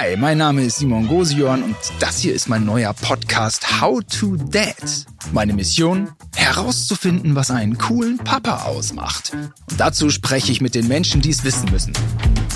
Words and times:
Hi, 0.00 0.16
mein 0.16 0.38
Name 0.38 0.62
ist 0.62 0.76
Simon 0.76 1.08
Gosion 1.08 1.60
und 1.60 1.76
das 1.98 2.20
hier 2.20 2.32
ist 2.32 2.48
mein 2.48 2.64
neuer 2.64 2.94
Podcast 2.94 3.80
How 3.80 3.98
to 4.04 4.36
Dad. 4.36 5.04
Meine 5.32 5.52
Mission? 5.52 6.10
Herauszufinden, 6.36 7.34
was 7.34 7.50
einen 7.50 7.78
coolen 7.78 8.16
Papa 8.18 8.62
ausmacht. 8.62 9.32
Und 9.32 9.80
dazu 9.80 10.10
spreche 10.10 10.52
ich 10.52 10.60
mit 10.60 10.76
den 10.76 10.86
Menschen, 10.86 11.20
die 11.20 11.30
es 11.30 11.42
wissen 11.42 11.68
müssen. 11.72 11.94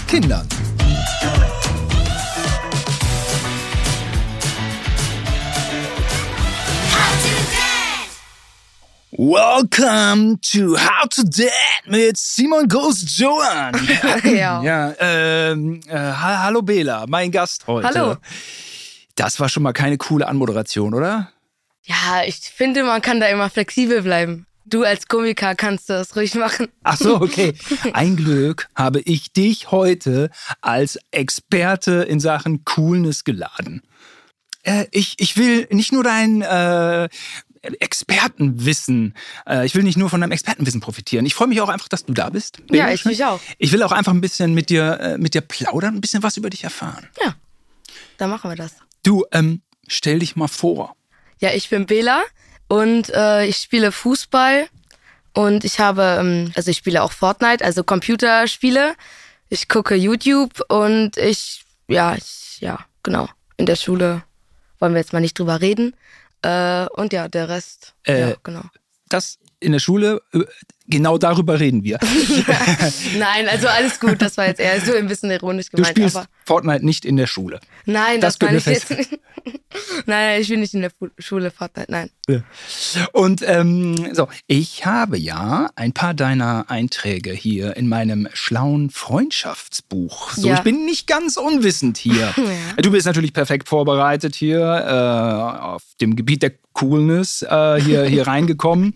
Kindern. 0.06 0.46
Welcome 9.24 10.40
to 10.50 10.76
How 10.76 11.06
to 11.10 11.22
Dad 11.22 11.52
mit 11.86 12.16
Simon 12.16 12.66
Goes 12.66 13.04
Joan. 13.16 13.70
Ja. 14.24 14.60
ja 14.64 14.94
ähm, 14.98 15.80
äh, 15.86 15.94
ha- 15.96 16.42
hallo 16.42 16.60
Bela, 16.60 17.04
mein 17.06 17.30
Gast 17.30 17.68
heute. 17.68 17.86
Hallo. 17.86 18.16
Das 19.14 19.38
war 19.38 19.48
schon 19.48 19.62
mal 19.62 19.72
keine 19.72 19.96
coole 19.96 20.26
Anmoderation, 20.26 20.92
oder? 20.92 21.30
Ja, 21.84 22.24
ich 22.26 22.34
finde, 22.40 22.82
man 22.82 23.00
kann 23.00 23.20
da 23.20 23.28
immer 23.28 23.48
flexibel 23.48 24.02
bleiben. 24.02 24.46
Du 24.64 24.82
als 24.82 25.06
Komiker 25.06 25.54
kannst 25.54 25.88
das 25.88 26.16
ruhig 26.16 26.34
machen. 26.34 26.66
Ach 26.82 26.96
so, 26.96 27.14
okay. 27.20 27.54
Ein 27.92 28.16
Glück 28.16 28.66
habe 28.74 28.98
ich 29.02 29.32
dich 29.32 29.70
heute 29.70 30.30
als 30.62 30.98
Experte 31.12 32.02
in 32.02 32.18
Sachen 32.18 32.64
Coolness 32.64 33.22
geladen. 33.22 33.82
Äh, 34.64 34.86
ich, 34.90 35.14
ich 35.18 35.36
will 35.36 35.68
nicht 35.70 35.92
nur 35.92 36.02
dein 36.02 36.42
äh, 36.42 37.08
Expertenwissen, 37.62 39.14
äh, 39.46 39.64
ich 39.64 39.74
will 39.74 39.82
nicht 39.82 39.96
nur 39.96 40.10
von 40.10 40.20
deinem 40.20 40.32
Expertenwissen 40.32 40.80
profitieren. 40.80 41.24
Ich 41.26 41.34
freue 41.34 41.48
mich 41.48 41.60
auch 41.60 41.68
einfach, 41.68 41.88
dass 41.88 42.04
du 42.04 42.12
da 42.12 42.30
bist. 42.30 42.58
Ja, 42.58 42.84
Bela 42.84 42.92
ich 42.92 43.04
mich 43.04 43.24
auch. 43.24 43.40
Ich 43.58 43.72
will 43.72 43.82
auch 43.82 43.92
einfach 43.92 44.12
ein 44.12 44.20
bisschen 44.20 44.52
mit 44.54 44.68
dir, 44.68 44.98
äh, 45.00 45.18
mit 45.18 45.34
dir 45.34 45.42
plaudern, 45.42 45.94
ein 45.94 46.00
bisschen 46.00 46.22
was 46.22 46.36
über 46.36 46.50
dich 46.50 46.64
erfahren. 46.64 47.06
Ja, 47.22 47.34
dann 48.18 48.30
machen 48.30 48.50
wir 48.50 48.56
das. 48.56 48.72
Du, 49.04 49.24
ähm, 49.32 49.62
stell 49.86 50.18
dich 50.18 50.36
mal 50.36 50.48
vor. 50.48 50.96
Ja, 51.38 51.50
ich 51.52 51.68
bin 51.68 51.86
Bela 51.86 52.22
und 52.68 53.10
äh, 53.10 53.46
ich 53.46 53.56
spiele 53.58 53.92
Fußball 53.92 54.68
und 55.34 55.64
ich 55.64 55.80
habe, 55.80 56.18
ähm, 56.20 56.52
also 56.54 56.70
ich 56.70 56.76
spiele 56.76 57.02
auch 57.02 57.12
Fortnite, 57.12 57.64
also 57.64 57.84
Computerspiele. 57.84 58.94
Ich 59.48 59.68
gucke 59.68 59.94
YouTube 59.94 60.62
und 60.68 61.16
ich, 61.16 61.64
ja, 61.88 62.14
ich, 62.14 62.60
ja, 62.60 62.80
genau. 63.02 63.28
In 63.56 63.66
der 63.66 63.76
Schule 63.76 64.22
wollen 64.78 64.94
wir 64.94 65.00
jetzt 65.00 65.12
mal 65.12 65.20
nicht 65.20 65.38
drüber 65.38 65.60
reden. 65.60 65.94
Äh, 66.42 66.86
und 66.94 67.12
ja, 67.12 67.28
der 67.28 67.48
Rest, 67.48 67.94
Äh, 68.06 68.20
ja, 68.20 68.36
genau. 68.42 68.62
Das 69.08 69.38
in 69.62 69.72
der 69.72 69.78
Schule, 69.78 70.20
äh, 70.34 70.40
genau 70.88 71.16
darüber 71.18 71.58
reden 71.60 71.84
wir. 71.84 71.98
Nein, 73.18 73.48
also 73.48 73.68
alles 73.68 73.98
gut, 74.00 74.20
das 74.20 74.36
war 74.36 74.46
jetzt 74.46 74.60
eher 74.60 74.80
so 74.80 74.94
ein 74.94 75.06
bisschen 75.08 75.30
ironisch 75.30 75.66
Du 75.70 75.76
gemeint. 75.76 75.96
spielst 75.96 76.16
aber 76.16 76.26
Fortnite 76.44 76.84
nicht 76.84 77.04
in 77.04 77.16
der 77.16 77.26
Schule. 77.26 77.60
Nein, 77.86 78.20
Das 78.20 78.38
das, 78.38 78.46
meine 78.46 78.58
ich 78.58 78.66
jetzt 78.66 78.90
nicht. 78.90 79.18
nein, 80.06 80.40
ich 80.40 80.48
bin 80.48 80.60
nicht 80.60 80.74
in 80.74 80.82
der 80.82 80.90
Schule 81.18 81.50
Fortnite, 81.50 81.90
nein. 81.90 82.10
Und 83.12 83.42
ähm, 83.46 84.14
so, 84.14 84.28
ich 84.46 84.84
habe 84.86 85.18
ja 85.18 85.70
ein 85.76 85.92
paar 85.92 86.14
deiner 86.14 86.66
Einträge 86.68 87.32
hier 87.32 87.76
in 87.76 87.88
meinem 87.88 88.28
schlauen 88.32 88.90
Freundschaftsbuch. 88.90 90.32
So, 90.32 90.48
Ja. 90.48 90.54
ich 90.54 90.60
bin 90.60 90.84
nicht 90.84 91.06
ganz 91.06 91.36
unwissend 91.36 91.96
hier. 91.98 92.34
Du 92.82 92.90
bist 92.90 93.06
natürlich 93.06 93.32
perfekt 93.32 93.68
vorbereitet 93.68 94.34
hier 94.34 94.58
äh, 94.60 95.60
auf 95.62 95.82
dem 96.00 96.16
Gebiet 96.16 96.42
der 96.42 96.52
Coolness 96.72 97.42
äh, 97.42 97.80
hier, 97.80 98.04
hier 98.06 98.26
reingekommen 98.26 98.94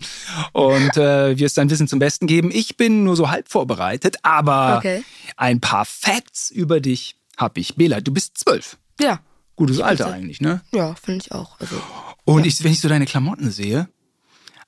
und 0.53 0.97
äh, 0.97 1.37
wirst 1.37 1.57
dein 1.57 1.69
Wissen 1.69 1.87
zum 1.87 1.99
Besten 1.99 2.27
geben. 2.27 2.49
Ich 2.51 2.77
bin 2.77 3.03
nur 3.03 3.15
so 3.15 3.29
halb 3.29 3.49
vorbereitet, 3.49 4.17
aber 4.23 4.77
Okay. 4.77 5.03
ein 5.35 5.59
paar 5.61 5.85
Facts 5.85 6.49
über 6.51 6.79
dich 6.79 7.15
habe 7.37 7.59
ich. 7.59 7.75
Bela, 7.75 8.01
du 8.01 8.11
bist 8.13 8.37
zwölf. 8.37 8.77
Ja, 8.99 9.19
Gutes 9.55 9.79
Alter 9.79 10.11
eigentlich, 10.13 10.39
ne? 10.39 10.61
ja, 10.71 10.93
finde 10.95 11.23
ich 11.25 11.31
auch. 11.31 11.59
Also, 11.59 11.81
Und 12.25 12.45
ich, 12.45 12.63
wenn 12.63 12.71
ich 12.71 12.79
so 12.79 12.89
deine 12.89 13.05
Klamotten 13.05 13.49
sehe, 13.49 13.87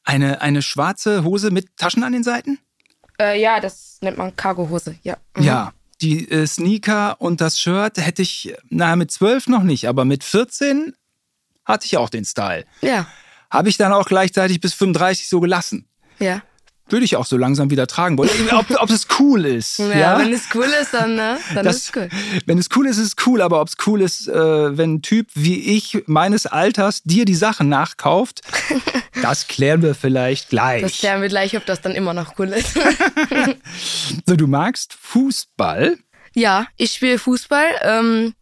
eine, 0.04 0.42
eine 0.42 0.62
schwarze 0.64 1.24
Hose 1.24 1.52
mit 1.52 1.78
Taschen 1.78 2.04
an 2.04 2.14
den 2.14 2.24
Seiten? 2.24 2.58
äh, 3.22 3.40
ja, 3.40 3.60
das 3.60 3.98
nennt 4.02 4.18
man 4.18 4.36
Cargohose, 4.36 4.96
ja. 5.04 5.18
Mhm. 5.36 5.44
Ja. 5.44 5.74
Die 6.02 6.32
äh, 6.32 6.48
Sneaker 6.48 7.20
und 7.20 7.42
das 7.42 7.60
Shirt 7.60 7.98
hätte 7.98 8.22
ich, 8.22 8.54
na, 8.70 8.96
mit 8.96 9.12
zwölf 9.12 9.48
noch 9.48 9.64
nicht, 9.64 9.88
aber 9.90 10.06
mit 10.06 10.24
14 10.24 10.94
hatte 11.70 11.86
ich 11.86 11.96
auch 11.96 12.10
den 12.10 12.26
Style. 12.26 12.66
Ja, 12.82 13.06
Habe 13.50 13.70
ich 13.70 13.78
dann 13.78 13.94
auch 13.94 14.06
gleichzeitig 14.08 14.60
bis 14.60 14.74
35 14.74 15.30
so 15.30 15.40
gelassen. 15.40 15.88
ja. 16.20 16.42
Würde 16.92 17.06
ich 17.06 17.18
auch 17.18 17.26
so 17.28 17.38
langsam 17.38 17.70
wieder 17.70 17.86
tragen 17.86 18.18
wollen. 18.18 18.32
Ob, 18.52 18.66
ob 18.82 18.90
es 18.90 19.06
cool 19.20 19.46
ist. 19.46 19.78
Ja, 19.78 19.92
Ja, 19.96 20.18
wenn 20.22 20.34
es 20.34 20.46
cool 20.56 20.66
ist, 20.82 20.92
dann, 20.92 21.14
ne? 21.16 21.38
dann 21.54 21.64
Das- 21.64 21.76
ist 21.76 21.90
es 21.90 21.96
cool. 21.96 22.10
Wenn 22.48 22.58
es 22.58 22.68
cool 22.76 22.88
ist, 22.88 22.98
ist 22.98 23.16
es 23.20 23.28
cool, 23.28 23.44
aber 23.44 23.62
ob 23.62 23.68
es 23.68 23.76
cool 23.86 24.02
ist, 24.02 24.28
äh, 24.28 24.76
wenn 24.76 24.96
ein 24.96 25.02
Typ 25.04 25.28
wie 25.36 25.60
ich 25.78 26.02
meines 26.08 26.48
Alters 26.48 27.04
dir 27.04 27.26
die 27.26 27.36
Sachen 27.36 27.70
nachkauft, 27.70 28.42
das 29.22 29.46
klären 29.48 29.84
wir 29.84 29.94
vielleicht 29.94 30.50
gleich. 30.50 30.82
Das 30.82 30.98
klären 30.98 31.22
wir 31.22 31.30
gleich, 31.30 31.56
ob 31.56 31.64
das 31.68 31.80
dann 31.82 31.92
immer 31.94 32.16
noch 32.16 32.40
cool 32.40 32.48
ist. 32.48 32.76
So, 34.26 34.36
du 34.36 34.48
magst 34.48 34.94
Fußball. 35.00 35.96
ja, 36.34 36.66
ich 36.78 36.92
spiele 36.94 37.20
Fußball. 37.20 37.68
Ähm, 37.84 38.34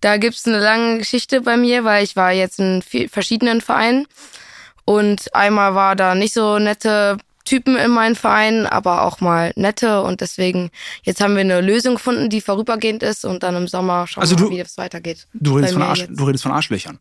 da 0.00 0.16
gibt's 0.16 0.46
eine 0.46 0.58
lange 0.60 0.98
Geschichte 0.98 1.40
bei 1.40 1.56
mir, 1.56 1.84
weil 1.84 2.04
ich 2.04 2.16
war 2.16 2.32
jetzt 2.32 2.58
in 2.60 2.82
verschiedenen 2.82 3.60
Vereinen. 3.60 4.06
Und 4.84 5.34
einmal 5.34 5.74
war 5.74 5.96
da 5.96 6.14
nicht 6.14 6.32
so 6.34 6.58
nette 6.58 7.18
Typen 7.44 7.76
in 7.76 7.90
meinem 7.90 8.14
Verein, 8.16 8.66
aber 8.66 9.02
auch 9.02 9.20
mal 9.20 9.52
nette. 9.56 10.02
Und 10.02 10.20
deswegen, 10.20 10.70
jetzt 11.02 11.20
haben 11.20 11.34
wir 11.34 11.40
eine 11.40 11.60
Lösung 11.60 11.94
gefunden, 11.94 12.28
die 12.30 12.40
vorübergehend 12.40 13.02
ist. 13.02 13.24
Und 13.24 13.42
dann 13.42 13.56
im 13.56 13.68
Sommer 13.68 14.06
schauen 14.06 14.22
Also 14.22 14.36
wir 14.38 14.44
du- 14.44 14.50
mal, 14.50 14.56
wie 14.56 14.60
es 14.60 14.78
weitergeht. 14.78 15.26
Du 15.34 15.56
redest, 15.56 15.72
von, 15.74 15.82
Arsch, 15.82 16.00
jetzt. 16.00 16.18
du 16.18 16.24
redest 16.24 16.42
von 16.42 16.52
Arschlöchern. 16.52 16.98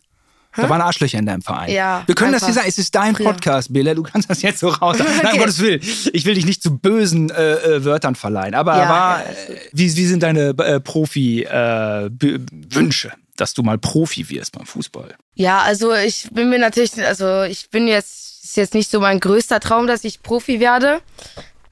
Da 0.55 0.67
waren 0.69 0.81
Arschlöcher 0.81 1.19
in 1.19 1.25
deinem 1.27 1.41
Verein. 1.43 1.71
Ja, 1.71 2.01
Wir 2.07 2.15
können 2.15 2.31
das 2.31 2.45
hier 2.45 2.53
sagen. 2.53 2.67
Es 2.67 2.79
ist 2.79 2.93
dein 2.95 3.15
früher. 3.15 3.31
Podcast, 3.33 3.71
Bela. 3.71 3.93
Du 3.93 4.01
kannst 4.03 4.27
das 4.29 4.41
jetzt 4.41 4.59
so 4.59 4.69
raus. 4.69 4.97
Nein, 4.99 5.07
um 5.07 5.25
Okay. 5.27 5.37
Gottes 5.37 5.59
Willen. 5.59 5.81
Ich 6.13 6.25
will 6.25 6.33
dich 6.33 6.45
nicht 6.45 6.63
zu 6.63 6.77
bösen 6.77 7.29
äh, 7.29 7.53
äh, 7.53 7.85
Wörtern 7.85 8.15
verleihen. 8.15 8.55
Aber 8.55 8.75
Ja, 8.75 8.89
war, 8.89 9.19
ja, 9.19 9.25
äh, 9.29 9.59
wie, 9.73 9.95
wie 9.95 10.05
sind 10.05 10.23
deine 10.23 10.49
äh, 10.57 10.79
Profi-Wünsche, 10.79 13.11
dass 13.35 13.53
du 13.53 13.63
mal 13.63 13.77
Profi 13.77 14.29
wirst 14.29 14.53
beim 14.53 14.65
Fußball? 14.65 15.15
Ja, 15.35 15.59
also 15.61 15.93
ich 15.93 16.27
bin 16.31 16.49
mir 16.49 16.59
natürlich, 16.59 16.93
also 17.05 17.43
ich 17.43 17.69
bin 17.69 17.87
jetzt, 17.87 18.43
ist 18.43 18.57
jetzt 18.57 18.73
nicht 18.73 18.89
so 18.89 18.99
mein 18.99 19.19
größter 19.19 19.59
Traum, 19.59 19.87
dass 19.87 20.03
ich 20.03 20.21
Profi 20.23 20.59
werde. 20.59 21.01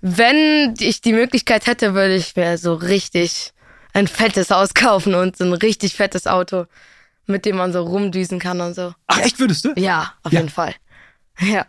Wenn 0.01 0.75
ich 0.79 1.01
die 1.01 1.13
Möglichkeit 1.13 1.65
hätte, 1.67 1.93
würde 1.95 2.15
ich 2.15 2.35
mir 2.35 2.57
so 2.57 2.73
richtig 2.75 3.51
ein 3.93 4.07
fettes 4.07 4.49
Haus 4.51 4.73
kaufen 4.73 5.15
und 5.15 5.37
so 5.37 5.45
ein 5.45 5.53
richtig 5.53 5.95
fettes 5.95 6.27
Auto, 6.27 6.65
mit 7.27 7.45
dem 7.45 7.57
man 7.57 7.73
so 7.73 7.81
rumdüsen 7.83 8.39
kann 8.39 8.61
und 8.61 8.73
so. 8.75 8.93
Ach, 9.07 9.19
echt 9.19 9.39
würdest 9.39 9.65
du? 9.65 9.73
Ja, 9.75 10.13
auf 10.23 10.31
Ja. 10.31 10.39
jeden 10.39 10.51
Fall. 10.51 10.73
Ja. 11.39 11.65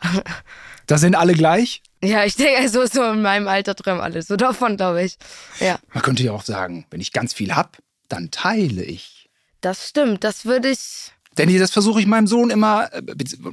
Da 0.87 0.99
sind 0.99 1.17
alle 1.17 1.34
gleich? 1.34 1.83
Ja, 2.05 2.25
ich 2.25 2.37
denke, 2.37 2.69
so, 2.69 2.87
so 2.87 3.03
in 3.11 3.22
meinem 3.22 3.49
Alter 3.49 3.75
träumen 3.75 4.00
alle 4.00 4.22
so 4.22 4.37
davon, 4.37 4.77
glaube 4.77 5.03
ich. 5.03 5.16
Ja, 5.59 5.78
Man 5.93 6.03
könnte 6.03 6.22
ja 6.22 6.33
auch 6.33 6.43
sagen, 6.45 6.87
wenn 6.91 7.00
ich 7.00 7.12
ganz 7.12 7.33
viel 7.34 7.55
hab, 7.56 7.78
dann 8.09 8.31
teile 8.31 8.84
ich. 8.84 9.28
das 9.61 9.89
stimmt. 9.89 10.22
Das 10.22 10.45
würde 10.45 10.69
ich. 10.69 11.11
Denn 11.39 11.59
das 11.59 11.71
versuche 11.72 12.00
ich 12.00 12.06
meinem 12.06 12.27
Sohn 12.28 12.49
immer, 12.50 12.89
äh, 12.95 13.03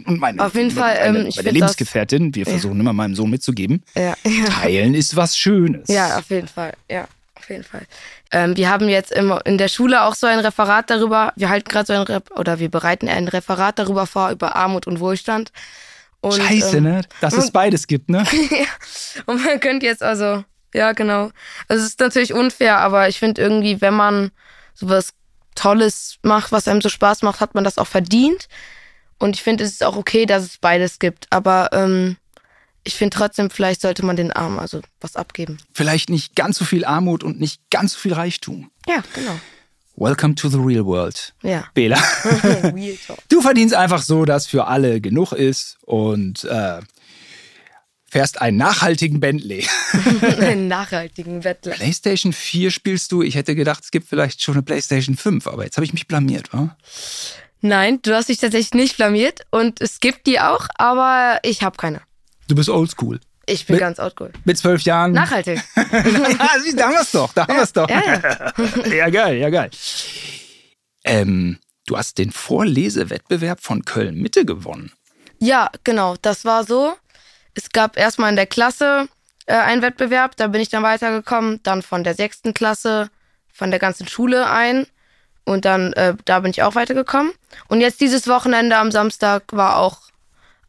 und 0.05 0.19
meine, 0.19 0.41
Auf 0.45 0.53
jeden 0.55 0.71
Fall, 0.71 0.95
meine, 0.95 1.19
ähm, 1.21 1.27
ich 1.27 1.35
meine 1.37 1.47
find 1.49 1.53
Lebensgefährtin, 1.59 2.33
wir 2.35 2.45
versuchen 2.45 2.79
immer 2.79 2.93
meinem 2.93 3.15
Sohn 3.15 3.29
mitzugeben, 3.29 3.83
Ja, 3.95 4.15
ja. 4.25 4.45
teilen 4.45 4.93
ist 4.93 5.15
was 5.15 5.35
Schönes. 5.37 5.89
Ja, 5.89 6.17
auf 6.19 6.29
jeden 6.29 6.47
Fall. 6.47 6.73
Ja, 6.89 7.07
auf 7.43 7.49
jeden 7.49 7.63
Fall. 7.63 7.85
Ähm, 8.31 8.55
wir 8.55 8.69
haben 8.69 8.87
jetzt 8.87 9.11
immer 9.11 9.45
in 9.45 9.57
der 9.57 9.67
Schule 9.67 10.03
auch 10.03 10.15
so 10.15 10.27
ein 10.27 10.39
Referat 10.39 10.89
darüber. 10.89 11.33
Wir 11.35 11.49
halten 11.49 11.69
gerade 11.69 11.85
so 11.85 11.93
ein 11.93 12.01
Rep 12.01 12.31
oder 12.31 12.59
wir 12.59 12.69
bereiten 12.69 13.09
ein 13.09 13.27
Referat 13.27 13.79
darüber 13.79 14.07
vor 14.07 14.31
über 14.31 14.55
Armut 14.55 14.87
und 14.87 14.99
Wohlstand. 14.99 15.51
Und, 16.21 16.35
Scheiße, 16.35 16.77
ähm, 16.77 16.83
ne? 16.83 17.01
Dass 17.19 17.33
es 17.33 17.51
beides 17.51 17.85
gibt, 17.85 18.09
ne? 18.09 18.23
Und 19.25 19.43
man 19.43 19.59
könnte 19.59 19.85
jetzt 19.85 20.01
also, 20.01 20.45
ja 20.73 20.93
genau. 20.93 21.31
Also 21.67 21.83
es 21.83 21.89
ist 21.89 21.99
natürlich 21.99 22.33
unfair, 22.33 22.77
aber 22.77 23.09
ich 23.09 23.19
finde 23.19 23.41
irgendwie, 23.41 23.81
wenn 23.81 23.93
man 23.93 24.31
sowas 24.73 25.09
Tolles 25.53 26.19
macht, 26.21 26.53
was 26.53 26.69
einem 26.69 26.79
so 26.79 26.87
Spaß 26.87 27.23
macht, 27.23 27.41
hat 27.41 27.55
man 27.55 27.65
das 27.65 27.77
auch 27.77 27.87
verdient. 27.87 28.47
Und 29.19 29.35
ich 29.35 29.43
finde, 29.43 29.65
es 29.65 29.71
ist 29.71 29.83
auch 29.83 29.97
okay, 29.97 30.25
dass 30.25 30.43
es 30.43 30.57
beides 30.59 30.97
gibt. 30.97 31.27
Aber 31.29 31.69
ähm, 31.73 32.15
ich 32.83 32.95
finde 32.95 33.15
trotzdem, 33.17 33.49
vielleicht 33.49 33.81
sollte 33.81 34.05
man 34.05 34.15
den 34.15 34.31
Armen 34.31 34.59
also 34.59 34.81
was 34.99 35.15
abgeben. 35.15 35.57
Vielleicht 35.73 36.09
nicht 36.09 36.35
ganz 36.35 36.57
so 36.57 36.65
viel 36.65 36.85
Armut 36.85 37.23
und 37.23 37.39
nicht 37.39 37.61
ganz 37.69 37.93
so 37.93 37.99
viel 37.99 38.13
Reichtum. 38.13 38.69
Ja, 38.87 39.03
genau. 39.13 39.39
Welcome 39.95 40.35
to 40.35 40.49
the 40.49 40.57
real 40.57 40.85
world. 40.85 41.33
Ja. 41.43 41.65
Bela. 41.75 41.97
Real 42.73 42.97
Talk. 43.05 43.19
Du 43.29 43.41
verdienst 43.41 43.75
einfach 43.75 44.01
so, 44.01 44.25
dass 44.25 44.47
für 44.47 44.65
alle 44.65 44.99
genug 45.01 45.33
ist 45.33 45.77
und 45.81 46.45
äh, 46.45 46.79
fährst 48.09 48.41
einen 48.41 48.57
nachhaltigen 48.57 49.19
Bentley. 49.19 49.67
einen 50.39 50.67
nachhaltigen 50.67 51.43
Wettler. 51.43 51.73
PlayStation 51.73 52.33
4 52.33 52.71
spielst 52.71 53.11
du. 53.11 53.21
Ich 53.21 53.35
hätte 53.35 53.55
gedacht, 53.55 53.83
es 53.83 53.91
gibt 53.91 54.07
vielleicht 54.09 54.41
schon 54.41 54.55
eine 54.55 54.63
PlayStation 54.63 55.15
5, 55.15 55.45
aber 55.47 55.63
jetzt 55.63 55.77
habe 55.77 55.85
ich 55.85 55.93
mich 55.93 56.07
blamiert, 56.07 56.51
wa? 56.53 56.75
Nein, 57.61 57.99
du 58.01 58.15
hast 58.15 58.29
dich 58.29 58.39
tatsächlich 58.39 58.73
nicht 58.73 58.97
blamiert 58.97 59.41
und 59.51 59.79
es 59.79 59.99
gibt 59.99 60.27
die 60.27 60.39
auch, 60.39 60.67
aber 60.75 61.39
ich 61.43 61.61
habe 61.61 61.77
keine. 61.77 62.01
Du 62.47 62.55
bist 62.55 62.69
oldschool. 62.69 63.19
Ich 63.45 63.65
bin 63.65 63.75
Mit- 63.75 63.81
ganz 63.81 63.99
oldschool. 63.99 64.31
Mit 64.45 64.57
zwölf 64.57 64.81
Jahren. 64.83 65.11
Nachhaltig. 65.11 65.61
ja, 65.75 66.59
sieh, 66.63 66.75
da 66.75 66.87
haben 66.87 66.93
wir's 66.95 67.11
doch, 67.11 67.33
da 67.33 67.47
haben 67.47 67.57
wir's 67.57 67.73
doch. 67.73 67.89
Ja, 67.89 68.01
ja. 68.01 68.85
ja, 68.93 69.09
geil, 69.09 69.37
ja, 69.37 69.49
geil. 69.49 69.69
Ähm, 71.03 71.59
du 71.85 71.97
hast 71.97 72.17
den 72.17 72.31
Vorlesewettbewerb 72.31 73.61
von 73.61 73.83
Köln 73.85 74.15
Mitte 74.15 74.45
gewonnen. 74.45 74.91
Ja, 75.39 75.69
genau. 75.83 76.15
Das 76.21 76.45
war 76.45 76.63
so. 76.63 76.95
Es 77.53 77.69
gab 77.69 77.97
erstmal 77.97 78.29
in 78.29 78.35
der 78.37 78.47
Klasse 78.47 79.07
äh, 79.45 79.55
einen 79.55 79.81
Wettbewerb, 79.81 80.37
da 80.37 80.47
bin 80.47 80.61
ich 80.61 80.69
dann 80.69 80.83
weitergekommen. 80.83 81.59
Dann 81.63 81.81
von 81.81 82.03
der 82.03 82.15
sechsten 82.15 82.53
Klasse, 82.53 83.09
von 83.53 83.69
der 83.69 83.79
ganzen 83.79 84.07
Schule 84.07 84.49
ein. 84.49 84.87
Und 85.45 85.65
dann, 85.65 85.91
äh, 85.93 86.15
da 86.23 86.39
bin 86.39 86.51
ich 86.51 86.63
auch 86.63 86.75
weitergekommen. 86.75 87.33
Und 87.67 87.81
jetzt 87.81 87.99
dieses 87.99 88.27
Wochenende 88.29 88.77
am 88.77 88.91
Samstag 88.91 89.43
war 89.51 89.77
auch 89.77 89.99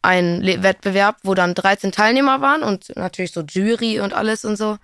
ein 0.04 0.42
Le 0.42 0.62
Wettbewerb, 0.62 1.16
wo 1.22 1.34
dann 1.34 1.54
13 1.54 1.92
Teilnehmer 1.92 2.40
waren 2.40 2.62
und 2.62 2.94
natürlich 2.96 3.32
so 3.32 3.40
Jury 3.40 4.00
und 4.00 4.12
alles 4.12 4.44
und 4.44 4.56
so. 4.56 4.78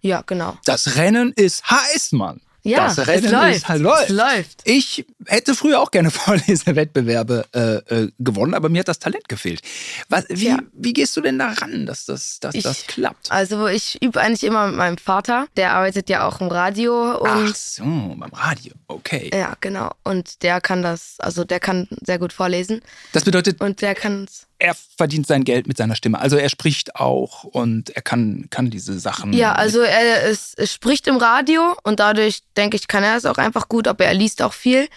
Ja, 0.00 0.22
genau. 0.24 0.56
Das 0.64 0.96
Rennen 0.96 1.32
ist 1.34 1.68
heiß, 1.68 2.12
Mann. 2.12 2.40
Ja, 2.68 2.86
das 2.88 3.06
Rennen 3.06 3.24
es 3.26 3.30
läuft. 3.32 3.56
Ist, 3.56 3.68
halt 3.68 3.82
läuft. 3.82 4.02
Es 4.04 4.08
läuft. 4.16 4.60
Ich 4.64 5.06
hätte 5.26 5.54
früher 5.54 5.80
auch 5.80 5.90
gerne 5.90 6.10
Vorlesewettbewerbe 6.66 7.46
äh, 7.54 7.60
äh, 7.94 8.10
gewonnen, 8.18 8.54
aber 8.54 8.68
mir 8.68 8.80
hat 8.80 8.88
das 8.88 8.98
Talent 8.98 9.28
gefehlt. 9.28 9.60
Was, 10.08 10.24
wie, 10.28 10.48
Ja. 10.48 10.58
wie 10.72 10.92
gehst 10.92 11.16
du 11.16 11.20
denn 11.20 11.38
daran, 11.38 11.86
dass 11.86 12.04
das, 12.06 12.40
dass 12.40 12.54
Ich- 12.54 12.62
das 12.64 12.86
klappt? 12.86 13.30
Also 13.30 13.66
ich 13.68 14.02
übe 14.02 14.20
eigentlich 14.20 14.44
immer 14.44 14.66
mit 14.68 14.76
meinem 14.76 14.98
Vater. 14.98 15.46
Der 15.56 15.72
arbeitet 15.72 16.08
ja 16.08 16.26
auch 16.26 16.40
im 16.40 16.48
Radio 16.48 17.16
und 17.18 17.28
Ach 17.50 17.54
so, 17.54 17.84
beim 17.84 18.32
Radio. 18.32 18.72
Okay. 18.88 19.30
ja, 19.32 19.54
genau. 19.60 19.90
Und 20.04 20.42
der 20.42 20.60
kann 20.60 20.82
das, 20.82 21.16
also 21.18 21.44
der 21.44 21.60
kann 21.60 21.88
sehr 22.04 22.18
gut 22.18 22.32
vorlesen 22.32 22.80
Das 23.12 23.24
bedeutet, 23.24 23.60
und 23.60 23.80
der 23.82 23.94
kann 23.94 24.26
er 24.58 24.74
verdient 24.96 25.26
sein 25.26 25.44
Geld 25.44 25.66
mit 25.66 25.76
seiner 25.76 25.94
Stimme. 25.94 26.18
Also 26.18 26.36
er 26.36 26.48
spricht 26.48 26.96
auch 26.96 27.44
und 27.44 27.90
er 27.90 28.02
kann, 28.02 28.46
kann 28.50 28.70
diese 28.70 28.98
Sachen. 28.98 29.32
Ja, 29.32 29.52
also 29.52 29.80
er, 29.80 30.22
ist, 30.24 30.58
er 30.58 30.66
spricht 30.66 31.06
im 31.06 31.16
Radio 31.16 31.76
und 31.82 32.00
dadurch, 32.00 32.40
denke 32.56 32.76
ich, 32.76 32.88
kann 32.88 33.04
er 33.04 33.16
es 33.16 33.26
auch 33.26 33.38
einfach 33.38 33.68
gut, 33.68 33.86
aber 33.86 34.06
er 34.06 34.14
liest 34.14 34.42
auch 34.42 34.54
viel. 34.54 34.88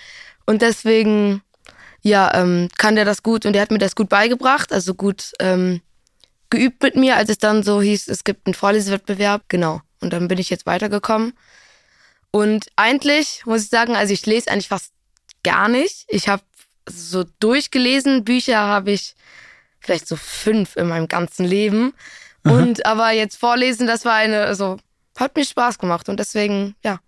Und 0.46 0.62
deswegen, 0.62 1.42
ja, 2.02 2.34
ähm, 2.34 2.70
kann 2.78 2.96
der 2.96 3.06
das 3.06 3.22
gut 3.22 3.46
und 3.46 3.56
er 3.56 3.62
hat 3.62 3.72
mir 3.72 3.80
das 3.80 3.96
gut 3.96 4.10
beigebracht, 4.10 4.72
also 4.72 4.94
gut 4.94 5.34
ähm, 5.40 5.82
geübt 6.50 6.82
mit 6.82 6.96
mir, 6.96 7.18
als 7.18 7.30
es 7.30 7.38
dann 7.38 7.62
so 7.62 7.82
hieß, 7.82 8.08
es 8.08 8.24
gibt 8.24 8.48
einen 8.48 8.54
Vorlesewettbewerb. 8.54 9.44
Genau. 9.50 9.82
Und 10.00 10.14
dann 10.14 10.30
bin 10.30 10.38
ich 10.38 10.50
jetzt 10.50 10.66
weitergekommen. 10.66 11.34
Und 12.32 12.68
eigentlich 12.76 13.44
muss 13.46 13.64
ich 13.64 13.70
sagen, 13.70 13.96
also 13.96 14.14
ich 14.14 14.26
lese 14.26 14.50
eigentlich 14.50 14.70
fast 14.70 14.92
gar 15.44 15.68
nicht. 15.68 16.06
Ich 16.08 16.30
habe 16.30 16.44
so 16.88 17.26
durchgelesen, 17.40 18.24
Bücher 18.24 18.58
habe 18.60 18.92
ich 18.92 19.16
vielleicht 19.80 20.08
so 20.08 20.16
fünf 20.16 20.76
in 20.76 20.88
meinem 20.88 21.08
ganzen 21.08 21.46
Leben. 21.46 21.94
Und 22.44 22.86
aber 22.86 23.12
jetzt 23.12 23.38
vorlesen, 23.38 23.86
das 23.88 24.06
war 24.06 24.14
eine, 24.16 24.44
also 24.44 24.78
hat 25.18 25.36
mir 25.36 25.44
Spaß 25.46 25.78
gemacht 25.78 26.08
und 26.10 26.20
deswegen, 26.20 26.76
ja, 26.84 27.00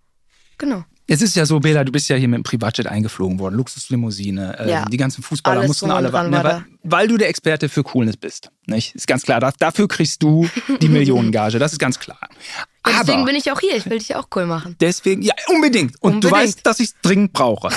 genau. 0.57 0.83
Es 1.07 1.21
ist 1.21 1.35
ja 1.35 1.45
so, 1.45 1.59
Bela, 1.59 1.83
du 1.83 1.91
bist 1.91 2.07
ja 2.09 2.15
hier 2.15 2.27
mit 2.29 2.37
dem 2.37 2.43
Privatjet 2.43 2.87
eingeflogen 2.87 3.39
worden, 3.39 3.55
Luxuslimousine, 3.55 4.59
äh, 4.59 4.69
Ja. 4.69 4.85
die 4.85 4.95
ganzen 4.97 5.23
Fußballer 5.23 5.57
Alles 5.59 5.67
mussten 5.69 5.91
alle 5.91 6.13
warten, 6.13 6.31
war 6.31 6.43
ne, 6.43 6.49
weil, 6.49 6.65
weil 6.83 7.07
du 7.07 7.17
der 7.17 7.27
Experte 7.27 7.67
für 7.69 7.83
Coolness 7.83 8.15
bist. 8.17 8.49
Nicht? 8.65 8.95
Ist 8.95 9.07
ganz 9.07 9.23
klar. 9.23 9.39
Da, 9.41 9.51
dafür 9.57 9.87
kriegst 9.89 10.23
du 10.23 10.47
die 10.79 10.87
Millionengage, 10.89 11.59
das 11.59 11.73
ist 11.73 11.79
ganz 11.79 11.99
klar. 11.99 12.19
Ja, 12.21 12.99
deswegen 12.99 13.19
Aber 13.19 13.25
bin 13.25 13.35
ich 13.35 13.51
auch 13.51 13.59
hier. 13.59 13.75
Ich 13.75 13.89
will 13.89 13.99
dich 13.99 14.15
auch 14.15 14.27
cool 14.35 14.45
machen. 14.45 14.75
deswegen, 14.79 15.21
ja, 15.21 15.33
unbedingt. 15.47 15.95
Und 16.01 16.23
du 16.23 16.27
Unbedingt. 16.27 16.33
weißt, 16.55 16.65
dass 16.65 16.79
ich 16.79 16.89
es 16.89 16.95
dringend 17.01 17.33
brauche. 17.33 17.69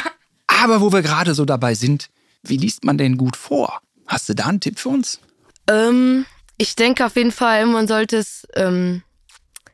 Aber 0.46 0.80
wo 0.80 0.92
wir 0.92 1.02
gerade 1.02 1.34
so 1.34 1.44
dabei 1.44 1.74
sind, 1.74 2.08
wie 2.42 2.56
liest 2.56 2.84
man 2.84 2.96
denn 2.96 3.16
gut 3.16 3.36
vor? 3.36 3.80
Hast 4.08 4.28
du 4.28 4.34
da 4.34 4.46
einen 4.46 4.60
Tipp 4.60 4.78
für 4.78 4.88
uns? 4.88 5.20
Ähm, 5.68 6.26
ich 6.56 6.74
denke 6.76 7.04
auf 7.06 7.14
jeden 7.16 7.30
Fall, 7.32 7.66
man 7.66 7.86
sollte 7.86 8.16
es, 8.16 8.46
ähm, 8.54 9.02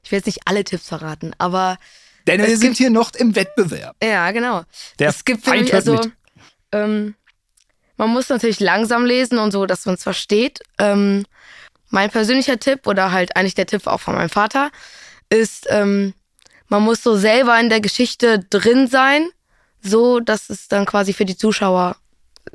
ich 0.02 0.10
will 0.10 0.18
jetzt 0.18 0.26
nicht 0.26 0.40
alle 0.44 0.64
Tipps 0.64 0.88
verraten, 0.88 1.32
aber 1.38 1.78
Denn 2.26 2.40
wir 2.40 2.48
sind 2.58 2.60
gibt- 2.60 2.76
hier 2.78 2.90
noch 2.90 3.14
im 3.14 3.34
Wettbewerb. 3.36 3.96
ja, 4.02 4.30
genau. 4.32 4.64
Der 4.98 5.08
es 5.10 5.24
gibt 5.24 5.44
Feind 5.44 5.56
nämlich, 5.72 5.74
also, 5.74 6.00
ähm, 6.72 7.14
man 7.96 8.10
muss 8.10 8.28
natürlich 8.28 8.58
langsam 8.60 9.06
lesen 9.06 9.38
und 9.38 9.52
so, 9.52 9.66
dass 9.66 9.86
man 9.86 9.94
es 9.94 10.02
versteht. 10.02 10.58
Ähm, 10.78 11.24
mein 11.90 12.10
persönlicher 12.10 12.58
Tipp 12.58 12.88
oder 12.88 13.12
halt 13.12 13.36
eigentlich 13.36 13.54
der 13.54 13.66
Tipp 13.66 13.86
auch 13.86 14.00
von 14.00 14.16
meinem 14.16 14.30
Vater 14.30 14.70
ist, 15.30 15.66
ähm, 15.70 16.12
man 16.66 16.82
muss 16.82 17.02
so 17.04 17.14
selber 17.16 17.58
in 17.60 17.68
der 17.68 17.80
Geschichte 17.80 18.40
drin 18.50 18.88
sein, 18.88 19.28
so 19.80 20.18
dass 20.18 20.50
es 20.50 20.66
dann 20.66 20.86
quasi 20.86 21.12
für 21.12 21.24
die 21.24 21.36
Zuschauer 21.36 21.96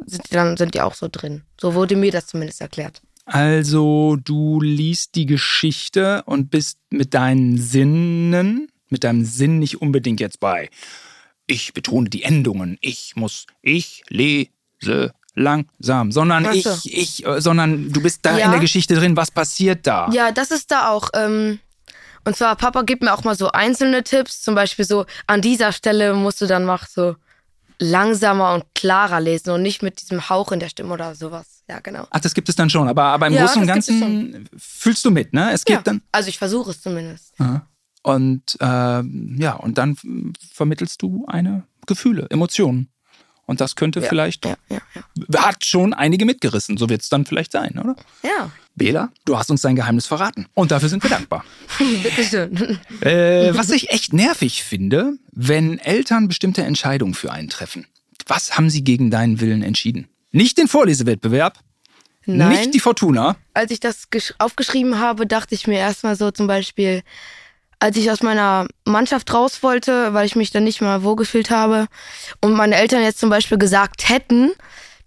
sind 0.06 0.30
die 0.30 0.34
dann 0.34 0.58
sind 0.58 0.74
die 0.74 0.82
auch 0.82 0.94
so 0.96 1.08
drin. 1.12 1.44
So 1.60 1.74
wurde 1.74 1.96
mir 1.96 2.12
das 2.12 2.28
zumindest 2.28 2.62
erklärt. 2.62 3.02
Also 3.26 4.18
du 4.24 4.60
liest 4.62 5.16
die 5.16 5.26
Geschichte 5.26 6.24
und 6.26 6.50
bist 6.50 6.80
mit 6.90 7.14
deinen 7.14 7.58
Sinnen, 7.58 8.70
mit 8.90 9.04
deinem 9.04 9.24
Sinn 9.24 9.60
nicht 9.60 9.82
unbedingt 9.82 10.20
jetzt 10.20 10.40
bei. 10.40 10.70
Ich 11.46 11.74
betone 11.74 12.10
die 12.10 12.24
Endungen. 12.24 12.78
Ich 12.82 13.16
muss, 13.16 13.46
ich 13.62 14.04
lese 14.10 15.14
langsam, 15.36 16.12
sondern 16.12 16.46
Ach 16.48 16.54
ich, 16.54 16.66
ich, 16.86 17.26
äh, 17.26 17.40
sondern 17.40 17.92
du 17.92 18.02
bist 18.02 18.26
da 18.26 18.38
Ja. 18.38 18.46
in 18.46 18.52
der 18.52 18.60
Geschichte 18.60 18.96
drin. 18.96 19.16
Was 19.16 19.32
passiert 19.32 19.86
da? 19.88 20.10
Ja, 20.12 20.32
das 20.32 20.52
ist 20.52 20.72
da 20.72 20.90
auch. 20.90 21.10
Ähm, 21.14 21.60
und 22.26 22.36
zwar, 22.36 22.56
Papa 22.56 22.82
gibt 22.82 23.02
mir 23.04 23.14
auch 23.14 23.24
mal 23.24 23.36
so 23.36 23.50
einzelne 23.52 24.04
Tipps. 24.04 24.42
Zum 24.42 24.56
Beispiel 24.56 24.86
so, 24.86 25.06
an 25.28 25.42
dieser 25.42 25.72
Stelle 25.72 26.14
musst 26.14 26.42
du 26.42 26.48
dann 26.48 26.66
mal 26.66 26.80
so 26.90 27.16
langsamer 27.80 28.54
und 28.54 28.66
klarer 28.76 29.20
lesen 29.20 29.52
und 29.52 29.62
nicht 29.62 29.82
mit 29.82 30.02
diesem 30.02 30.30
Hauch 30.30 30.52
in 30.52 30.60
der 30.60 30.70
Stimme 30.70 30.94
oder 30.94 31.16
sowas. 31.16 31.64
Ja, 31.70 31.80
genau. 31.80 32.06
Ach, 32.10 32.20
das 32.20 32.34
gibt 32.34 32.50
es 32.50 32.56
dann 32.56 32.70
schon. 32.70 32.88
Aber, 32.88 33.04
aber 33.04 33.28
im 33.28 33.34
Ja, 33.34 33.46
Großen 33.46 33.62
und 33.62 33.68
Ganzen 33.68 34.50
fühlst 34.58 35.06
du 35.06 35.12
mit, 35.12 35.34
ne? 35.34 35.52
Es 35.54 35.64
geht 35.66 35.78
Ja, 35.78 35.82
dann. 35.82 36.02
also 36.12 36.30
ich 36.30 36.38
versuche 36.38 36.72
es 36.72 36.82
zumindest. 36.82 37.34
Aha. 37.40 37.66
Und 38.04 38.58
ähm, 38.60 39.36
ja, 39.40 39.54
und 39.54 39.78
dann 39.78 39.98
vermittelst 40.54 41.02
du 41.02 41.26
eine 41.28 41.64
Gefühle, 41.86 42.28
Emotionen. 42.30 42.90
Und 43.50 43.60
das 43.62 43.76
könnte 43.76 44.02
vielleicht, 44.02 44.46
Ja, 44.46 44.56
ja, 44.70 44.78
ja. 44.94 45.42
hat 45.44 45.66
schon 45.66 45.94
einige 45.94 46.26
mitgerissen. 46.26 46.78
So 46.78 46.88
wird 46.90 47.02
es 47.02 47.10
dann 47.10 47.26
vielleicht 47.26 47.52
sein, 47.52 47.78
oder? 47.80 47.96
Ja, 48.24 48.52
Bela, 48.76 49.10
du 49.26 49.38
hast 49.38 49.50
uns 49.52 49.62
dein 49.62 49.76
Geheimnis 49.76 50.06
verraten. 50.08 50.46
Und 50.54 50.72
dafür 50.72 50.88
sind 50.88 51.04
wir 51.04 51.10
dankbar. 51.10 51.44
bitteschön. 52.04 52.80
äh, 53.02 53.54
was 53.56 53.70
ich 53.72 53.90
echt 53.92 54.14
nervig 54.14 54.64
finde, 54.64 55.14
wenn 55.32 55.80
Eltern 55.80 56.28
bestimmte 56.28 56.64
Entscheidungen 56.64 57.14
für 57.14 57.32
einen 57.32 57.50
treffen. 57.50 57.88
Was 58.28 58.56
haben 58.58 58.70
sie 58.70 58.84
gegen 58.84 59.10
deinen 59.12 59.42
Willen 59.42 59.64
entschieden? 59.64 60.08
Nicht 60.32 60.58
den 60.60 60.68
Vorlesewettbewerb, 60.68 61.58
Nein. 62.26 62.50
nicht 62.52 62.74
die 62.76 62.80
Fortuna. 62.80 63.36
Als 63.56 63.72
ich 63.72 63.80
das 63.80 64.12
gesch- 64.12 64.34
aufgeschrieben 64.38 65.00
habe, 65.00 65.26
dachte 65.26 65.56
ich 65.56 65.66
mir 65.66 65.80
erstmal 65.80 66.16
so 66.16 66.30
zum 66.30 66.46
Beispiel, 66.48 67.02
als 67.80 67.98
ich 67.98 68.12
aus 68.12 68.22
meiner 68.22 68.68
Mannschaft 68.86 69.34
raus 69.34 69.64
wollte, 69.64 70.14
weil 70.14 70.26
ich 70.26 70.36
mich 70.36 70.52
dann 70.52 70.64
nicht 70.64 70.82
mehr 70.82 71.04
wohlgefühlt 71.04 71.50
habe 71.50 71.88
und 72.42 72.54
meine 72.54 72.76
Eltern 72.76 73.02
jetzt 73.02 73.20
zum 73.20 73.30
Beispiel 73.30 73.58
gesagt 73.58 74.10
hätten, 74.10 74.52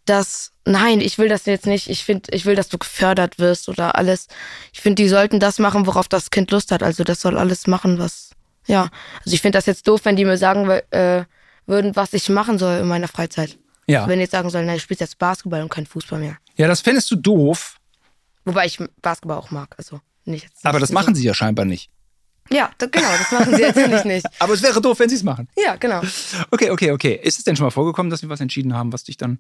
dass 0.04 0.52
nein, 0.64 1.00
ich 1.00 1.18
will 1.18 1.28
das 1.28 1.46
jetzt 1.46 1.66
nicht, 1.66 1.88
ich 1.90 2.04
finde, 2.04 2.30
ich 2.32 2.46
will, 2.46 2.54
dass 2.54 2.68
du 2.68 2.78
gefördert 2.78 3.38
wirst 3.38 3.68
oder 3.68 3.96
alles. 3.96 4.28
Ich 4.72 4.80
finde, 4.80 5.02
die 5.02 5.08
sollten 5.08 5.38
das 5.38 5.58
machen, 5.58 5.86
worauf 5.86 6.08
das 6.08 6.30
Kind 6.30 6.50
Lust 6.50 6.72
hat. 6.72 6.82
Also 6.82 7.04
das 7.04 7.20
soll 7.20 7.36
alles 7.36 7.66
machen, 7.66 7.98
was 7.98 8.30
ja. 8.66 8.90
Also 9.24 9.34
ich 9.34 9.42
finde 9.42 9.58
das 9.58 9.66
jetzt 9.66 9.86
doof, 9.88 10.00
wenn 10.04 10.16
die 10.16 10.24
mir 10.24 10.38
sagen 10.38 10.68
äh, 10.70 11.24
würden, 11.66 11.96
was 11.96 12.12
ich 12.12 12.28
machen 12.28 12.58
soll 12.58 12.78
in 12.78 12.88
meiner 12.88 13.08
Freizeit. 13.08 13.58
Ja. 13.86 14.06
Wenn 14.06 14.18
die 14.18 14.22
jetzt 14.22 14.30
sagen 14.32 14.50
sollen, 14.50 14.66
nein, 14.66 14.76
du 14.76 14.80
spielst 14.80 15.00
jetzt 15.00 15.18
Basketball 15.18 15.62
und 15.62 15.68
kein 15.68 15.86
Fußball 15.86 16.20
mehr. 16.20 16.36
Ja, 16.56 16.68
das 16.68 16.80
fändest 16.80 17.10
du 17.10 17.16
doof, 17.16 17.76
Wobei 18.44 18.66
ich 18.66 18.78
Basketball 19.00 19.38
auch 19.38 19.50
mag, 19.50 19.74
also 19.78 20.00
nicht 20.24 20.44
jetzt. 20.44 20.64
aber 20.66 20.80
das 20.80 20.90
machen 20.90 21.14
sie 21.14 21.24
ja 21.24 21.34
scheinbar 21.34 21.64
nicht. 21.64 21.90
Ja, 22.50 22.70
da, 22.76 22.86
genau, 22.86 23.08
das 23.16 23.32
machen 23.32 23.54
sie 23.54 23.62
jetzt 23.62 23.76
nicht, 23.76 24.04
nicht. 24.04 24.26
Aber 24.38 24.52
es 24.52 24.62
wäre 24.62 24.80
doof, 24.80 24.98
wenn 24.98 25.08
sie 25.08 25.14
es 25.16 25.22
machen. 25.22 25.48
Ja, 25.56 25.76
genau. 25.76 26.02
Okay, 26.50 26.70
okay, 26.70 26.90
okay. 26.90 27.18
Ist 27.22 27.38
es 27.38 27.44
denn 27.44 27.56
schon 27.56 27.64
mal 27.64 27.70
vorgekommen, 27.70 28.10
dass 28.10 28.20
sie 28.20 28.28
was 28.28 28.40
entschieden 28.40 28.74
haben, 28.74 28.92
was 28.92 29.04
dich 29.04 29.16
dann. 29.16 29.38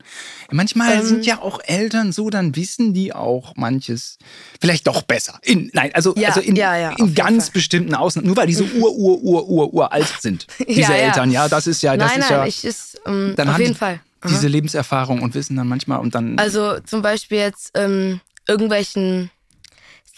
Manchmal 0.50 0.94
Ähm. 0.94 1.04
sind 1.04 1.26
ja 1.26 1.40
auch 1.40 1.60
Eltern 1.64 2.12
so, 2.12 2.30
dann 2.30 2.56
wissen 2.56 2.94
die 2.94 3.12
auch 3.12 3.54
manches 3.56 4.18
vielleicht 4.60 4.86
doch 4.86 5.02
besser. 5.02 5.38
In, 5.42 5.70
nein, 5.74 5.90
also, 5.94 6.14
Ja, 6.16 6.28
also 6.28 6.40
in, 6.40 6.56
ja, 6.56 6.76
ja, 6.76 6.90
in 6.96 7.14
ganz 7.14 7.46
Fall. 7.46 7.52
bestimmten 7.54 7.94
Ausnahmen. 7.94 8.28
Nur 8.28 8.36
weil 8.36 8.46
die 8.46 8.54
so 8.54 8.64
ur, 8.64 8.92
ur, 8.94 9.22
ur, 9.22 9.48
ur, 9.48 9.74
uralt 9.74 10.14
sind. 10.20 10.46
Diese. 10.68 10.94
Eltern, 10.94 11.30
ja, 11.30 11.48
das 11.48 11.66
ist 11.66 11.82
ja, 11.82 11.96
das 11.96 12.12
nein, 12.12 12.20
ist 12.20 12.30
nein, 12.30 12.38
ja. 12.38 12.46
ich 12.46 12.64
ist 12.64 13.00
ähm, 13.06 13.34
dann 13.36 13.48
auf 13.48 13.58
jeden 13.58 13.72
die 13.72 13.78
Fall. 13.78 14.00
Aha. 14.20 14.30
diese 14.30 14.46
Lebenserfahrung 14.48 15.20
und 15.20 15.34
wissen 15.34 15.56
dann 15.56 15.68
manchmal 15.68 15.98
und 15.98 16.14
dann. 16.14 16.38
Also 16.38 16.78
zum 16.80 17.02
Beispiel 17.02 17.38
jetzt 17.38 17.72
ähm, 17.74 18.20
irgendwelchen, 18.46 19.30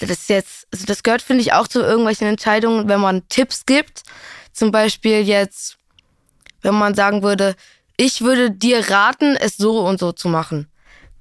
das 0.00 0.10
ist 0.10 0.28
jetzt, 0.28 0.66
also 0.72 0.86
das 0.86 1.02
gehört 1.02 1.22
finde 1.22 1.42
ich 1.42 1.52
auch 1.52 1.68
zu 1.68 1.80
irgendwelchen 1.80 2.26
Entscheidungen, 2.26 2.88
wenn 2.88 3.00
man 3.00 3.28
Tipps 3.28 3.66
gibt. 3.66 4.02
Zum 4.52 4.70
Beispiel 4.70 5.20
jetzt, 5.20 5.76
wenn 6.62 6.74
man 6.74 6.94
sagen 6.94 7.22
würde, 7.22 7.54
ich 7.96 8.22
würde 8.22 8.50
dir 8.50 8.90
raten, 8.90 9.36
es 9.36 9.56
so 9.56 9.80
und 9.80 10.00
so 10.00 10.12
zu 10.12 10.28
machen, 10.28 10.68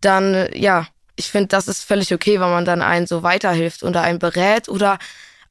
dann 0.02 0.50
ja, 0.54 0.88
ich 1.16 1.30
finde, 1.30 1.48
das 1.48 1.68
ist 1.68 1.84
völlig 1.84 2.14
okay, 2.14 2.40
wenn 2.40 2.50
man 2.50 2.66
dann 2.66 2.82
einen 2.82 3.08
so 3.08 3.24
weiterhilft 3.24 3.84
oder 3.84 4.02
einen 4.02 4.20
berät 4.20 4.70
oder 4.70 4.98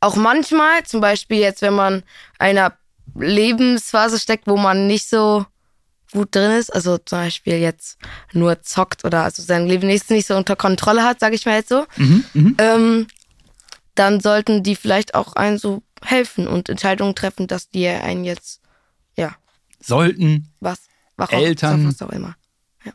auch 0.01 0.17
manchmal, 0.17 0.83
zum 0.85 1.01
Beispiel 1.01 1.39
jetzt, 1.39 1.63
wenn 1.63 1.75
man 1.75 2.03
einer 2.39 2.77
Lebensphase 3.15 4.19
steckt, 4.19 4.49
wo 4.49 4.57
man 4.57 4.87
nicht 4.89 5.09
so 5.09 5.47
gut 6.13 6.35
drin 6.35 6.53
ist, 6.53 6.71
also 6.73 6.99
zum 6.99 7.19
Beispiel 7.19 7.55
jetzt 7.59 7.99
nur 8.33 8.63
zockt 8.63 9.05
oder 9.05 9.25
also 9.25 9.43
sein 9.43 9.67
Leben 9.67 9.87
nicht, 9.87 10.09
nicht 10.11 10.27
so 10.27 10.37
unter 10.37 10.57
Kontrolle 10.57 11.03
hat, 11.03 11.21
sage 11.21 11.35
ich 11.35 11.45
mal 11.47 11.57
jetzt 11.57 11.71
so, 11.71 11.87
mhm, 11.97 12.25
mhm. 12.35 12.55
ähm, 12.59 13.07
dann 13.95 14.21
sollten 14.21 14.63
die 14.63 14.77
vielleicht 14.77 15.15
auch 15.15 15.35
einen 15.35 15.59
so 15.59 15.83
helfen 16.03 16.47
und 16.47 16.69
Entscheidungen 16.69 17.15
treffen, 17.15 17.47
dass 17.47 17.69
die 17.69 17.87
einen 17.89 18.25
jetzt, 18.25 18.61
ja, 19.17 19.37
sollten 19.81 20.49
Was? 20.61 20.81
Warum? 21.17 21.39
Eltern- 21.39 21.89
Was 21.89 22.01
auch 22.03 22.11
immer. 22.11 22.37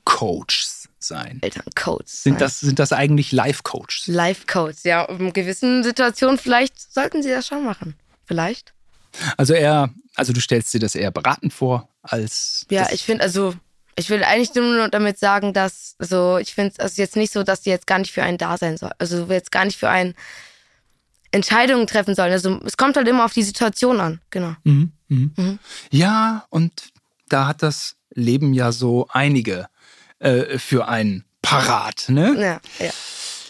Coaches 0.04 0.90
sein. 1.00 1.40
Elterncoaches. 1.42 2.24
Sind 2.24 2.42
das, 2.42 2.60
sind 2.60 2.80
das 2.80 2.92
eigentlich 2.92 3.32
Life-Coaches? 3.32 4.08
Life-Coach? 4.08 4.80
Ja, 4.84 5.06
in 5.06 5.32
gewissen 5.32 5.84
Situationen 5.84 6.38
vielleicht 6.38 6.94
sollten 6.94 7.24
sie 7.24 7.30
das 7.30 7.48
schon 7.48 7.64
machen. 7.64 7.96
Vielleicht. 8.26 8.74
Also 9.38 9.54
eher, 9.54 9.90
also 10.16 10.34
du 10.34 10.40
stellst 10.40 10.74
dir 10.74 10.80
das 10.80 10.96
eher 10.96 11.12
beratend 11.12 11.54
vor, 11.54 11.90
als. 12.02 12.66
Ja, 12.70 12.90
ich 12.92 13.04
finde, 13.04 13.24
also, 13.24 13.54
ich 13.96 14.10
will 14.10 14.24
eigentlich 14.24 14.54
nur 14.56 14.90
damit 14.90 15.20
sagen, 15.20 15.54
dass, 15.54 15.96
also, 16.00 16.38
ich 16.38 16.54
finde 16.54 16.74
es 16.74 16.80
also 16.80 17.02
jetzt 17.02 17.16
nicht 17.16 17.34
so, 17.34 17.44
dass 17.44 17.62
die 17.62 17.70
jetzt 17.70 17.88
gar 17.88 18.00
nicht 18.00 18.12
für 18.12 18.24
einen 18.24 18.38
da 18.38 18.58
sein 18.58 18.78
soll. 18.78 18.92
Also, 19.00 19.26
jetzt 19.30 19.52
gar 19.52 19.66
nicht 19.66 19.78
für 19.78 19.90
einen 19.90 20.16
Entscheidungen 21.32 21.88
treffen 21.88 22.16
sollen. 22.16 22.32
Also, 22.32 22.60
es 22.66 22.78
kommt 22.78 22.98
halt 22.98 23.08
immer 23.08 23.26
auf 23.26 23.34
die 23.34 23.44
Situation 23.44 24.00
an. 24.00 24.22
Genau. 24.30 24.56
Mhm, 24.64 24.92
mhm. 25.08 25.34
Mhm. 25.36 25.60
Ja, 25.92 26.46
und 26.50 26.72
da 27.30 27.48
hat 27.48 27.64
das 27.64 27.96
Leben 28.14 28.54
ja 28.54 28.72
so 28.72 29.08
einige 29.10 29.68
äh, 30.20 30.58
für 30.58 30.88
einen 30.88 31.26
parat, 31.42 32.06
ne? 32.10 32.36
Ja, 32.40 32.86
ja. 32.86 32.92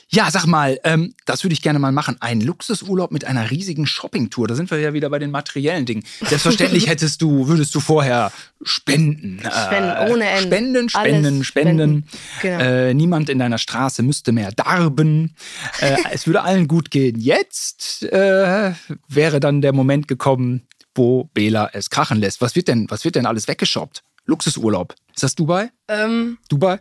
Ja, 0.09 0.31
sag 0.31 0.45
mal, 0.45 0.79
ähm, 0.85 1.13
das 1.25 1.43
würde 1.43 1.53
ich 1.53 1.61
gerne 1.61 1.79
mal 1.79 1.91
machen. 1.91 2.15
Ein 2.21 2.39
Luxusurlaub 2.39 3.11
mit 3.11 3.25
einer 3.25 3.51
riesigen 3.51 3.85
Shoppingtour. 3.85 4.47
Da 4.47 4.55
sind 4.55 4.71
wir 4.71 4.79
ja 4.79 4.93
wieder 4.93 5.09
bei 5.09 5.19
den 5.19 5.31
materiellen 5.31 5.85
Dingen. 5.85 6.03
Selbstverständlich 6.21 6.87
hättest 6.89 7.21
du, 7.21 7.47
würdest 7.49 7.75
du 7.75 7.81
vorher 7.81 8.31
spenden. 8.61 9.41
Spenden 9.41 10.11
ohne 10.11 10.29
Ende. 10.29 10.47
Spenden, 10.47 10.89
spenden, 10.89 11.25
Alles 11.25 11.45
spenden. 11.45 12.03
spenden. 12.03 12.07
Genau. 12.41 12.63
Äh, 12.63 12.93
niemand 12.93 13.29
in 13.29 13.39
deiner 13.39 13.57
Straße 13.57 14.01
müsste 14.01 14.31
mehr 14.31 14.51
darben. 14.51 15.35
Äh, 15.81 15.97
es 16.11 16.25
würde 16.25 16.41
allen 16.41 16.69
gut 16.69 16.89
gehen. 16.89 17.19
Jetzt 17.19 18.03
äh, 18.03 18.73
wäre 19.09 19.39
dann 19.41 19.61
der 19.61 19.73
Moment 19.73 20.07
gekommen, 20.07 20.67
wo 20.95 21.25
Bela 21.33 21.69
es 21.73 21.89
krachen 21.89 22.19
lässt. 22.19 22.39
Was 22.39 22.55
wird 22.55 22.69
denn, 22.69 22.87
was 22.89 23.03
wird 23.03 23.15
denn 23.15 23.25
alles 23.25 23.49
weggeshoppt? 23.49 24.03
Luxusurlaub. 24.27 24.93
Ist 25.15 25.23
das 25.23 25.33
Dubai? 25.35 25.71
Ähm, 25.87 26.37
Dubai? 26.49 26.77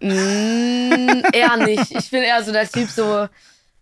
Eher 1.32 1.56
nicht. 1.56 1.90
Ich 1.92 2.10
bin 2.10 2.22
eher 2.22 2.42
so 2.44 2.52
der 2.52 2.68
Typ 2.68 2.88
so 2.90 3.28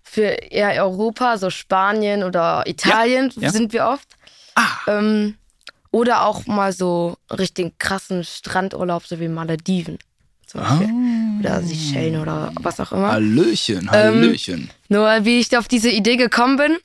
für 0.03 0.23
eher 0.23 0.85
Europa, 0.85 1.39
so 1.39 1.51
Spanien 1.51 2.23
oder 2.23 2.63
Italien 2.67 3.31
Ja, 3.37 3.43
ja. 3.43 3.51
sind 3.51 3.73
wir 3.73 3.87
oft. 3.87 4.07
Ah, 4.55 4.69
Ähm, 4.87 5.37
oder 5.91 6.25
auch 6.27 6.47
mal 6.47 6.73
so 6.73 7.17
richtig 7.31 7.79
krassen 7.79 8.23
Strandurlaub, 8.25 9.07
so 9.07 9.19
wie 9.19 9.29
Malediven 9.29 9.99
zum 10.47 10.61
Beispiel. 10.61 10.89
Ah. 10.89 11.41
Oder 11.41 11.63
Seychellen 11.63 12.21
oder 12.21 12.53
was 12.61 12.79
auch 12.81 12.93
immer. 12.93 13.13
Hallöchen, 13.13 13.89
Ähm, 13.93 14.15
Hallöchen. 14.17 14.71
Nur 14.89 15.25
wie 15.25 15.41
ich 15.41 15.57
auf 15.57 15.69
diese 15.69 15.91
Idee 15.91 16.17
gekommen 16.17 16.57
bin, 16.59 16.77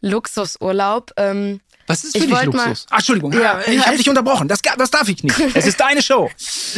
Luxusurlaub. 0.00 1.10
Ähm, 1.16 1.60
Was 1.86 2.04
ist 2.04 2.14
ich 2.16 2.22
für 2.22 2.28
dich 2.28 2.36
wollt 2.36 2.52
mal- 2.54 2.68
Luxus? 2.68 2.86
Ach, 2.90 2.96
Entschuldigung, 2.98 3.32
Ja, 3.32 3.60
ja, 3.60 3.72
ich 3.72 3.86
habe 3.86 3.96
dich 3.96 4.08
unterbrochen. 4.08 4.48
Das, 4.48 4.60
das 4.62 4.90
darf 4.90 5.08
ich 5.08 5.22
nicht. 5.22 5.38
Es 5.54 5.66
ist 5.66 5.78
deine 5.80 6.02
Show. 6.02 6.30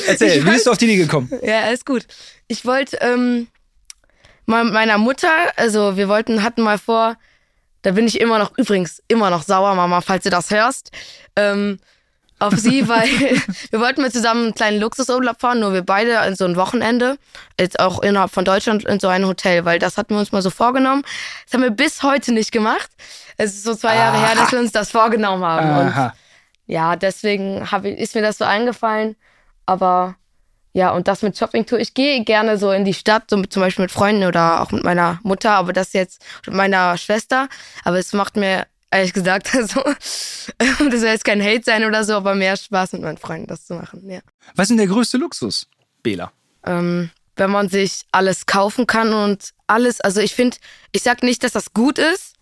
Erzähl, 0.07 0.39
Ich 0.39 0.45
wie 0.45 0.51
bist 0.51 0.67
du 0.67 0.71
auf 0.73 0.79
die 0.79 0.87
Idee 0.87 0.97
gekommen? 0.97 1.31
Ja, 1.43 1.61
alles 1.63 1.85
gut. 1.85 2.07
Ich 2.49 2.65
wollte 2.65 2.99
ähm, 3.01 3.49
meiner 4.47 4.99
Mutter, 4.99 5.31
also 5.57 5.97
wir 5.97 6.09
wollten, 6.09 6.43
hatten 6.43 6.63
mal 6.63 6.79
vor, 6.79 7.17
da 7.83 7.93
bin 7.93 8.07
ich 8.07 8.21
immer 8.21 8.39
noch, 8.39 8.57
übrigens 8.59 9.03
immer 9.09 9.31
noch 9.31 9.43
sauer, 9.43 9.75
Mama, 9.75 10.01
falls 10.01 10.25
du 10.25 10.31
das 10.31 10.51
hörst, 10.51 10.91
ähm, 11.37 11.79
auf 12.39 12.55
sie, 12.57 12.87
weil 12.89 13.09
wir 13.71 13.81
wollten 13.81 14.03
mal 14.03 14.13
zusammen 14.13 14.45
einen 14.47 14.55
kleinen 14.55 14.81
Luxusurlaub 14.81 15.41
fahren, 15.41 15.61
nur 15.61 15.73
wir 15.73 15.83
beide 15.83 16.13
in 16.27 16.37
so 16.37 16.45
ein 16.45 16.57
Wochenende, 16.57 17.17
jetzt 17.59 17.81
auch 17.81 18.03
innerhalb 18.03 18.31
von 18.33 18.45
Deutschland 18.45 18.85
in 18.85 19.01
so 19.01 19.09
ein 19.09 19.27
Hotel, 19.27 19.65
weil 19.65 19.79
das 19.79 19.97
hatten 19.99 20.15
wir 20.15 20.19
uns 20.21 20.33
mal 20.33 20.43
so 20.43 20.51
vorgenommen. 20.51 21.03
Das 21.45 21.55
haben 21.55 21.63
wir 21.63 21.71
bis 21.71 22.03
heute 22.03 22.33
nicht 22.33 22.53
gemacht. 22.53 22.91
Es 23.37 23.55
ist 23.55 23.65
so 23.65 23.75
zwei 23.75 23.97
Jahre 23.97 24.19
her, 24.19 24.35
dass 24.35 24.53
wir 24.53 24.59
uns 24.59 24.73
das 24.73 24.91
vorgenommen 24.91 25.45
haben. 25.45 25.69
Und 25.69 25.93
Aha. 25.93 26.15
ja, 26.67 26.97
deswegen 26.97 27.63
ich, 27.63 27.99
ist 27.99 28.15
mir 28.15 28.23
das 28.23 28.39
so 28.39 28.45
eingefallen. 28.45 29.17
Aber 29.67 30.17
ja, 30.73 30.91
und 30.91 31.09
das 31.09 31.23
mit 31.23 31.37
Shoppingtour. 31.39 31.79
Ich 31.79 31.95
gehe 31.95 32.23
gerne 32.25 32.59
so 32.59 32.71
in 32.71 32.85
die 32.85 32.95
Stadt, 32.95 33.31
so 33.31 33.37
mit, 33.37 33.53
zum 33.53 33.63
Beispiel 33.63 33.85
mit 33.85 33.93
Freunden 33.93 34.25
oder 34.25 34.61
auch 34.61 34.73
mit 34.73 34.85
meiner 34.85 35.21
Mutter, 35.23 35.53
aber 35.53 35.73
das 35.73 35.93
jetzt 35.93 36.23
mit 36.47 36.55
meiner 36.55 36.99
Schwester. 36.99 37.49
Aber 37.85 37.99
es 37.99 38.13
macht 38.13 38.37
mir 38.37 38.67
ehrlich 38.91 39.13
gesagt, 39.13 39.51
also, 39.55 39.83
das 40.59 41.01
soll 41.01 41.09
jetzt 41.09 41.25
kein 41.25 41.43
Hate 41.43 41.63
sein 41.65 41.85
oder 41.85 42.05
so, 42.05 42.15
aber 42.15 42.35
mehr 42.35 42.57
Spaß 42.57 42.93
mit 42.93 43.03
meinen 43.03 43.19
Freunden 43.19 43.47
das 43.47 43.67
zu 43.67 43.75
machen. 43.75 44.09
Ja. 44.09 44.21
Was 44.55 44.65
ist 44.65 44.69
denn 44.71 44.77
der 44.79 44.87
größte 44.87 45.17
Luxus, 45.17 45.67
Bela? 46.03 46.33
Ähm, 46.65 47.11
wenn 47.37 47.51
man 47.51 47.69
sich 47.69 48.03
alles 48.13 48.47
kaufen 48.47 48.87
kann 48.87 49.13
und 49.13 49.51
alles, 49.67 50.01
also 50.01 50.21
ich 50.21 50.35
finde, 50.35 50.57
ich 50.93 51.03
sag 51.03 51.23
nicht, 51.23 51.43
dass 51.43 51.53
das 51.53 51.73
gut 51.73 51.99
ist, 51.99 52.36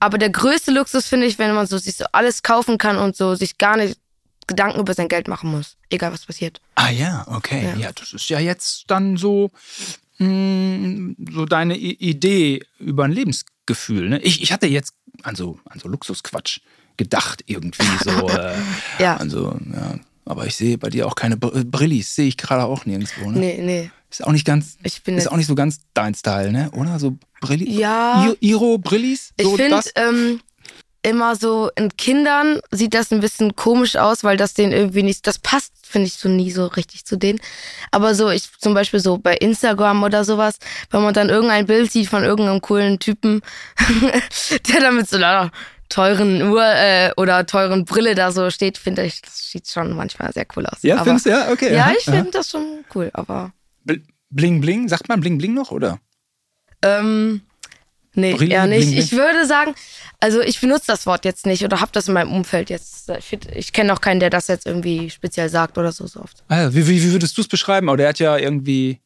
aber 0.00 0.18
der 0.18 0.30
größte 0.30 0.70
Luxus 0.70 1.06
finde 1.06 1.26
ich, 1.26 1.38
wenn 1.38 1.54
man 1.54 1.66
so 1.66 1.78
sich 1.78 1.96
so 1.96 2.04
alles 2.12 2.42
kaufen 2.42 2.78
kann 2.78 2.96
und 2.96 3.16
so 3.16 3.34
sich 3.34 3.58
gar 3.58 3.76
nicht 3.76 3.98
Gedanken 4.46 4.80
über 4.80 4.94
sein 4.94 5.08
Geld 5.08 5.28
machen 5.28 5.50
muss, 5.50 5.76
egal 5.90 6.12
was 6.12 6.24
passiert. 6.24 6.60
Ah 6.74 6.90
ja, 6.90 7.26
okay. 7.28 7.64
Ja. 7.64 7.76
Ja, 7.76 7.92
das 7.92 8.12
ist 8.14 8.28
ja 8.30 8.38
jetzt 8.38 8.84
dann 8.88 9.16
so, 9.18 9.50
mh, 10.18 11.14
so 11.32 11.44
deine 11.44 11.76
Idee 11.76 12.62
über 12.78 13.04
ein 13.04 13.12
Lebensgefühl. 13.12 14.08
Ne? 14.08 14.20
Ich, 14.22 14.42
ich 14.42 14.52
hatte 14.52 14.66
jetzt 14.66 14.94
an 15.22 15.34
so, 15.34 15.58
an 15.66 15.78
so 15.78 15.88
Luxusquatsch 15.88 16.60
gedacht 16.96 17.44
irgendwie 17.46 17.84
so. 18.04 18.28
Äh, 18.28 18.54
Ja. 18.98 19.16
Also, 19.16 19.58
ja. 19.72 19.94
Aber 20.24 20.46
ich 20.46 20.56
sehe 20.56 20.76
bei 20.76 20.90
dir 20.90 21.06
auch 21.06 21.14
keine 21.14 21.36
Br 21.38 21.64
Brillis, 21.64 22.14
sehe 22.14 22.26
ich 22.28 22.36
gerade 22.36 22.64
auch 22.64 22.84
nirgendwo. 22.84 23.30
Ne? 23.30 23.38
Nee, 23.38 23.58
nee. 23.62 23.90
Ist 24.10 24.24
auch 24.24 24.32
nicht 24.32 24.46
ganz, 24.46 24.76
Ich 24.82 25.02
bin 25.02 25.16
ist 25.18 25.30
auch 25.30 25.36
nicht 25.36 25.46
so 25.46 25.54
ganz 25.54 25.80
dein 25.94 26.14
Style, 26.14 26.50
ne? 26.52 26.70
Oder 26.72 26.98
so 26.98 27.18
Brillis? 27.40 27.68
Ja. 27.76 28.26
I 28.30 28.36
Iro 28.48 28.78
Brillis? 28.78 29.32
Ich 29.36 29.44
So 29.44 29.56
finde 29.56 29.76
das? 29.76 29.92
ähm, 29.96 30.40
immer 31.02 31.36
so 31.36 31.70
in 31.76 31.94
Kindern 31.96 32.60
sieht 32.70 32.94
das 32.94 33.12
ein 33.12 33.20
bisschen 33.20 33.54
komisch 33.54 33.96
aus, 33.96 34.24
weil 34.24 34.36
das 34.36 34.54
denen 34.54 34.72
irgendwie 34.72 35.02
nicht, 35.02 35.26
das 35.26 35.38
passt, 35.38 35.72
finde 35.86 36.06
ich 36.06 36.14
so 36.14 36.28
nie 36.28 36.50
so 36.50 36.66
richtig 36.66 37.04
zu 37.04 37.16
denen. 37.16 37.38
Aber 37.90 38.14
so, 38.14 38.30
ich 38.30 38.48
zum 38.58 38.74
Beispiel 38.74 39.00
so 39.00 39.18
bei 39.18 39.34
Instagram 39.36 40.02
oder 40.02 40.24
sowas, 40.24 40.56
wenn 40.90 41.02
man 41.02 41.14
dann 41.14 41.28
irgendein 41.28 41.66
Bild 41.66 41.92
sieht 41.92 42.08
von 42.08 42.24
irgendeinem 42.24 42.60
coolen 42.60 42.98
Typen, 42.98 43.42
der 44.68 44.80
da 44.80 44.90
mit 44.90 45.08
so 45.08 45.16
einer 45.16 45.50
teuren 45.88 46.42
Uhr 46.50 46.64
äh, 46.64 47.12
oder 47.16 47.46
teuren 47.46 47.84
Brille 47.84 48.14
da 48.14 48.32
so 48.32 48.50
steht, 48.50 48.76
finde 48.76 49.04
ich, 49.04 49.22
das 49.22 49.50
sieht 49.50 49.68
schon 49.68 49.94
manchmal 49.96 50.32
sehr 50.32 50.46
cool 50.56 50.66
aus. 50.66 50.78
Ja, 50.82 51.02
findest 51.02 51.26
du? 51.26 51.30
Ja, 51.30 51.50
okay. 51.50 51.74
Ja, 51.74 51.84
aha, 51.84 51.92
ich 51.98 52.04
finde 52.04 52.30
das 52.32 52.50
schon 52.50 52.84
cool, 52.94 53.10
aber 53.14 53.52
Bling 54.30 54.60
Bling, 54.60 54.88
sagt 54.88 55.08
man 55.08 55.20
Bling 55.20 55.38
Bling 55.38 55.54
noch, 55.54 55.70
oder? 55.70 55.98
Ähm, 56.82 57.42
nee, 58.14 58.34
Brille, 58.34 58.54
eher 58.54 58.66
nicht. 58.66 58.80
bling, 58.80 58.90
bling. 58.90 59.02
Ich 59.04 59.12
würde 59.12 59.46
sagen, 59.46 59.74
also 60.20 60.40
ich 60.40 60.60
benutze 60.60 60.84
das 60.88 61.06
Wort 61.06 61.24
jetzt 61.24 61.46
nicht 61.46 61.64
oder 61.64 61.80
habe 61.80 61.92
das 61.92 62.08
in 62.08 62.14
meinem 62.14 62.32
Umfeld 62.32 62.70
jetzt. 62.70 63.10
Ich, 63.54 63.72
kenne 63.72 63.92
auch 63.92 64.00
keinen, 64.00 64.20
der 64.20 64.30
das 64.30 64.48
jetzt 64.48 64.66
irgendwie 64.66 65.10
speziell 65.10 65.48
sagt 65.48 65.78
oder 65.78 65.92
so, 65.92 66.06
so 66.06 66.20
oft. 66.20 66.44
Ja, 66.50 66.72
wie, 66.74 66.86
wie, 66.86 67.12
würdest 67.12 67.36
du 67.36 67.42
es 67.42 67.48
beschreiben? 67.48 67.88
Aber 67.88 67.96
der 67.96 68.08
hat 68.08 68.18
ja 68.18 68.36
irgendwie. 68.36 69.00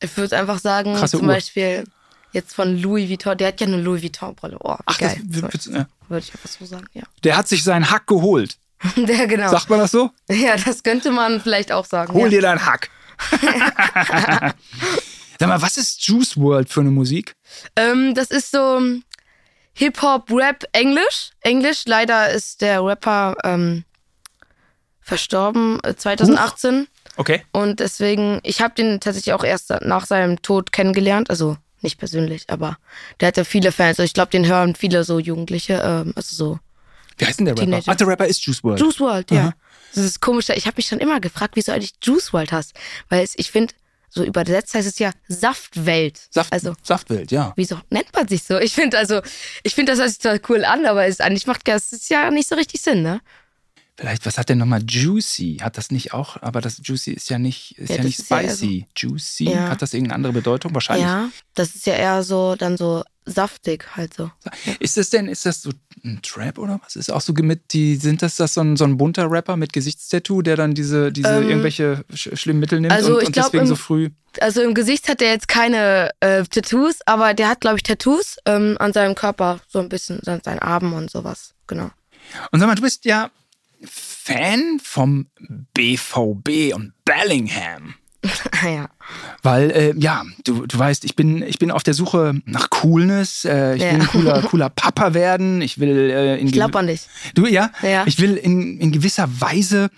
Ich 0.00 0.16
würde 0.16 0.38
einfach 0.38 0.60
sagen, 0.60 0.96
zum 1.08 1.22
Uhr. 1.22 1.26
Beispiel 1.28 1.84
jetzt 2.32 2.54
von 2.54 2.76
Louis 2.80 3.08
Vuitton, 3.08 3.36
der 3.36 3.48
hat 3.48 3.60
ja 3.60 3.66
eine 3.66 3.80
Louis 3.80 4.02
Vuitton-Brille. 4.02 4.58
Oh, 4.60 4.76
Ach, 4.84 4.96
das 4.96 4.98
geil. 4.98 5.20
w- 5.24 5.48
So, 5.58 5.72
ja. 5.72 5.88
würde 6.08 6.24
ich 6.24 6.32
einfach 6.34 6.48
so 6.48 6.64
sagen, 6.66 6.86
ja. 6.94 7.02
Der 7.24 7.36
hat 7.36 7.48
sich 7.48 7.64
seinen 7.64 7.90
Hack 7.90 8.06
geholt. 8.06 8.58
Der, 8.96 9.26
genau. 9.26 9.50
Sagt 9.50 9.70
man 9.70 9.80
das 9.80 9.90
so? 9.90 10.10
Ja, 10.30 10.56
das 10.56 10.84
könnte 10.84 11.10
man 11.10 11.40
vielleicht 11.40 11.72
auch 11.72 11.84
sagen. 11.84 12.12
Hol 12.12 12.24
ja. 12.24 12.28
dir 12.28 12.42
deinen 12.42 12.64
Hack. 12.64 12.90
Sag 15.40 15.48
mal, 15.48 15.62
was 15.62 15.76
ist 15.76 16.06
Juice 16.06 16.36
World 16.36 16.68
für 16.68 16.80
eine 16.80 16.90
Musik? 16.90 17.34
Ähm, 17.76 18.14
das 18.14 18.30
ist 18.30 18.50
so 18.50 18.80
Hip-Hop, 19.74 20.30
Rap, 20.32 20.64
Englisch. 20.72 21.30
Englisch, 21.40 21.84
leider 21.86 22.30
ist 22.30 22.60
der 22.60 22.84
Rapper 22.84 23.36
ähm, 23.44 23.84
verstorben 25.00 25.78
äh, 25.84 25.94
2018. 25.94 26.88
Okay. 27.16 27.42
Und 27.52 27.80
deswegen, 27.80 28.40
ich 28.42 28.60
habe 28.60 28.74
den 28.74 29.00
tatsächlich 29.00 29.32
auch 29.34 29.44
erst 29.44 29.70
nach 29.82 30.06
seinem 30.06 30.42
Tod 30.42 30.72
kennengelernt. 30.72 31.30
Also 31.30 31.56
nicht 31.80 31.98
persönlich, 31.98 32.44
aber 32.48 32.78
der 33.20 33.28
hatte 33.28 33.44
viele 33.44 33.70
Fans. 33.70 33.98
Also 33.98 34.02
ich 34.02 34.14
glaube, 34.14 34.30
den 34.30 34.46
hören 34.46 34.74
viele 34.74 35.04
so 35.04 35.18
Jugendliche. 35.18 35.80
Ähm, 35.84 36.12
also 36.16 36.34
so 36.34 36.58
Wie 37.18 37.26
heißt 37.26 37.38
denn 37.40 37.46
der 37.46 37.54
Rapper? 37.54 37.64
Teenager. 37.64 37.92
Ach, 37.92 37.96
der 37.96 38.06
Rapper 38.06 38.26
ist 38.26 38.44
Juice 38.44 38.62
World. 38.64 38.80
Juice 38.80 39.00
World, 39.00 39.30
ja. 39.30 39.40
Aha. 39.40 39.54
Das 39.94 40.04
ist 40.04 40.20
komisch. 40.20 40.48
Ich 40.50 40.66
habe 40.66 40.76
mich 40.76 40.86
schon 40.86 41.00
immer 41.00 41.20
gefragt, 41.20 41.56
wieso 41.56 41.72
eigentlich 41.72 41.92
Juice 42.02 42.32
World 42.32 42.52
hast. 42.52 42.74
Weil 43.08 43.24
es, 43.24 43.34
ich 43.36 43.50
finde, 43.50 43.74
so 44.10 44.24
übersetzt 44.24 44.74
heißt 44.74 44.86
es 44.88 44.98
ja 44.98 45.12
Saftwelt. 45.28 46.20
Saft, 46.30 46.52
Also 46.52 46.74
Saftwelt, 46.82 47.30
ja. 47.30 47.52
Wieso 47.56 47.78
nennt 47.90 48.12
man 48.14 48.26
sich 48.28 48.42
so? 48.44 48.58
Ich 48.58 48.72
finde 48.74 48.98
also, 48.98 49.20
ich 49.62 49.74
finde 49.74 49.92
das 49.92 49.98
hört 50.00 50.10
sich 50.10 50.18
total 50.18 50.40
cool 50.48 50.64
an, 50.64 50.86
aber 50.86 51.06
es 51.06 51.20
eigentlich 51.20 51.46
macht 51.46 51.66
das 51.68 51.92
ist 51.92 52.08
ja 52.10 52.30
nicht 52.30 52.48
so 52.48 52.54
richtig 52.54 52.80
Sinn, 52.80 53.02
ne? 53.02 53.20
Vielleicht, 53.96 54.24
was 54.26 54.38
hat 54.38 54.48
denn 54.48 54.58
nochmal 54.58 54.82
Juicy? 54.88 55.56
Hat 55.60 55.76
das 55.76 55.90
nicht 55.90 56.14
auch, 56.14 56.40
aber 56.40 56.60
das 56.60 56.80
Juicy 56.84 57.10
ist 57.14 57.30
ja 57.30 57.38
nicht, 57.40 57.76
ist 57.78 57.90
Ja, 57.90 57.96
ja, 57.96 58.04
nicht 58.04 58.20
ist 58.20 58.30
ja 58.30 58.38
spicy. 58.42 58.86
Juicy, 58.96 59.50
Ja. 59.50 59.68
hat 59.70 59.82
das 59.82 59.92
irgendeine 59.92 60.14
andere 60.14 60.32
Bedeutung? 60.34 60.72
Wahrscheinlich. 60.72 61.04
Ja, 61.06 61.30
das 61.54 61.74
ist 61.74 61.84
ja 61.86 61.94
eher 61.94 62.22
so 62.22 62.54
dann 62.54 62.76
so 62.76 63.02
saftig 63.28 63.84
halt 63.96 64.14
so. 64.14 64.30
Ist 64.80 64.96
das 64.96 65.10
denn, 65.10 65.28
ist 65.28 65.46
das 65.46 65.62
so 65.62 65.70
ein 66.04 66.20
Trap 66.22 66.58
oder 66.58 66.80
was? 66.84 66.96
Ist 66.96 67.10
auch 67.12 67.20
so 67.20 67.32
mit, 67.34 67.72
die, 67.72 67.96
sind 67.96 68.22
das, 68.22 68.36
das 68.36 68.54
so 68.54 68.60
ein, 68.62 68.76
so 68.76 68.84
ein 68.84 68.96
bunter 68.96 69.30
Rapper 69.30 69.56
mit 69.56 69.72
Gesichtstattoo, 69.72 70.42
der 70.42 70.56
dann 70.56 70.74
diese, 70.74 71.12
diese 71.12 71.28
Ähm, 71.36 71.48
irgendwelche 71.48 72.04
sch 72.14 72.30
schlimmen 72.34 72.60
Mittel 72.60 72.80
nimmt 72.80 72.92
also 72.92 73.14
und, 73.14 73.20
ich 73.22 73.26
und 73.26 73.32
glaub, 73.32 73.46
deswegen 73.46 73.62
im- 73.64 73.68
so 73.68 73.76
früh? 73.76 74.10
Also 74.40 74.62
im 74.62 74.74
Gesicht 74.74 75.08
hat 75.08 75.20
er 75.22 75.30
jetzt 75.32 75.48
keine 75.48 76.10
äh, 76.20 76.44
Tattoos, 76.44 76.98
aber 77.06 77.34
der 77.34 77.48
hat, 77.48 77.60
glaube 77.60 77.76
ich, 77.76 77.82
Tattoos 77.82 78.36
ähm, 78.46 78.76
an 78.78 78.92
seinem 78.92 79.14
Körper, 79.14 79.60
so 79.68 79.78
ein 79.80 79.88
bisschen, 79.88 80.20
an 80.26 80.40
seinen 80.44 80.60
Armen 80.60 80.92
und 80.92 81.10
sowas, 81.10 81.54
genau. 81.66 81.90
Und 82.52 82.60
sag 82.60 82.66
mal, 82.68 82.74
du 82.74 82.82
bist 82.82 83.04
ja 83.04 83.30
Fan 83.84 84.78
vom 84.82 85.26
BVB 85.74 86.74
und 86.74 86.92
Bellingham. 87.04 87.94
Ah, 88.62 88.68
ja. 88.68 88.88
Weil, 89.42 89.70
äh, 89.70 89.94
ja, 89.96 90.24
du, 90.44 90.66
du 90.66 90.78
weißt, 90.78 91.04
ich 91.04 91.16
bin, 91.16 91.42
ich 91.42 91.58
bin 91.58 91.70
auf 91.70 91.82
der 91.82 91.94
Suche 91.94 92.34
nach 92.44 92.70
Coolness. 92.70 93.44
Äh, 93.44 93.76
ich 93.76 93.82
Ja. 93.82 93.92
will 93.92 94.00
ein 94.00 94.06
cooler, 94.08 94.42
cooler 94.42 94.68
Papa 94.70 95.14
werden. 95.14 95.62
Ich 95.62 95.78
will 95.78 96.10
äh, 96.10 96.38
in 96.38 96.46
Ich 96.48 96.52
glaube 96.52 96.78
an 96.78 96.86
dich. 96.86 97.02
Du, 97.34 97.46
ja? 97.46 97.70
Ja. 97.82 98.04
Ich 98.06 98.18
will 98.20 98.36
in, 98.36 98.78
in 98.80 98.92
gewisser 98.92 99.28
Weise 99.40 99.90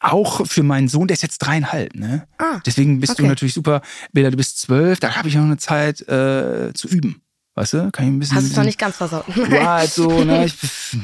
auch 0.00 0.46
für 0.46 0.62
meinen 0.62 0.88
Sohn, 0.88 1.08
der 1.08 1.14
ist 1.14 1.22
jetzt 1.22 1.38
dreieinhalb, 1.38 1.94
ne? 1.94 2.26
Ah, 2.38 2.60
Deswegen 2.66 3.00
bist 3.00 3.18
du 3.18 3.22
okay. 3.22 3.28
natürlich 3.28 3.54
super. 3.54 3.80
Bilder, 4.12 4.30
du 4.30 4.36
bist 4.36 4.60
zwölf, 4.60 5.00
da 5.00 5.14
habe 5.16 5.28
ich 5.28 5.34
noch 5.34 5.44
eine 5.44 5.56
Zeit 5.56 6.00
äh, 6.08 6.72
zu 6.74 6.88
üben. 6.88 7.22
Weißt 7.56 7.72
du? 7.74 7.90
Kann 7.92 8.06
ich 8.06 8.10
ein 8.12 8.18
bisschen. 8.18 8.36
Hast 8.36 8.46
du 8.46 8.50
es 8.50 8.56
noch 8.56 8.64
nicht 8.64 8.78
ganz 8.80 8.96
versaut. 8.96 9.24
Ja, 9.48 9.74
halt 9.74 9.90
so, 9.94 10.24
ne, 10.24 10.44
ich, 10.44 10.54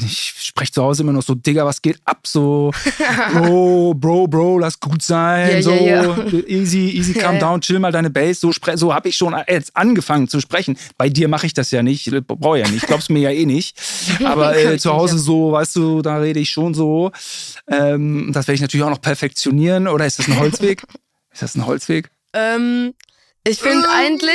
ich 0.04 0.35
spreche 0.47 0.73
zu 0.73 0.83
Hause 0.83 1.04
immer 1.04 1.12
noch 1.12 1.23
so, 1.23 1.37
Digga, 1.37 1.64
was 1.64 1.80
geht 1.80 2.00
ab? 2.04 2.26
So, 2.26 2.73
Bro, 3.33 3.95
Bro, 3.95 4.26
Bro, 4.26 4.59
lass 4.59 4.80
gut 4.80 5.00
sein. 5.00 5.49
Ja, 5.59 5.62
so, 5.62 5.71
ja, 5.71 6.02
ja. 6.02 6.26
easy, 6.49 6.90
easy, 6.90 7.14
calm 7.14 7.38
down, 7.38 7.61
chill 7.61 7.78
mal 7.78 7.92
deine 7.92 8.11
Bass. 8.11 8.40
So, 8.40 8.50
spre- 8.50 8.76
so 8.76 8.92
habe 8.92 9.09
ich 9.09 9.16
schon 9.16 9.37
jetzt 9.49 9.76
angefangen 9.76 10.26
zu 10.26 10.40
sprechen. 10.40 10.76
Bei 10.99 11.09
dir 11.09 11.28
mache 11.28 11.47
ich 11.47 11.54
das 11.54 11.71
ja 11.71 11.85
nicht, 11.85 12.11
brauche 12.26 12.59
ja 12.59 12.69
nicht, 12.69 12.85
glaubst 12.88 13.11
mir 13.11 13.21
ja 13.21 13.30
eh 13.30 13.47
nicht. 13.47 13.80
Aber 14.25 14.57
äh, 14.59 14.76
zu 14.76 14.92
Hause 14.92 15.21
so, 15.21 15.52
weißt 15.52 15.76
du, 15.76 16.02
da 16.02 16.16
rede 16.16 16.40
ich 16.40 16.50
schon 16.50 16.75
so. 16.75 17.12
Ähm, 17.69 18.30
das 18.33 18.49
werde 18.49 18.57
ich 18.57 18.61
natürlich 18.61 18.83
auch 18.85 18.90
noch 18.90 19.00
perfektionieren. 19.00 19.87
Oder 19.87 20.04
ist 20.07 20.19
das 20.19 20.26
ein 20.26 20.38
Holzweg? 20.40 20.83
ist 21.33 21.42
das 21.42 21.54
ein 21.54 21.64
Holzweg? 21.64 22.11
ähm, 22.33 22.92
ich 23.47 23.59
finde 23.61 23.88
eigentlich, 23.88 24.35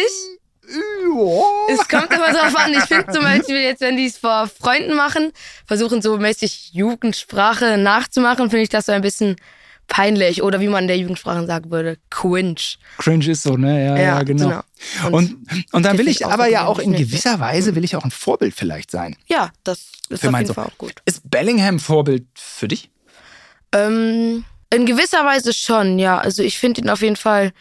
es 1.70 1.88
kommt 1.88 2.12
aber 2.12 2.32
drauf 2.32 2.56
an. 2.56 2.74
Ich 2.74 2.84
finde 2.86 3.12
zum 3.12 3.24
Beispiel 3.24 3.62
jetzt, 3.62 3.82
wenn 3.82 3.98
die 3.98 4.06
es 4.06 4.18
vor 4.18 4.48
Freunden 4.48 4.96
machen, 4.96 5.32
versuchen 5.66 6.02
so 6.02 6.18
mäßig 6.18 6.72
Jugendsprache 6.74 7.78
nachzumachen, 7.78 8.50
finde 8.50 8.64
ich 8.64 8.70
das 8.70 8.86
so 8.88 8.92
ein 8.92 9.02
bisschen 9.02 9.36
peinlich. 9.88 10.42
Oder 10.44 10.60
wie 10.60 10.68
man 10.68 10.86
in 10.86 10.88
der 10.88 10.98
Jugendsprache 10.98 11.46
sagen 11.46 11.72
würde, 11.72 11.98
cringe. 12.10 12.56
Cringe 12.98 13.30
ist 13.30 13.44
so, 13.44 13.56
ne? 13.56 13.86
Ja, 13.86 13.96
ja, 13.96 14.02
Ja, 14.04 14.24
genau. 14.24 14.64
genau. 15.02 15.18
Und, 15.18 15.36
Und 15.36 15.66
und, 15.74 15.84
dann 15.84 15.98
will 15.98 16.08
ich 16.08 16.26
aber 16.26 16.48
ja 16.48 16.66
auch 16.66 16.80
in 16.80 16.94
gewisser 16.94 17.40
Weise 17.40 17.76
will 17.76 17.84
ich 17.84 17.96
auch 17.96 18.04
ein 18.04 18.12
Vorbild 18.12 18.54
vielleicht 18.56 18.92
sein. 18.92 19.16
Ja, 19.28 19.52
das 19.64 19.80
ist 20.10 20.22
Für 20.22 20.30
auf 20.30 20.34
jeden 20.34 20.46
Sohn. 20.48 20.56
Fall 20.56 20.66
auch 20.66 20.78
gut. 20.78 20.94
Ist 21.06 21.30
Bellingham 21.30 21.80
Vorbild 21.80 22.26
für 22.36 22.68
dich? 22.68 22.90
Ähm, 23.72 24.44
in 24.72 24.86
gewisser 24.86 25.24
Weise 25.26 25.54
schon, 25.54 26.00
ja. 26.00 26.18
Also 26.18 26.44
ich 26.44 26.58
finde 26.58 26.82
ihn 26.82 26.90
auf 26.90 27.02
jeden 27.02 27.16
Fall, 27.16 27.52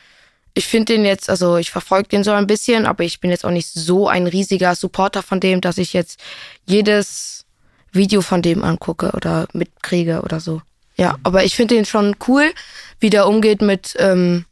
ich 0.55 0.67
finde 0.67 0.95
den 0.95 1.05
jetzt, 1.05 1.29
also 1.29 1.57
ich 1.57 1.71
verfolge 1.71 2.09
den 2.09 2.25
so 2.25 2.31
ein 2.31 2.47
bisschen, 2.47 2.87
aber 2.87 3.05
ich 3.05 3.21
bin 3.21 3.31
jetzt 3.31 3.45
auch 3.45 3.51
nicht 3.51 3.69
so 3.69 4.09
ein 4.09 4.27
riesiger 4.27 4.75
Supporter 4.75 5.23
von 5.23 5.41
dem, 5.41 5.61
dass 5.61 5.79
ich 5.79 5.93
jetzt 5.93 6.21
jedes 6.65 7.45
Video 7.93 8.23
von 8.23 8.41
dem 8.41 8.63
angucke 8.63 9.11
oder 9.13 9.49
mitkriege 9.53 10.23
oder 10.23 10.39
so. 10.41 10.63
Ja, 10.97 11.19
aber 11.25 11.45
ich 11.45 11.57
finde 11.57 11.75
den 11.75 11.85
schon 11.85 12.17
cool, 12.29 12.53
wie 13.01 13.11
der 13.11 13.27
umgeht 13.27 13.63
mit 13.63 13.97
ähm, 13.99 14.45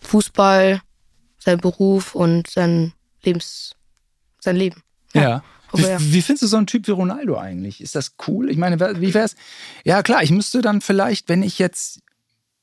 Fußball, 0.00 0.82
sein 1.38 1.58
Beruf 1.58 2.16
und 2.16 2.50
sein 2.50 2.92
Lebens, 3.22 3.76
sein 4.40 4.56
Leben. 4.56 4.82
Ja. 5.14 5.44
Aber 5.70 5.82
Wie, 5.82 5.86
ja. 5.86 5.96
wie 6.00 6.22
findest 6.22 6.42
du 6.42 6.46
so 6.48 6.56
einen 6.56 6.66
Typ 6.66 6.88
wie 6.88 6.92
Ronaldo 6.92 7.36
eigentlich? 7.36 7.80
Ist 7.80 7.94
das 7.94 8.14
cool? 8.26 8.50
Ich 8.50 8.56
meine, 8.56 8.80
wie 9.00 9.14
wär's? 9.14 9.36
Ja, 9.84 10.02
klar, 10.02 10.22
ich 10.22 10.30
müsste 10.30 10.60
dann 10.60 10.80
vielleicht, 10.80 11.28
wenn 11.28 11.42
ich 11.42 11.58
jetzt 11.58 12.00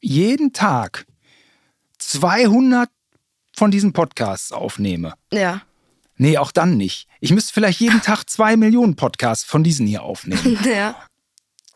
jeden 0.02 0.52
Tag 0.52 1.06
200 2.08 2.90
von 3.56 3.72
diesen 3.72 3.94
Podcasts 3.94 4.52
aufnehme. 4.52 5.14
Ja. 5.32 5.62
Nee, 6.18 6.38
auch 6.38 6.52
dann 6.52 6.78
nicht. 6.78 7.08
Ich 7.20 7.32
müsste 7.32 7.54
vielleicht 7.54 7.80
jeden 7.80 8.02
Tag 8.04 8.30
zwei 8.30 8.58
Millionen 8.58 8.96
Podcasts 8.96 9.44
von 9.44 9.64
diesen 9.64 9.88
hier 9.88 10.04
aufnehmen. 10.04 10.60
Ja. 10.66 10.96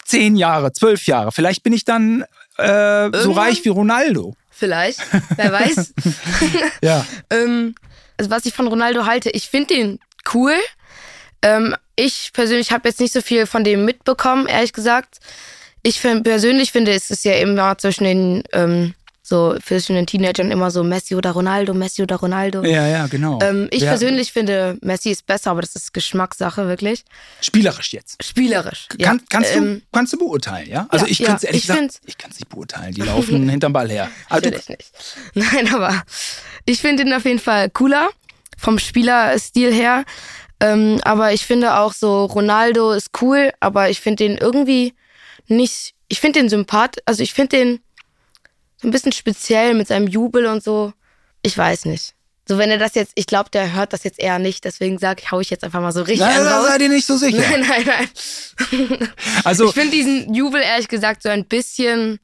Zehn 0.05 0.37
Jahre, 0.37 0.71
zwölf 0.71 1.05
Jahre. 1.05 1.33
Vielleicht 1.33 1.63
bin 1.63 1.73
ich 1.73 1.83
dann 1.83 2.23
äh, 2.57 3.09
so 3.11 3.33
reich 3.33 3.65
wie 3.65 3.69
Ronaldo. 3.69 4.35
Vielleicht. 4.49 5.01
Wer 5.35 5.51
weiß. 5.51 5.93
Ja. 6.81 7.05
Ähm, 7.29 7.75
also 8.17 8.31
was 8.31 8.45
ich 8.45 8.53
von 8.53 8.67
Ronaldo 8.67 9.05
halte, 9.05 9.29
ich 9.29 9.49
finde 9.49 9.73
den 9.75 9.99
cool. 10.33 10.53
Ähm, 11.41 11.75
ich 11.97 12.31
persönlich 12.31 12.71
habe 12.71 12.87
jetzt 12.87 13.01
nicht 13.01 13.11
so 13.11 13.21
viel 13.21 13.45
von 13.45 13.65
dem 13.65 13.83
mitbekommen, 13.83 14.47
ehrlich 14.47 14.71
gesagt. 14.71 15.17
Ich 15.83 15.99
find, 15.99 16.23
persönlich 16.23 16.71
finde, 16.71 16.91
es 16.93 17.11
ist 17.11 17.25
ja 17.25 17.33
immer 17.33 17.77
zwischen 17.77 18.05
den 18.05 18.43
ähm, 18.53 18.93
so 19.27 19.57
zwischen 19.59 19.95
den 19.95 20.07
Teenagern 20.07 20.51
immer 20.51 20.71
so 20.71 20.83
Messi 20.83 21.13
oder 21.15 21.31
Ronaldo, 21.31 21.73
Messi 21.73 22.01
oder 22.01 22.15
Ronaldo. 22.15 22.63
Ja, 22.63 22.87
ja, 22.87 23.07
genau. 23.07 23.39
Ähm, 23.41 23.67
ich 23.71 23.81
ja, 23.83 23.89
persönlich 23.89 24.31
finde, 24.31 24.77
Messi 24.81 25.09
ist 25.11 25.25
besser, 25.25 25.51
aber 25.51 25.59
das 25.61 25.75
ist 25.75 25.93
Geschmackssache, 25.93 26.67
wirklich. 26.67 27.03
Spielerisch 27.41 27.91
jetzt. 27.93 28.23
Spielerisch. 28.23 28.87
Ja. 28.97 29.07
Kann, 29.09 29.21
kannst, 29.29 29.53
du, 29.53 29.57
Ähm, 29.57 29.81
kannst 29.91 30.13
du 30.13 30.17
beurteilen, 30.17 30.69
ja? 30.69 30.87
Also 30.89 31.05
ja, 31.05 31.11
ich 31.11 31.23
kann 31.23 31.35
es 31.35 31.43
ehrlich 31.43 31.67
ich 31.67 31.75
find's- 31.75 31.99
ich 32.05 32.17
kann 32.17 32.31
es 32.31 32.39
nicht 32.39 32.47
beurteilen. 32.49 32.93
Die 32.93 33.01
laufen 33.01 33.49
hinterm 33.49 33.73
Ball 33.73 33.89
her. 33.89 34.09
Aber 34.29 34.39
du, 34.41 34.49
Natürlich 34.51 34.69
nicht. 34.69 34.91
Nein, 35.33 35.73
aber 35.73 36.03
ich 36.65 36.79
finde 36.79 37.03
ihn 37.03 37.13
auf 37.13 37.25
jeden 37.25 37.39
Fall 37.39 37.69
cooler 37.69 38.09
vom 38.57 38.79
Spielerstil 38.79 39.73
her. 39.73 40.05
Ähm, 40.61 40.99
aber 41.03 41.33
ich 41.33 41.45
finde 41.45 41.77
auch 41.77 41.91
so, 41.93 42.25
Ronaldo 42.25 42.91
ist 42.93 43.09
cool, 43.21 43.51
aber 43.59 43.89
ich 43.89 43.99
finde 43.99 44.23
den 44.23 44.37
irgendwie 44.37 44.93
nicht, 45.47 45.93
ich 46.07 46.19
finde 46.19 46.39
den 46.39 46.49
sympath, 46.49 46.95
also 47.05 47.21
ich 47.21 47.33
finde 47.33 47.57
den 47.57 47.79
so 48.77 48.87
ein 48.87 48.91
bisschen 48.91 49.11
speziell 49.11 49.73
mit 49.73 49.87
seinem 49.87 50.07
Jubel 50.07 50.45
und 50.45 50.63
so. 50.63 50.93
Ich 51.41 51.57
weiß 51.57 51.85
nicht. 51.85 52.13
So, 52.47 52.57
wenn 52.57 52.69
er 52.69 52.77
das 52.77 52.95
jetzt, 52.95 53.11
ich 53.15 53.27
glaube, 53.27 53.49
der 53.49 53.73
hört 53.73 53.91
das 53.91 54.05
jetzt 54.05 54.19
eher 54.19 54.39
nicht, 54.39 54.63
deswegen 54.63 54.97
sag 54.99 55.21
ich, 55.21 55.31
hau 55.31 55.41
ich 55.41 55.49
jetzt 55.49 55.65
einfach 55.65 55.81
mal 55.81 55.91
so 55.91 56.01
richtig 56.01 56.19
Nein, 56.21 56.43
da 56.43 56.63
seid 56.63 56.81
ihr 56.81 56.89
nicht 56.89 57.05
so 57.05 57.17
sicher. 57.17 57.37
Nein, 57.49 57.65
nein, 57.67 58.09
nein. 58.71 59.09
Also, 59.43 59.67
Ich 59.67 59.73
finde 59.73 59.91
diesen 59.91 60.33
Jubel 60.33 60.61
ehrlich 60.61 60.87
gesagt 60.87 61.23
so 61.23 61.29
ein 61.29 61.43
bisschen 61.45 62.19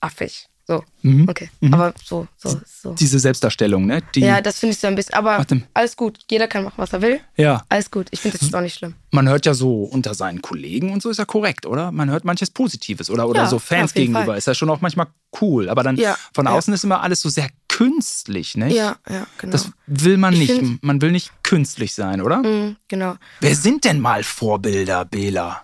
affig. 0.00 0.48
So, 0.68 0.82
Mhm. 1.02 1.28
okay. 1.28 1.48
Aber 1.70 1.94
so, 2.04 2.26
so, 2.36 2.60
so. 2.66 2.92
diese 2.94 3.20
Selbstdarstellung, 3.20 3.86
ne? 3.86 4.02
Die, 4.16 4.20
Ja, 4.20 4.40
das 4.40 4.58
finde 4.58 4.72
ich 4.74 4.80
so 4.80 4.88
ein 4.88 4.96
bisschen. 4.96 5.14
Aber 5.14 5.38
Warte. 5.38 5.62
alles 5.74 5.96
gut. 5.96 6.18
Jeder 6.28 6.48
kann 6.48 6.64
machen, 6.64 6.74
was 6.78 6.92
er 6.92 7.02
will. 7.02 7.20
ja, 7.36 7.62
Alles 7.68 7.88
gut. 7.88 8.08
Ich 8.10 8.18
finde 8.20 8.36
das 8.36 8.48
ist 8.48 8.54
auch 8.54 8.60
nicht 8.60 8.74
schlimm. 8.74 8.94
man 9.12 9.28
hört 9.28 9.46
ja 9.46 9.54
so 9.54 9.84
unter 9.84 10.14
seinen 10.14 10.42
Kollegen 10.42 10.90
und 10.92 11.02
so 11.02 11.10
ist 11.10 11.18
ja 11.18 11.24
korrekt, 11.24 11.66
oder? 11.66 11.92
Man 11.92 12.10
hört 12.10 12.24
manches 12.24 12.50
Positives 12.50 13.10
oder, 13.10 13.28
oder 13.28 13.42
Ja, 13.42 13.46
so 13.48 13.60
Fans 13.60 13.94
gegenüber. 13.94 14.24
Fall. 14.24 14.38
Ist 14.38 14.48
ja 14.48 14.54
schon 14.56 14.68
auch 14.68 14.80
manchmal 14.80 15.06
cool. 15.40 15.68
Aber 15.68 15.84
dann 15.84 15.96
Ja, 15.96 16.16
von 16.34 16.46
ja. 16.46 16.52
außen 16.52 16.74
ist 16.74 16.82
immer 16.82 17.00
alles 17.00 17.20
so 17.20 17.28
sehr 17.28 17.48
künstlich, 17.68 18.56
nicht? 18.56 18.74
Ja, 18.74 18.96
ja, 19.08 19.26
genau. 19.38 19.52
Das 19.52 19.70
will 19.86 20.16
man 20.16 20.34
Ich 20.34 20.48
nicht. 20.60 20.82
man 20.82 21.00
will 21.00 21.12
nicht 21.12 21.30
künstlich 21.44 21.94
sein, 21.94 22.20
oder? 22.20 22.38
Mhm, 22.38 22.74
genau. 22.88 23.14
Wer 23.40 23.54
sind 23.54 23.84
denn 23.84 24.00
mal 24.00 24.24
Vorbilder, 24.24 25.04
Bela? 25.04 25.62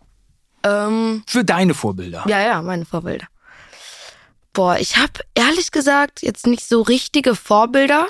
Ähm, 0.62 1.24
Für 1.26 1.44
deine 1.44 1.74
Vorbilder. 1.74 2.24
ja, 2.28 2.40
ja, 2.40 2.62
meine 2.62 2.84
Vorbilder. 2.84 3.26
Boah, 4.52 4.76
ich 4.78 4.96
habe 4.96 5.20
ehrlich 5.34 5.70
gesagt 5.70 6.22
jetzt 6.22 6.46
nicht 6.46 6.66
so 6.68 6.82
richtige 6.82 7.34
Vorbilder. 7.34 8.06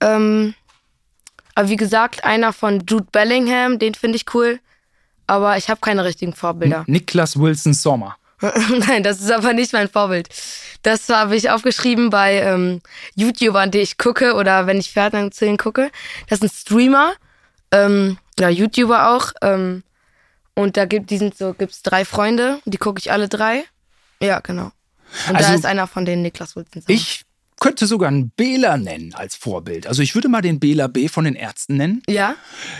Ähm, 0.00 0.54
aber 1.54 1.68
wie 1.68 1.76
gesagt, 1.76 2.24
einer 2.24 2.52
von 2.52 2.84
Jude 2.88 3.08
Bellingham, 3.10 3.78
den 3.78 3.94
finde 3.94 4.16
ich 4.16 4.34
cool. 4.34 4.60
Aber 5.26 5.56
ich 5.56 5.68
habe 5.68 5.80
keine 5.80 6.04
richtigen 6.04 6.34
Vorbilder. 6.34 6.84
Niklas 6.86 7.38
Wilson 7.38 7.74
Sommer. 7.74 8.16
Nein, 8.40 9.02
das 9.02 9.20
ist 9.20 9.30
aber 9.30 9.54
nicht 9.54 9.72
mein 9.72 9.88
Vorbild. 9.88 10.28
Das 10.82 11.08
habe 11.08 11.34
ich 11.34 11.50
aufgeschrieben 11.50 12.10
bei 12.10 12.40
ähm, 12.40 12.80
YouTubern, 13.14 13.70
die 13.70 13.78
ich 13.78 13.98
gucke 13.98 14.34
oder 14.34 14.66
wenn 14.66 14.78
ich 14.78 14.92
Fernsehen 14.92 15.56
gucke. 15.56 15.90
Das 16.28 16.40
sind 16.40 16.52
Streamer, 16.52 17.14
ähm, 17.72 18.18
ja, 18.38 18.48
YouTuber 18.50 19.08
auch. 19.10 19.32
Ähm, 19.42 19.82
und 20.54 20.76
da 20.76 20.84
gibt 20.84 21.10
die 21.10 21.18
sind 21.18 21.36
so, 21.36 21.54
gibt's 21.54 21.82
drei 21.82 22.04
Freunde, 22.04 22.60
die 22.66 22.78
gucke 22.78 22.98
ich 22.98 23.10
alle 23.10 23.28
drei. 23.28 23.64
Ja, 24.20 24.40
genau. 24.40 24.70
Und 25.28 25.36
Also, 25.36 25.48
da 25.50 25.54
ist 25.54 25.66
einer 25.66 25.86
von 25.86 26.04
denen 26.04 26.22
Niklas 26.22 26.56
Wilson. 26.56 26.82
Ich 26.88 27.22
könnte 27.58 27.86
sogar 27.86 28.08
einen 28.08 28.30
Bela 28.30 28.76
nennen 28.76 29.14
als 29.14 29.34
Vorbild. 29.34 29.86
Also 29.86 30.02
ich 30.02 30.14
würde 30.14 30.28
mal 30.28 30.42
den 30.42 30.60
Bela 30.60 30.88
B 30.88 31.08
von 31.08 31.24
den 31.24 31.34
Ärzten 31.34 31.76
nennen. 31.76 32.02
Ja, 32.08 32.34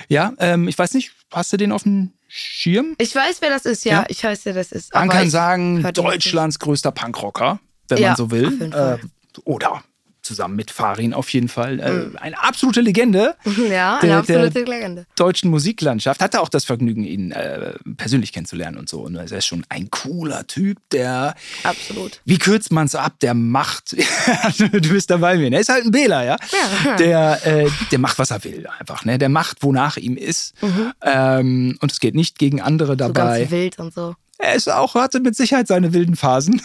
Ja, 0.09 0.33
ähm, 0.39 0.69
ich 0.69 0.79
weiß 0.79 0.93
nicht, 0.95 1.13
hast 1.33 1.53
du 1.53 1.57
den 1.57 1.73
auf 1.73 1.85
dem 1.85 2.13
Schirm? 2.29 2.95
ich 2.99 3.15
weiß, 3.15 3.41
wer 3.41 3.49
das 3.51 3.65
ist, 3.65 3.85
ja. 3.85 4.01
Ja. 4.03 4.07
Ich 4.09 4.23
weiß, 4.23 4.45
wer 4.45 4.53
das 4.53 4.73
ist. 4.73 4.93
Man 4.93 5.09
kann 5.09 5.31
sagen, 5.31 5.83
den 5.83 5.93
Deutschlands 5.95 6.59
größter 6.59 6.93
Punkrocker, 6.93 7.59
wenn 7.89 7.99
Ja, 7.99 8.09
man 8.09 8.17
so 8.17 8.31
will. 8.31 8.47
auf 8.47 8.53
jeden 8.53 8.73
Fall. 8.73 9.01
Äh, 9.03 9.41
oder 9.45 9.83
zusammen 10.27 10.57
mit 10.57 10.71
Farin 10.71 11.15
auf 11.15 11.31
jeden 11.31 11.49
Fall. 11.49 11.81
Äh, 11.81 12.19
Eine 12.19 12.43
absolute 12.43 12.81
Legende. 12.83 13.35
Ja, 13.47 13.99
Der- 14.01 14.11
eine 14.11 14.17
absolute 14.19 14.51
der- 14.51 14.67
Legende. 14.67 15.07
deutschen 15.17 15.51
Musiklandschaft. 15.51 16.21
Hatte 16.21 16.41
auch 16.41 16.49
das 16.51 16.65
Vergnügen, 16.65 17.05
ihn 17.05 17.31
äh, 17.31 17.73
persönlich 17.97 18.33
kennenzulernen 18.33 18.77
und 18.79 18.89
so. 18.89 19.01
Und 19.01 19.17
er 19.17 19.25
ist 19.31 19.47
schon 19.47 19.65
ein 19.71 19.89
cooler 19.91 20.47
Typ, 20.47 20.79
der 20.91 21.35
Absolut. 21.63 22.21
wie 22.25 22.39
kürzt 22.39 22.73
man 22.73 22.87
es 22.87 22.95
ab? 22.95 23.15
Der 23.21 23.35
macht, 23.35 23.93
du 24.59 24.89
bist 24.89 25.09
dabei 25.11 25.37
mir? 25.39 25.51
Er 25.53 25.61
ist 25.61 25.69
halt 25.71 25.85
ein 25.85 25.91
Bela, 25.91 26.25
ja? 26.25 26.37
Ja. 26.85 26.97
Der, 26.97 27.47
äh, 27.47 27.71
der 27.91 27.99
macht, 27.99 28.19
was 28.19 28.31
er 28.31 28.43
will, 28.45 28.67
einfach, 28.79 29.05
ne? 29.05 29.19
Der 29.19 29.29
macht, 29.29 29.63
wonach 29.63 29.97
ihm 29.97 30.17
ist. 30.17 30.55
Ähm, 31.03 31.79
und 31.81 31.93
es 31.93 32.01
geht 32.01 32.15
nicht 32.15 32.39
gegen 32.39 32.61
andere 32.61 32.95
Mhm. 32.95 32.99
So 32.99 33.09
dabei. 33.13 33.39
ganz 33.41 33.51
wild 33.51 33.79
und 33.79 33.95
so. 33.95 34.15
Er 34.47 34.55
ist 34.55 34.69
auch, 34.69 34.95
hatte 34.95 35.21
mit 35.21 35.37
Sicherheit 35.37 35.67
seine 35.69 35.93
wilden 35.93 36.17
Phasen. 36.17 36.61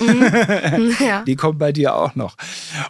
Ja. 1.00 1.22
Die 1.28 1.36
kommen 1.36 1.58
bei 1.58 1.72
dir 1.72 1.96
auch 1.96 2.16
noch. 2.16 2.36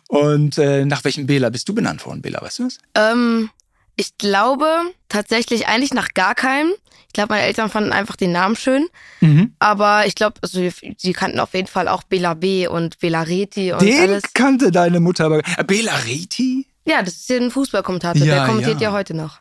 Und 0.07 0.57
äh, 0.57 0.85
nach 0.85 1.03
welchem 1.03 1.27
Bela 1.27 1.49
bist 1.49 1.67
du 1.69 1.73
benannt 1.73 2.05
worden, 2.05 2.21
Bela, 2.21 2.41
weißt 2.41 2.59
du 2.59 2.63
das? 2.65 2.77
Ähm, 2.95 3.49
Ich 3.95 4.17
glaube 4.17 4.67
tatsächlich 5.09 5.67
eigentlich 5.67 5.93
nach 5.93 6.09
gar 6.13 6.35
keinem. 6.35 6.71
Ich 7.07 7.13
glaube, 7.13 7.33
meine 7.33 7.45
Eltern 7.45 7.69
fanden 7.69 7.91
einfach 7.91 8.15
den 8.15 8.31
Namen 8.31 8.55
schön. 8.55 8.87
Mhm. 9.19 9.53
Aber 9.59 10.05
ich 10.05 10.15
glaube, 10.15 10.35
also, 10.41 10.59
sie 10.97 11.13
kannten 11.13 11.39
auf 11.39 11.53
jeden 11.53 11.67
Fall 11.67 11.87
auch 11.89 12.03
Bela 12.03 12.33
B. 12.35 12.67
und 12.67 12.99
Bela 12.99 13.21
Reti 13.23 13.73
und 13.73 13.81
Den 13.81 13.99
alles. 13.99 14.23
kannte 14.33 14.71
deine 14.71 14.99
Mutter 15.01 15.25
aber. 15.25 15.39
Äh, 15.57 15.63
Bela 15.65 15.95
Reti? 16.05 16.67
Ja, 16.85 17.01
das 17.03 17.15
ist 17.15 17.29
ja 17.29 17.37
ein 17.37 17.51
Fußballkommentator. 17.51 18.25
Ja, 18.25 18.35
der 18.35 18.45
kommentiert 18.45 18.79
ja. 18.81 18.89
ja. 18.89 18.93
heute 18.95 19.13
noch. 19.13 19.39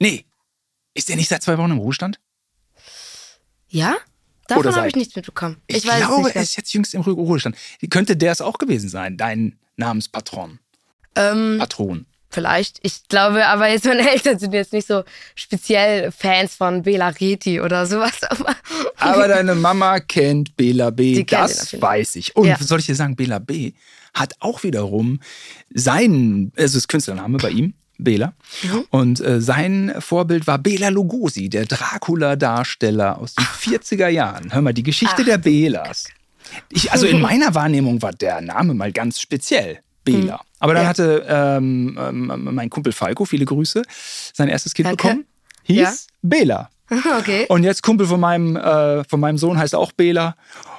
Nee. 0.00 0.24
Ist 0.94 1.08
der 1.08 1.16
nicht 1.16 1.28
seit 1.28 1.42
zwei 1.42 1.56
Wochen 1.56 1.70
im 1.70 1.78
Ruhestand? 1.78 2.18
Ja? 3.68 3.96
Davon 4.48 4.74
habe 4.74 4.88
ich 4.88 4.96
nichts 4.96 5.14
mitbekommen. 5.14 5.56
Ich, 5.68 5.76
Ich, 5.76 5.82
glaube, 5.84 6.34
er 6.34 6.42
ist 6.42 6.56
jetzt 6.56 6.72
jüngst 6.72 6.94
im 6.94 7.02
Ru- 7.02 7.12
Ruhestand. 7.14 7.56
Könnte 7.90 8.16
der 8.16 8.32
es 8.32 8.40
auch 8.40 8.58
gewesen 8.58 8.88
sein, 8.88 9.16
dein 9.16 9.56
Namenspatron? 9.76 10.58
Ähm, 11.14 11.56
Patron. 11.58 12.06
vielleicht. 12.30 12.78
Ich 12.82 13.08
glaube, 13.08 13.46
aber 13.46 13.68
jetzt 13.68 13.84
meine 13.86 14.10
Eltern 14.10 14.38
sind 14.38 14.52
jetzt 14.54 14.72
nicht 14.72 14.86
so 14.86 15.04
speziell 15.34 16.10
Fans 16.12 16.54
von 16.56 16.82
Bela 16.82 17.08
Reti 17.08 17.60
oder 17.60 17.86
sowas. 17.86 18.22
Aber, 18.28 18.56
Aber 18.96 19.28
deine 19.28 19.54
Mama 19.54 20.00
kennt 20.00 20.56
Bela 20.56 20.90
B. 20.90 21.20
Auf 21.20 21.26
das 21.26 21.80
weiß 21.80 22.16
ich. 22.16 22.34
Und 22.36 22.46
Ja. 22.48 22.56
soll 22.58 22.80
ich 22.80 22.86
dir 22.86 22.94
sagen, 22.94 23.16
Bela 23.16 23.38
B. 23.38 23.72
hat 24.14 24.34
auch 24.40 24.62
wiederum 24.62 25.20
seinen, 25.74 26.52
also 26.56 26.76
das 26.78 26.88
Künstlername 26.88 27.38
bei 27.38 27.50
ihm, 27.50 27.74
Bela. 27.98 28.32
Mhm. 28.62 28.84
Und 28.90 29.20
äh, 29.20 29.40
sein 29.40 29.94
Vorbild 29.98 30.46
war 30.46 30.58
Bela 30.58 30.88
Lugosi, 30.88 31.48
der 31.48 31.66
Dracula-Darsteller 31.66 33.18
aus 33.18 33.34
den 33.34 33.44
40er 33.44 34.08
Jahren. 34.08 34.52
Hör 34.52 34.62
mal, 34.62 34.72
die 34.72 34.82
Geschichte 34.82 35.16
Ach, 35.20 35.24
der 35.24 35.38
Belas. 35.38 36.04
Ich, 36.70 36.92
also 36.92 37.06
in 37.06 37.20
meiner 37.28 37.54
Wahrnehmung 37.54 38.00
war 38.02 38.12
der 38.12 38.40
Name 38.40 38.74
mal 38.74 38.92
ganz 38.92 39.20
speziell. 39.20 39.80
Bela. 40.04 40.40
Aber 40.60 40.74
dann 40.74 40.82
Mhm. 40.82 40.84
Ja. 40.84 40.88
hatte 40.88 41.26
ähm, 41.28 41.98
ähm, 42.00 42.48
mein 42.54 42.70
Kumpel 42.70 42.92
Falco, 42.92 43.24
viele 43.26 43.44
Grüße, 43.44 43.82
sein 44.32 44.48
erstes 44.48 44.72
Kind 44.74 44.88
Danke. 44.88 45.02
bekommen. 45.02 45.24
Hieß 45.64 45.76
Ja. 45.78 45.92
Bela. 46.22 46.70
okay. 47.18 47.44
Und 47.48 47.64
jetzt 47.64 47.82
Kumpel 47.82 48.06
von 48.06 48.18
meinem, 48.20 48.56
äh, 48.56 49.04
von 49.04 49.20
meinem 49.20 49.36
Sohn 49.36 49.58
heißt 49.58 49.74
auch 49.74 49.92
Bela. 49.92 50.36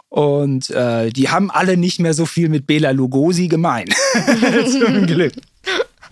Und 0.08 0.71
äh, 0.71 1.12
die 1.12 1.29
haben 1.29 1.51
alle 1.51 1.77
nicht 1.77 1.99
mehr 1.99 2.15
so 2.15 2.25
viel 2.25 2.49
mit 2.49 2.65
Bela 2.65 2.89
Lugosi 2.89 3.47
gemein. 3.47 3.89
Zum 4.71 5.05
Glück. 5.05 5.34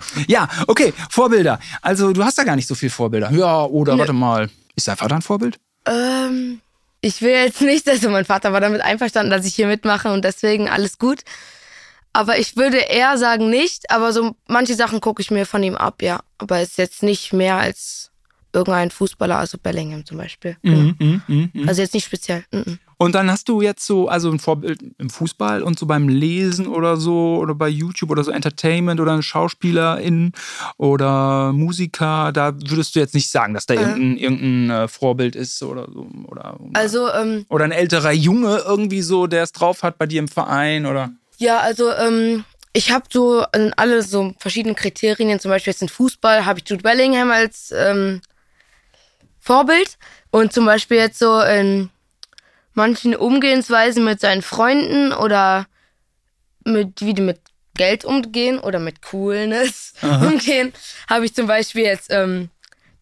Ja, 0.28 0.48
okay, 0.68 0.94
Vorbilder. 1.10 1.60
Also 1.82 2.12
du 2.12 2.24
hast 2.24 2.38
da 2.38 2.44
gar 2.44 2.56
nicht 2.56 2.68
so 2.68 2.76
viel 2.76 2.90
Vorbilder. 2.90 3.32
Ja, 3.32 3.64
oder 3.64 3.94
Nö. 3.94 4.00
warte 4.00 4.14
mal. 4.14 4.50
Ist 4.76 4.88
dein 4.88 4.98
Vater 4.98 5.16
ein 5.16 5.22
Vorbild? 5.22 5.58
Ähm, 5.86 6.62
ich 7.02 7.22
will 7.22 7.32
jetzt 7.32 7.62
nicht, 7.62 7.88
also 7.90 8.10
mein 8.10 8.26
Vater 8.26 8.54
war 8.54 8.62
damit 8.62 8.82
einverstanden, 8.82 9.32
dass 9.32 9.46
ich 9.46 9.56
hier 9.56 9.68
mitmache 9.68 10.12
und 10.12 10.24
deswegen 10.24 10.70
alles 10.70 10.98
gut. 10.98 11.22
Aber 12.14 12.40
ich 12.40 12.58
würde 12.58 12.78
eher 12.78 13.18
sagen 13.18 13.50
nicht, 13.50 13.92
aber 13.92 14.12
so 14.12 14.36
manche 14.48 14.74
Sachen 14.76 15.02
gucke 15.02 15.22
ich 15.22 15.32
mir 15.32 15.46
von 15.46 15.62
ihm 15.62 15.76
ab, 15.76 16.02
ja. 16.02 16.22
Aber 16.38 16.62
ist 16.62 16.78
jetzt 16.78 17.04
nicht 17.04 17.34
mehr 17.34 17.58
als 17.58 18.12
irgendein 18.54 18.90
Fußballer, 18.92 19.38
also 19.38 19.58
Bellingham 19.58 20.06
zum 20.06 20.18
Beispiel. 20.18 20.58
Genau. 20.64 20.94
Mhm, 21.00 21.22
mhm, 21.28 21.50
mhm. 21.54 21.70
Also 21.70 21.82
jetzt 21.82 21.94
nicht 21.94 22.06
speziell. 22.06 22.44
Und 23.00 23.14
dann 23.14 23.30
hast 23.30 23.48
du 23.48 23.62
jetzt 23.62 23.86
so, 23.86 24.08
also 24.08 24.32
ein 24.32 24.40
Vorbild 24.40 24.80
im 24.98 25.12
Fußball 25.12 25.62
und 25.62 25.78
so 25.78 25.86
beim 25.86 26.10
Lesen 26.10 26.68
oder 26.68 26.98
so 26.98 27.38
oder 27.38 27.54
bei 27.54 27.68
YouTube 27.70 28.10
oder 28.10 28.24
so 28.24 28.32
Entertainment 28.32 29.00
oder 29.00 29.14
ein 29.14 29.22
Schauspielerin 29.22 30.32
oder 30.78 31.54
Musiker, 31.54 32.32
da 32.32 32.54
würdest 32.56 32.96
du 32.96 33.00
jetzt 33.00 33.14
nicht 33.14 33.30
sagen, 33.30 33.54
dass 33.54 33.68
da 33.68 33.76
irgendein, 33.76 34.18
irgendein 34.18 34.70
äh, 34.70 34.88
Vorbild 34.88 35.36
ist 35.36 35.62
oder 35.62 35.88
so. 35.92 36.08
Oder, 36.28 36.58
Also, 36.74 37.12
ähm, 37.12 37.46
oder 37.50 37.66
ein 37.66 37.72
älterer 37.72 38.12
Junge 38.12 38.64
irgendwie 38.66 39.04
so, 39.04 39.28
der 39.28 39.44
es 39.44 39.52
drauf 39.52 39.84
hat 39.84 40.00
bei 40.00 40.08
dir 40.08 40.20
im 40.20 40.28
Verein 40.28 40.88
oder. 40.88 41.12
ja, 41.38 41.60
also, 41.60 41.92
ähm, 41.92 42.46
ich 42.74 42.92
habe 42.92 43.06
so 43.12 43.44
in 43.56 43.74
alle 43.74 44.02
so 44.04 44.34
verschiedene 44.40 44.76
Kriterien, 44.76 45.40
zum 45.40 45.50
Beispiel 45.50 45.72
jetzt 45.72 45.82
in 45.82 45.90
Fußball, 45.90 46.46
habe 46.46 46.60
ich 46.60 46.70
Jude 46.70 46.84
Bellingham 46.84 47.32
als 47.32 47.72
ähm, 47.76 48.22
Vorbild 49.40 49.98
und 50.32 50.52
zum 50.52 50.66
Beispiel 50.66 50.98
jetzt 50.98 51.20
so 51.20 51.42
in 51.42 51.90
manchen 52.78 53.16
Umgehensweisen 53.16 54.06
mit 54.06 54.22
seinen 54.22 54.42
Freunden 54.42 55.12
oder 55.12 55.68
mit 56.64 57.02
wie 57.02 57.14
die 57.14 57.22
mit 57.22 57.40
Geld 57.76 58.06
umgehen 58.06 58.60
oder 58.60 58.80
mit 58.80 59.02
Coolness 59.02 59.94
umgehen, 60.02 60.74
habe 61.10 61.26
ich 61.26 61.36
zum 61.36 61.48
Beispiel 61.48 61.84
jetzt, 61.84 62.12
ähm, 62.12 62.50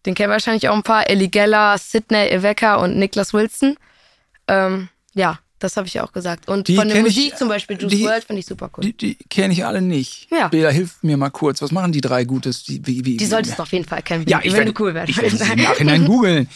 den 0.04 0.14
kennen 0.14 0.32
wahrscheinlich 0.32 0.68
auch 0.68 0.74
ein 0.74 0.82
paar, 0.82 1.08
Ellie 1.08 1.28
Geller, 1.28 1.76
Sidney 1.78 2.28
Eveka 2.28 2.76
und 2.76 2.96
Niklas 2.96 3.32
Wilson. 3.32 3.76
Ähm, 4.48 4.88
ja, 5.14 5.38
das 5.58 5.76
habe 5.76 5.86
ich 5.86 5.94
ja 5.94 6.04
auch 6.04 6.12
gesagt. 6.12 6.48
Und 6.48 6.68
Die 6.68 6.76
von 6.76 6.86
der 6.88 6.98
kenn 6.98 7.06
ich- 7.06 7.16
Musik 7.16 7.38
zum 7.38 7.48
Beispiel, 7.48 7.80
Juice 7.80 7.90
die- 7.90 8.04
WRLD, 8.04 8.24
finde 8.24 8.40
ich 8.40 8.46
super 8.46 8.70
cool. 8.76 8.84
Die, 8.84 8.92
die 8.96 9.14
kenne 9.30 9.52
ich 9.54 9.64
alle 9.64 9.80
nicht. 9.80 10.28
Ja. 10.30 10.48
Bela, 10.48 10.68
hilf 10.70 10.96
mir 11.02 11.16
mal 11.16 11.30
kurz. 11.30 11.62
Was 11.62 11.72
machen 11.72 11.92
die 11.92 12.00
drei 12.00 12.24
Gutes? 12.24 12.64
Die, 12.64 12.86
wie, 12.86 13.04
wie, 13.04 13.16
Die 13.16 13.26
solltest 13.26 13.58
du 13.58 13.62
auf 13.62 13.72
jeden 13.72 13.84
Fall 13.86 14.02
kennen, 14.02 14.24
Ja, 14.28 14.38
ich 14.42 14.46
wenn 14.52 14.58
werde, 14.58 14.72
du 14.72 14.82
cool 14.84 14.94
werden 14.94 15.08
ich 15.10 15.16
werde 15.16 15.36
sie 15.36 15.52
im 15.52 15.62
Nachhinein 15.62 16.04
googeln. 16.06 16.48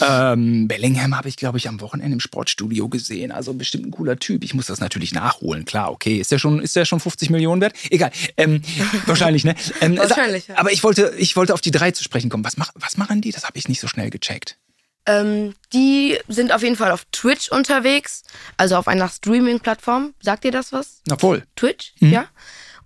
Ähm, 0.00 0.68
Bellingham 0.68 1.16
habe 1.16 1.28
ich, 1.28 1.36
glaube 1.36 1.58
ich, 1.58 1.68
am 1.68 1.80
Wochenende 1.80 2.14
im 2.14 2.20
Sportstudio 2.20 2.88
gesehen. 2.88 3.32
Also 3.32 3.54
bestimmt 3.54 3.86
ein 3.86 3.90
cooler 3.90 4.18
Typ. 4.18 4.44
Ich 4.44 4.54
muss 4.54 4.66
das 4.66 4.80
natürlich 4.80 5.12
nachholen. 5.14 5.64
Klar, 5.64 5.90
okay. 5.92 6.16
Ist 6.18 6.30
der 6.32 6.38
schon, 6.38 6.60
ist 6.60 6.76
der 6.76 6.84
schon 6.84 7.00
50 7.00 7.30
Millionen 7.30 7.60
wert? 7.60 7.74
Egal. 7.90 8.10
Ähm, 8.36 8.62
wahrscheinlich, 9.06 9.44
ne? 9.44 9.54
Ähm, 9.80 9.96
Wahrscheinlich, 9.96 10.48
ja. 10.48 10.58
Aber 10.58 10.72
ich 10.72 10.82
wollte, 10.84 11.14
ich 11.18 11.36
wollte 11.36 11.54
auf 11.54 11.60
die 11.60 11.70
drei 11.70 11.90
zu 11.92 12.02
sprechen 12.04 12.30
kommen. 12.30 12.44
Was, 12.44 12.56
mach, 12.56 12.70
was 12.74 12.96
machen 12.96 13.20
die? 13.20 13.30
Das 13.30 13.44
habe 13.44 13.58
ich 13.58 13.68
nicht 13.68 13.80
so 13.80 13.88
schnell 13.88 14.10
gecheckt. 14.10 14.58
Ähm, 15.06 15.54
die 15.72 16.16
sind 16.28 16.52
auf 16.52 16.62
jeden 16.62 16.76
Fall 16.76 16.92
auf 16.92 17.04
Twitch 17.12 17.50
unterwegs, 17.50 18.22
also 18.56 18.76
auf 18.76 18.86
einer 18.86 19.08
Streaming-Plattform. 19.08 20.14
Sagt 20.20 20.44
ihr 20.44 20.52
das 20.52 20.72
was? 20.72 21.02
Na 21.08 21.16
voll. 21.18 21.44
Twitch, 21.56 21.92
Mhm. 22.00 22.10
ja. 22.12 22.26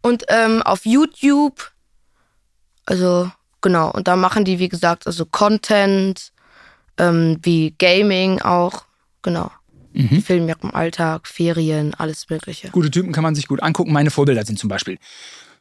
Und 0.03 0.25
ähm, 0.29 0.63
auf 0.63 0.87
YouTube, 0.87 1.73
also 2.85 3.31
genau, 3.61 3.91
und 3.91 4.09
da 4.09 4.17
machen 4.17 4.45
die, 4.45 4.59
wie 4.59 4.69
gesagt, 4.69 5.07
also 5.07 5.27
Content, 5.27 6.33
ähm, 6.99 7.39
wie 7.43 7.75
Gaming 7.79 8.41
auch, 8.41 8.85
genau. 9.23 9.51
Mhm. 9.93 10.23
Film 10.23 10.49
ihrem 10.49 10.71
Alltag, 10.75 11.27
Ferien, 11.27 11.95
alles 11.95 12.29
Mögliche. 12.29 12.69
Gute 12.71 12.91
Typen 12.91 13.13
kann 13.13 13.25
man 13.25 13.35
sich 13.35 13.49
gut 13.49 13.63
angucken. 13.63 13.93
Meine 13.93 14.11
Vorbilder 14.11 14.45
sind 14.45 14.59
zum 14.59 14.69
Beispiel, 14.69 14.99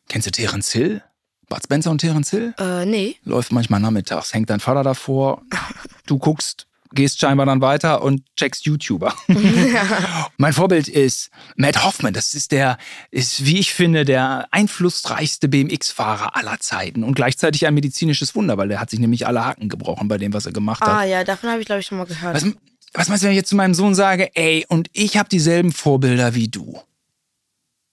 kennst 0.09 0.27
du 0.27 0.31
Terence 0.31 0.71
Hill? 0.71 1.01
Bud 1.47 1.61
Spencer 1.63 1.91
und 1.91 1.99
Terence 1.99 2.31
Hill? 2.31 2.53
Äh, 2.57 2.85
nee. 2.85 3.15
läuft 3.23 3.51
manchmal 3.51 3.79
nachmittags, 3.79 4.33
hängt 4.33 4.49
dein 4.49 4.59
Vater 4.59 4.83
davor, 4.83 5.41
du 6.05 6.17
guckst, 6.17 6.67
gehst 6.93 7.19
scheinbar 7.19 7.45
dann 7.45 7.61
weiter 7.61 8.01
und 8.01 8.23
checkst 8.35 8.65
YouTuber. 8.65 9.13
mein 10.37 10.53
Vorbild 10.53 10.87
ist 10.87 11.29
Matt 11.55 11.83
Hoffman, 11.83 12.13
das 12.13 12.33
ist 12.33 12.51
der, 12.51 12.77
ist, 13.11 13.45
wie 13.45 13.59
ich 13.59 13.73
finde, 13.73 14.05
der 14.05 14.47
einflussreichste 14.51 15.47
BMX-Fahrer 15.47 16.35
aller 16.35 16.59
Zeiten 16.59 17.03
und 17.03 17.15
gleichzeitig 17.15 17.67
ein 17.67 17.73
medizinisches 17.73 18.35
Wunder, 18.35 18.57
weil 18.57 18.69
der 18.69 18.79
hat 18.79 18.89
sich 18.89 18.99
nämlich 18.99 19.27
alle 19.27 19.45
Haken 19.45 19.69
gebrochen 19.69 20.07
bei 20.07 20.17
dem, 20.17 20.33
was 20.33 20.45
er 20.45 20.53
gemacht 20.53 20.81
hat. 20.81 20.89
Ah 20.89 21.03
ja, 21.03 21.23
davon 21.23 21.49
habe 21.49 21.59
ich, 21.59 21.65
glaube 21.65 21.81
ich, 21.81 21.85
schon 21.85 21.97
mal 21.97 22.05
gehört. 22.05 22.35
Was, 22.35 22.45
was 22.93 23.09
meinst 23.09 23.23
du, 23.23 23.27
wenn 23.27 23.33
ich 23.33 23.37
jetzt 23.39 23.49
zu 23.49 23.55
meinem 23.55 23.73
Sohn 23.73 23.93
sage, 23.93 24.31
ey, 24.35 24.65
und 24.69 24.89
ich 24.93 25.17
habe 25.17 25.29
dieselben 25.29 25.71
Vorbilder 25.71 26.33
wie 26.33 26.47
du? 26.47 26.79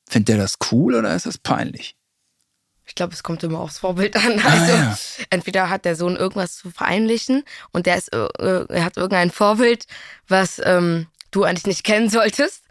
Findet 0.08 0.28
der 0.28 0.36
das 0.36 0.58
cool 0.70 0.94
oder 0.94 1.14
ist 1.14 1.26
das 1.26 1.38
peinlich? 1.38 1.96
Ich 2.92 2.96
glaube, 2.96 3.14
es 3.14 3.22
kommt 3.22 3.42
immer 3.42 3.58
aufs 3.60 3.78
Vorbild 3.78 4.16
an. 4.16 4.38
Also 4.44 4.70
ja. 4.74 4.98
entweder 5.30 5.70
hat 5.70 5.86
der 5.86 5.96
Sohn 5.96 6.14
irgendwas 6.14 6.56
zu 6.56 6.70
vereinlichen 6.70 7.42
und 7.72 7.86
der 7.86 7.96
ist, 7.96 8.12
äh, 8.12 8.18
äh, 8.38 8.66
er 8.68 8.84
hat 8.84 8.98
irgendein 8.98 9.30
Vorbild, 9.30 9.86
was 10.28 10.60
ähm, 10.62 11.06
du 11.30 11.44
eigentlich 11.44 11.64
nicht 11.64 11.84
kennen 11.84 12.10
solltest. 12.10 12.62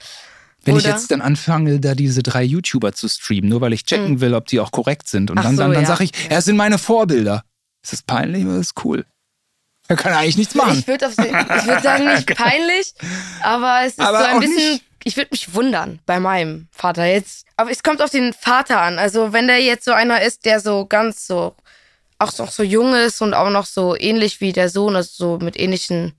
Wenn 0.64 0.78
ich 0.78 0.84
Oder- 0.86 0.94
jetzt 0.94 1.10
dann 1.10 1.22
anfange, 1.22 1.80
da 1.80 1.96
diese 1.96 2.22
drei 2.22 2.44
YouTuber 2.44 2.94
zu 2.94 3.08
streamen, 3.10 3.50
nur 3.50 3.62
weil 3.62 3.74
ich 3.74 3.84
checken 3.84 4.22
will, 4.22 4.36
ob 4.36 4.46
die 4.46 4.60
auch 4.60 4.70
korrekt 4.72 5.08
sind. 5.08 5.32
Und 5.32 5.40
Ach 5.40 5.44
dann, 5.44 5.56
so, 5.56 5.64
dann, 5.64 5.72
dann 5.74 5.82
ja. 5.82 5.88
sage 5.88 6.04
ich, 6.04 6.12
ja, 6.30 6.38
es 6.38 6.46
sind 6.46 6.56
meine 6.56 6.78
Vorbilder. 6.78 7.44
Ist 7.84 7.94
das 7.94 8.04
peinlich 8.04 8.46
oder 8.46 8.58
ist 8.58 8.74
das 8.78 8.86
cool? 8.86 9.04
Er 9.88 9.96
kann 9.96 10.14
eigentlich 10.14 10.38
nichts 10.38 10.54
machen. 10.54 10.78
Ich 10.78 10.88
würde 10.88 11.08
ich 11.10 11.18
würd 11.18 11.82
sagen, 11.82 12.06
nicht 12.14 12.28
peinlich, 12.38 12.94
aber 13.42 13.80
es 13.88 13.94
ist 13.94 14.00
Aber 14.02 14.20
so 14.20 14.26
ein 14.26 14.40
bisschen. 14.40 14.56
nicht- 14.74 14.84
Ich 15.04 15.18
würde 15.18 15.30
mich 15.32 15.54
wundern 15.54 16.00
bei 16.06 16.20
meinem 16.20 16.68
Vater 16.72 17.06
jetzt. 17.06 17.46
Aber 17.58 17.72
es 17.72 17.84
kommt 17.84 18.02
auf 18.02 18.10
den 18.10 18.34
Vater 18.34 18.82
an. 18.82 19.00
Also 19.00 19.34
wenn 19.34 19.48
der 19.48 19.60
jetzt 19.60 19.86
so 19.86 19.92
einer 19.92 20.22
ist, 20.22 20.46
der 20.46 20.60
so 20.60 20.86
ganz 20.86 21.28
so 21.28 21.56
auch 22.20 22.38
noch 22.38 22.52
so 22.52 22.64
jung 22.64 22.94
ist 22.94 23.22
und 23.22 23.34
auch 23.34 23.50
noch 23.50 23.66
so 23.66 23.98
ähnlich 23.98 24.42
wie 24.42 24.54
der 24.54 24.70
Sohn, 24.70 24.96
also 24.96 25.10
so 25.38 25.44
mit 25.44 25.60
ähnlichen, 25.60 26.14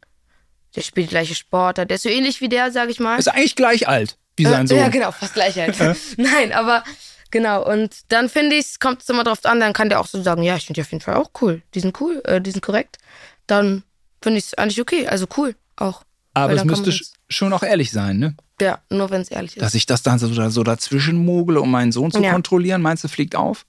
der 0.74 0.80
spielt 0.80 1.10
gleiche 1.10 1.34
Sportart, 1.36 1.90
der 1.90 1.94
ist 1.94 2.02
so 2.02 2.08
ähnlich 2.08 2.40
wie 2.40 2.48
der, 2.48 2.72
sag 2.72 2.90
ich 2.90 2.98
mal. 2.98 3.18
Ist 3.18 3.28
eigentlich 3.28 3.54
gleich 3.56 3.86
alt 3.88 4.16
wie 4.36 4.44
sein 4.44 4.64
Äh, 4.64 4.68
Sohn. 4.68 4.78
Ja, 4.78 4.88
genau, 4.88 5.12
fast 5.12 5.34
gleich 5.34 5.56
halt. 5.56 5.76
Nein, 6.16 6.52
aber 6.52 6.82
genau. 7.30 7.64
Und 7.64 7.94
dann 8.08 8.28
finde 8.28 8.56
ich, 8.56 8.66
es 8.66 8.80
kommt 8.80 9.02
es 9.02 9.08
immer 9.08 9.22
drauf 9.22 9.44
an, 9.44 9.60
dann 9.60 9.72
kann 9.72 9.90
der 9.90 10.00
auch 10.00 10.06
so 10.08 10.20
sagen, 10.22 10.42
ja, 10.42 10.56
ich 10.56 10.66
finde 10.66 10.78
die 10.78 10.84
auf 10.84 10.90
jeden 10.90 11.02
Fall 11.04 11.14
auch 11.14 11.30
cool. 11.40 11.62
Die 11.74 11.80
sind 11.80 12.00
cool, 12.00 12.20
äh, 12.24 12.40
die 12.40 12.50
sind 12.50 12.62
korrekt. 12.62 12.98
Dann 13.46 13.84
finde 14.20 14.38
ich 14.38 14.46
es 14.46 14.54
eigentlich 14.54 14.80
okay. 14.80 15.06
Also 15.06 15.26
cool 15.36 15.54
auch. 15.76 16.02
Aber 16.34 16.54
es 16.54 16.64
müsste 16.64 16.94
schon 17.28 17.52
auch 17.52 17.62
ehrlich 17.62 17.90
sein, 17.90 18.18
ne? 18.18 18.36
Ja, 18.60 18.80
nur 18.90 19.10
wenn 19.10 19.20
es 19.20 19.28
ehrlich 19.28 19.56
ist. 19.56 19.62
Dass 19.62 19.74
ich 19.74 19.86
das 19.86 20.02
dann 20.02 20.18
so, 20.18 20.32
so 20.50 20.62
dazwischen 20.62 21.16
mogle, 21.24 21.60
um 21.60 21.70
meinen 21.70 21.92
Sohn 21.92 22.10
zu 22.10 22.22
Ja. 22.22 22.32
kontrollieren. 22.32 22.80
Meinst 22.80 23.04
du, 23.04 23.08
fliegt 23.08 23.34
auf? 23.36 23.66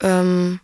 Ähm, 0.00 0.60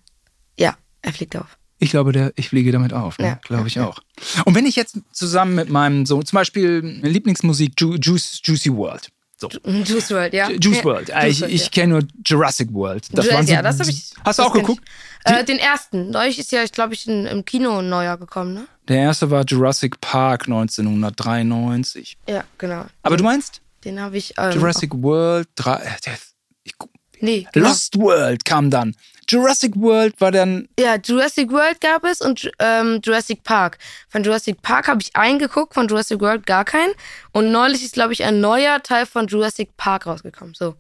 ja, 0.59 0.77
er 1.03 1.13
fliegt 1.13 1.37
auf. 1.37 1.59
Ich 1.79 1.91
glaube, 1.91 2.13
der, 2.13 2.33
ich 2.37 2.49
fliege 2.49 2.73
damit 2.73 2.93
auf, 2.93 3.19
ne? 3.19 3.27
Ja. 3.27 3.35
glaube 3.43 3.69
ich 3.69 3.81
auch. 3.81 4.01
Und 4.45 4.55
wenn 4.55 4.67
ich 4.67 4.77
jetzt 4.77 4.99
zusammen 5.13 5.55
mit 5.55 5.69
meinem 5.69 6.07
Sohn, 6.07 6.25
zum 6.25 6.37
Beispiel 6.37 7.01
Lieblingsmusik 7.03 7.75
Ju 7.79 7.97
Juice, 7.97 8.41
Juicy 8.43 8.73
World, 8.75 9.11
So. 9.39 9.49
Juice 9.67 10.11
World, 10.13 10.33
ja. 10.33 10.51
Juice 10.51 10.83
World. 10.83 11.09
Ja, 11.11 11.27
ich 11.27 11.41
World, 11.43 11.53
ich 11.53 11.65
ja. 11.65 11.69
kenne 11.69 11.93
nur 11.95 12.03
Jurassic 12.25 12.73
World. 12.73 13.07
Das 13.13 13.27
Jurassic- 13.27 13.47
so, 13.49 13.53
ja, 13.53 13.63
das 13.63 13.79
hab 13.81 13.87
ich- 13.87 14.13
Hast 14.25 14.39
du 14.39 14.43
auch 14.45 14.53
geguckt? 14.53 14.83
Äh, 15.25 15.45
den 15.45 15.59
ersten. 15.59 16.11
Neulich 16.11 16.39
ist 16.39 16.53
ja, 16.53 16.63
ich 16.63 16.73
glaube, 16.73 16.95
ich 16.95 17.07
in, 17.07 17.27
im 17.27 17.45
Kino 17.45 17.79
ein 17.81 17.89
neuer 17.89 18.17
gekommen, 18.17 18.55
ne? 18.55 18.67
Der 18.89 18.99
erste 18.99 19.31
war 19.31 19.45
Jurassic 19.45 20.01
Park 20.01 20.47
1993. 20.49 22.17
Ja, 22.29 22.45
genau. 22.59 22.87
Aber 23.03 23.17
du 23.17 23.25
meinst 23.25 23.61
Den 23.85 24.01
habe 24.01 24.17
ich. 24.17 24.35
Ähm, 24.39 24.53
Jurassic 24.53 24.93
World 24.95 25.49
3. 25.57 25.75
äh, 25.77 25.89
der- 26.07 26.19
Ich, 26.65 26.73
Nee, 27.21 27.47
genau. 27.53 27.69
Lost 27.69 27.99
World 27.99 28.45
kam 28.45 28.71
dann. 28.71 28.95
Jurassic 29.29 29.77
World 29.77 30.21
war 30.21 30.31
dann. 30.31 30.69
Ja, 30.79 30.97
Jurassic 30.97 31.51
World 31.51 31.81
gab 31.81 32.05
es 32.05 32.21
und 32.21 32.51
ähm, 32.59 33.01
Jurassic 33.05 33.43
Park. 33.43 33.79
Von 34.09 34.23
Jurassic 34.23 34.63
Park 34.63 34.89
habe 34.89 35.01
ich 35.03 35.15
einen 35.17 35.39
geguckt, 35.39 35.75
von 35.75 35.89
Jurassic 35.89 36.21
World 36.21 36.47
gar 36.47 36.65
keinen. 36.65 36.93
Und 37.33 37.53
neulich 37.53 37.85
ist, 37.85 37.95
glaube 37.95 38.13
ich, 38.13 38.25
ein 38.25 38.41
neuer 38.41 38.83
Teil 38.83 39.07
von 39.07 39.27
Jurassic 39.27 39.77
Park 39.77 40.07
rausgekommen. 40.07 40.55
So. 40.55 40.75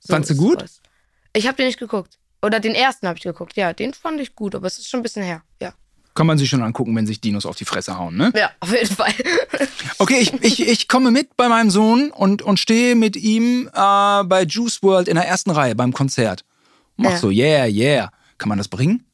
so 0.00 0.12
Fandst 0.12 0.30
du 0.30 0.36
gut? 0.36 0.62
es. 0.62 0.80
Ich 1.34 1.46
habe 1.46 1.56
den 1.56 1.66
nicht 1.66 1.78
geguckt. 1.78 2.18
Oder 2.42 2.60
den 2.60 2.74
ersten 2.74 3.08
habe 3.08 3.16
ich 3.16 3.24
geguckt. 3.24 3.56
Ja, 3.56 3.72
den 3.72 3.94
fand 3.94 4.20
ich 4.20 4.34
gut, 4.34 4.54
aber 4.54 4.66
es 4.66 4.78
ist 4.78 4.88
schon 4.88 5.00
ein 5.00 5.02
bisschen 5.02 5.22
her. 5.22 5.42
Ja. 5.60 5.72
Kann 6.14 6.26
man 6.26 6.38
sich 6.38 6.48
schon 6.48 6.62
angucken, 6.62 6.94
wenn 6.94 7.06
sich 7.06 7.20
Dinos 7.20 7.44
auf 7.44 7.56
die 7.56 7.64
Fresse 7.64 7.98
hauen, 7.98 8.16
ne? 8.16 8.30
Ja, 8.36 8.50
auf 8.60 8.72
jeden 8.72 8.94
Fall. 8.94 9.12
Okay, 9.98 10.18
ich, 10.18 10.32
ich, 10.42 10.68
ich 10.68 10.88
komme 10.88 11.12
mit 11.12 11.36
bei 11.36 11.48
meinem 11.48 11.70
Sohn 11.70 12.10
und, 12.10 12.42
und 12.42 12.58
stehe 12.58 12.96
mit 12.96 13.16
ihm 13.16 13.68
äh, 13.68 14.24
bei 14.24 14.42
Juice 14.42 14.82
World 14.82 15.08
in 15.08 15.14
der 15.14 15.26
ersten 15.26 15.50
Reihe 15.50 15.74
beim 15.76 15.92
Konzert. 15.92 16.44
Mach 16.96 17.10
Ja. 17.10 17.16
so, 17.16 17.30
yeah, 17.30 17.66
yeah. 17.66 18.10
Kann 18.38 18.48
man 18.48 18.58
das 18.58 18.68
bringen? 18.68 19.04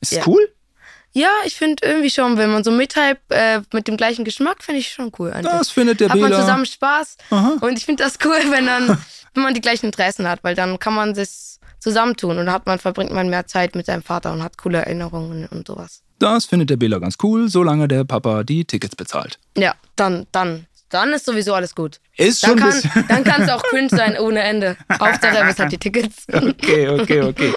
Ist 0.00 0.12
Ja. 0.12 0.22
cool? 0.26 0.48
ja, 1.14 1.28
ich 1.44 1.56
finde 1.56 1.86
irgendwie 1.86 2.10
schon, 2.10 2.38
wenn 2.38 2.50
man 2.50 2.64
so 2.64 2.70
mithype 2.70 3.20
äh, 3.28 3.60
mit 3.72 3.86
dem 3.86 3.96
gleichen 3.96 4.24
Geschmack, 4.24 4.62
finde 4.64 4.80
ich 4.80 4.88
schon 4.88 5.12
cool. 5.18 5.30
Eigentlich. 5.30 5.52
Das 5.52 5.70
findet 5.70 6.00
der 6.00 6.08
hat 6.08 6.18
man 6.18 6.32
zusammen 6.32 6.64
Spaß. 6.66 7.16
Aha. 7.30 7.58
Und 7.60 7.78
ich 7.78 7.84
finde 7.84 8.02
das 8.02 8.18
cool, 8.24 8.38
wenn 8.50 8.66
dann, 8.66 8.88
wenn 9.34 9.42
man 9.42 9.54
die 9.54 9.60
gleichen 9.60 9.86
Interessen 9.86 10.26
hat, 10.26 10.42
weil 10.42 10.54
dann 10.54 10.78
kann 10.78 10.94
man 10.94 11.12
das 11.14 11.60
zusammentun 11.78 12.38
und 12.38 12.50
hat 12.50 12.64
man, 12.66 12.78
verbringt 12.78 13.12
man 13.12 13.28
mehr 13.28 13.46
Zeit 13.46 13.74
mit 13.74 13.86
seinem 13.86 14.02
Vater 14.02 14.32
und 14.32 14.42
hat 14.42 14.56
coole 14.56 14.78
Erinnerungen 14.78 15.46
und 15.48 15.66
sowas. 15.66 16.02
Das 16.18 16.46
findet 16.46 16.70
der 16.70 16.76
Bela 16.76 16.98
ganz 16.98 17.16
cool, 17.22 17.48
solange 17.48 17.88
der 17.88 18.04
Papa 18.04 18.44
die 18.44 18.64
Tickets 18.64 18.94
bezahlt. 18.96 19.38
Ja, 19.58 19.74
dann, 19.96 20.26
dann, 20.32 20.66
dann 20.92 21.12
ist 21.12 21.24
sowieso 21.24 21.54
alles 21.54 21.74
gut. 21.74 22.00
Ist 22.16 22.42
Dann 22.42 22.58
schon 22.58 22.82
kann 22.82 23.04
dann 23.08 23.24
kann 23.24 23.42
es 23.42 23.48
auch 23.48 23.62
cringe 23.62 23.88
sein 23.90 24.18
ohne 24.18 24.40
Ende. 24.42 24.76
Hauptsache, 24.90 25.38
er 25.38 25.46
hat 25.46 25.72
die 25.72 25.78
Tickets. 25.78 26.26
Okay, 26.32 26.88
okay, 26.88 27.22
okay. 27.22 27.54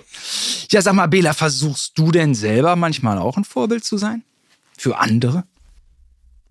Ja, 0.70 0.82
sag 0.82 0.94
mal, 0.94 1.08
Bela, 1.08 1.34
versuchst 1.34 1.98
du 1.98 2.12
denn 2.12 2.34
selber 2.34 2.76
manchmal 2.76 3.18
auch 3.18 3.38
ein 3.38 3.44
Vorbild 3.44 3.84
zu 3.84 3.98
sein? 3.98 4.24
Für 4.78 4.98
andere? 4.98 5.44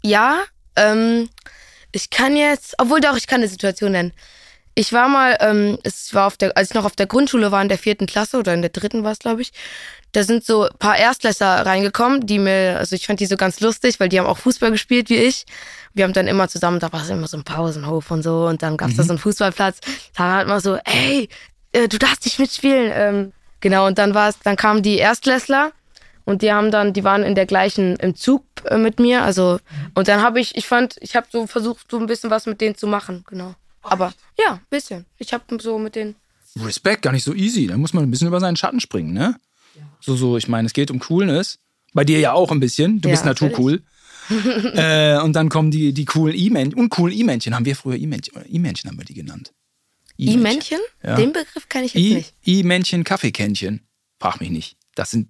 Ja, 0.02 0.42
ähm, 0.76 1.28
ich 1.92 2.10
kann 2.10 2.36
jetzt, 2.36 2.74
obwohl 2.78 3.00
doch, 3.00 3.16
ich 3.16 3.26
kann 3.26 3.40
eine 3.40 3.48
Situation 3.48 3.92
nennen. 3.92 4.12
Ich 4.74 4.92
war 4.92 5.08
mal, 5.08 5.36
ähm, 5.40 5.78
es 5.84 6.14
war 6.14 6.26
auf 6.26 6.36
der, 6.36 6.56
als 6.56 6.70
ich 6.70 6.74
noch 6.74 6.84
auf 6.84 6.96
der 6.96 7.06
Grundschule 7.06 7.52
war, 7.52 7.62
in 7.62 7.68
der 7.68 7.78
vierten 7.78 8.06
Klasse 8.06 8.38
oder 8.38 8.54
in 8.54 8.62
der 8.62 8.70
dritten 8.70 9.04
war 9.04 9.12
es, 9.12 9.20
glaube 9.20 9.42
ich, 9.42 9.52
da 10.14 10.22
sind 10.22 10.44
so 10.44 10.64
ein 10.64 10.78
paar 10.78 10.96
Erstklässler 10.96 11.66
reingekommen, 11.66 12.26
die 12.26 12.38
mir, 12.38 12.78
also 12.78 12.94
ich 12.94 13.06
fand 13.06 13.20
die 13.20 13.26
so 13.26 13.36
ganz 13.36 13.60
lustig, 13.60 13.98
weil 13.98 14.08
die 14.08 14.18
haben 14.18 14.26
auch 14.26 14.38
Fußball 14.38 14.70
gespielt 14.70 15.10
wie 15.10 15.16
ich. 15.16 15.44
Wir 15.92 16.04
haben 16.04 16.12
dann 16.12 16.28
immer 16.28 16.48
zusammen, 16.48 16.80
da 16.80 16.92
war 16.92 17.02
es 17.02 17.10
immer 17.10 17.26
so 17.26 17.36
ein 17.36 17.44
Pausenhof 17.44 18.10
und 18.10 18.22
so 18.22 18.46
und 18.46 18.62
dann 18.62 18.76
gab 18.76 18.90
es 18.90 18.96
da 18.96 19.02
so 19.02 19.10
einen 19.10 19.18
Fußballplatz. 19.18 19.78
Da 20.16 20.24
war 20.24 20.36
halt 20.36 20.48
mal 20.48 20.60
so, 20.60 20.76
ey, 20.84 21.28
äh, 21.72 21.88
du 21.88 21.98
darfst 21.98 22.24
nicht 22.24 22.38
mitspielen. 22.38 22.90
Ähm, 22.94 23.32
genau, 23.60 23.86
und 23.86 23.98
dann 23.98 24.14
war 24.14 24.28
es, 24.28 24.38
dann 24.40 24.56
kamen 24.56 24.82
die 24.82 24.98
Erstklässler 24.98 25.72
und 26.24 26.42
die 26.42 26.52
haben 26.52 26.70
dann, 26.70 26.92
die 26.92 27.04
waren 27.04 27.22
in 27.22 27.34
der 27.34 27.46
gleichen 27.46 27.96
im 27.96 28.14
Zug 28.14 28.44
äh, 28.66 28.78
mit 28.78 29.00
mir. 29.00 29.22
Also 29.22 29.58
und 29.94 30.08
dann 30.08 30.22
habe 30.22 30.40
ich, 30.40 30.56
ich 30.56 30.66
fand, 30.66 30.96
ich 31.00 31.16
habe 31.16 31.26
so 31.30 31.46
versucht, 31.46 31.90
so 31.90 31.98
ein 31.98 32.06
bisschen 32.06 32.30
was 32.30 32.46
mit 32.46 32.60
denen 32.60 32.76
zu 32.76 32.86
machen, 32.86 33.24
genau. 33.28 33.54
Aber 33.84 34.12
ja, 34.38 34.54
ein 34.54 34.60
bisschen. 34.70 35.06
Ich 35.18 35.32
habe 35.32 35.44
so 35.60 35.78
mit 35.78 35.94
denen. 35.94 36.16
Respekt, 36.56 37.02
gar 37.02 37.12
nicht 37.12 37.24
so 37.24 37.34
easy. 37.34 37.66
Da 37.66 37.76
muss 37.76 37.92
man 37.92 38.04
ein 38.04 38.10
bisschen 38.10 38.28
über 38.28 38.40
seinen 38.40 38.56
Schatten 38.56 38.80
springen, 38.80 39.12
ne? 39.12 39.36
So, 40.00 40.16
so, 40.16 40.36
ich 40.36 40.48
meine, 40.48 40.66
es 40.66 40.72
geht 40.72 40.90
um 40.90 40.98
Coolness. 41.00 41.58
Bei 41.92 42.04
dir 42.04 42.18
ja 42.20 42.32
auch 42.32 42.50
ein 42.50 42.60
bisschen. 42.60 43.00
Du 43.00 43.08
Ja, 43.08 43.14
bist 43.14 43.24
naturcool. 43.24 43.82
äh, 44.74 45.18
und 45.20 45.34
dann 45.34 45.48
kommen 45.48 45.70
die, 45.70 45.92
die 45.92 46.04
coolen 46.04 46.34
E-Männchen. 46.36 46.78
Und 46.78 46.90
coolen 46.90 47.16
E-Männchen 47.16 47.54
haben 47.54 47.64
wir 47.66 47.76
früher 47.76 47.96
E-Männchen. 47.96 48.34
E-Männchen 48.48 48.90
haben 48.90 48.98
wir 48.98 49.04
die 49.04 49.14
genannt. 49.14 49.52
I-Männchen? 50.18 50.78
Ja. 51.02 51.16
Den 51.16 51.32
Begriff 51.32 51.68
kann 51.68 51.84
ich 51.84 51.94
jetzt 51.94 52.02
I- 52.04 52.14
nicht. 52.14 52.34
I-Männchen, 52.46 53.04
Kaffeekännchen. 53.04 53.86
Frag 54.20 54.40
mich 54.40 54.50
nicht. 54.50 54.76
Das 54.94 55.10
sind. 55.10 55.28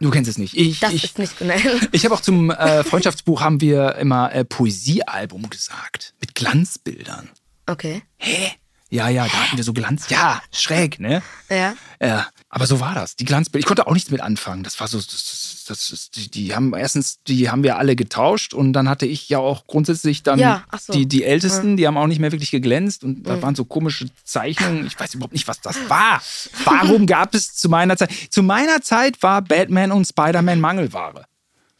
Du 0.00 0.10
kennst 0.10 0.30
es 0.30 0.38
nicht. 0.38 0.56
Ich, 0.56 0.78
Das 0.80 0.92
ich, 0.94 1.04
ist 1.04 1.18
nicht 1.18 1.38
genau. 1.38 1.54
ich 1.92 2.04
habe 2.04 2.14
auch 2.14 2.20
zum 2.20 2.50
äh, 2.50 2.84
Freundschaftsbuch 2.84 3.40
haben 3.40 3.60
wir 3.60 3.96
immer 3.96 4.32
äh, 4.32 4.44
Poesiealbum 4.44 5.50
gesagt. 5.50 6.14
Mit 6.20 6.34
Glanzbildern. 6.36 7.28
Okay. 7.68 8.02
Hä? 8.16 8.52
Ja, 8.90 9.10
ja, 9.10 9.26
da 9.26 9.32
hatten 9.32 9.56
wir 9.58 9.64
so 9.64 9.74
Glanz. 9.74 10.08
Ja, 10.08 10.40
schräg, 10.50 10.98
ne? 10.98 11.22
Ja. 11.50 11.74
Ja, 12.00 12.26
aber 12.48 12.66
so 12.66 12.80
war 12.80 12.94
das. 12.94 13.16
Die 13.16 13.26
Glanzbilder. 13.26 13.62
Ich 13.62 13.66
konnte 13.66 13.86
auch 13.86 13.92
nichts 13.92 14.10
mit 14.10 14.22
anfangen. 14.22 14.62
Das 14.62 14.80
war 14.80 14.88
so, 14.88 14.96
das, 14.96 15.64
das, 15.68 15.88
das, 15.88 16.10
die, 16.10 16.30
die 16.30 16.54
haben 16.54 16.72
erstens, 16.74 17.22
die 17.24 17.50
haben 17.50 17.62
wir 17.64 17.76
alle 17.76 17.96
getauscht 17.96 18.54
und 18.54 18.72
dann 18.72 18.88
hatte 18.88 19.04
ich 19.04 19.28
ja 19.28 19.38
auch 19.40 19.66
grundsätzlich 19.66 20.22
dann 20.22 20.38
Ja, 20.38 20.64
so. 20.80 20.94
die, 20.94 21.04
die 21.06 21.24
Ältesten, 21.24 21.76
die 21.76 21.86
haben 21.86 21.98
auch 21.98 22.06
nicht 22.06 22.18
mehr 22.18 22.32
wirklich 22.32 22.50
geglänzt 22.50 23.04
und 23.04 23.24
da 23.24 23.42
waren 23.42 23.54
so 23.54 23.66
komische 23.66 24.06
Zeichnungen. 24.24 24.86
Ich 24.86 24.98
weiß 24.98 25.14
überhaupt 25.14 25.34
nicht, 25.34 25.48
was 25.48 25.60
das 25.60 25.76
war. 25.90 26.22
Warum 26.64 27.06
gab 27.06 27.34
es 27.34 27.54
zu 27.54 27.68
meiner 27.68 27.98
Zeit? 27.98 28.10
Zu 28.30 28.42
meiner 28.42 28.80
Zeit 28.80 29.22
war 29.22 29.42
Batman 29.42 29.92
und 29.92 30.06
Spider-Man 30.06 30.60
Mangelware. 30.60 31.26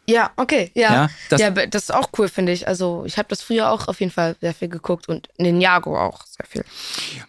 Ja, 0.08 0.30
okay, 0.36 0.70
ja. 0.74 0.94
Ja, 0.94 1.10
das- 1.28 1.40
Ja, 1.40 1.50
das, 1.50 1.82
ist 1.84 1.94
auch 1.94 2.08
cool, 2.18 2.28
finde 2.28 2.52
ich. 2.52 2.66
Also, 2.66 3.04
ich 3.06 3.18
habe 3.18 3.28
das 3.28 3.42
früher 3.42 3.70
auch 3.70 3.88
auf 3.88 4.00
jeden 4.00 4.10
Fall 4.12 4.36
sehr 4.40 4.54
viel 4.54 4.68
geguckt 4.68 5.06
und 5.08 5.28
Ninjago 5.36 5.98
auch 5.98 6.24
sehr 6.26 6.46
viel. 6.48 6.64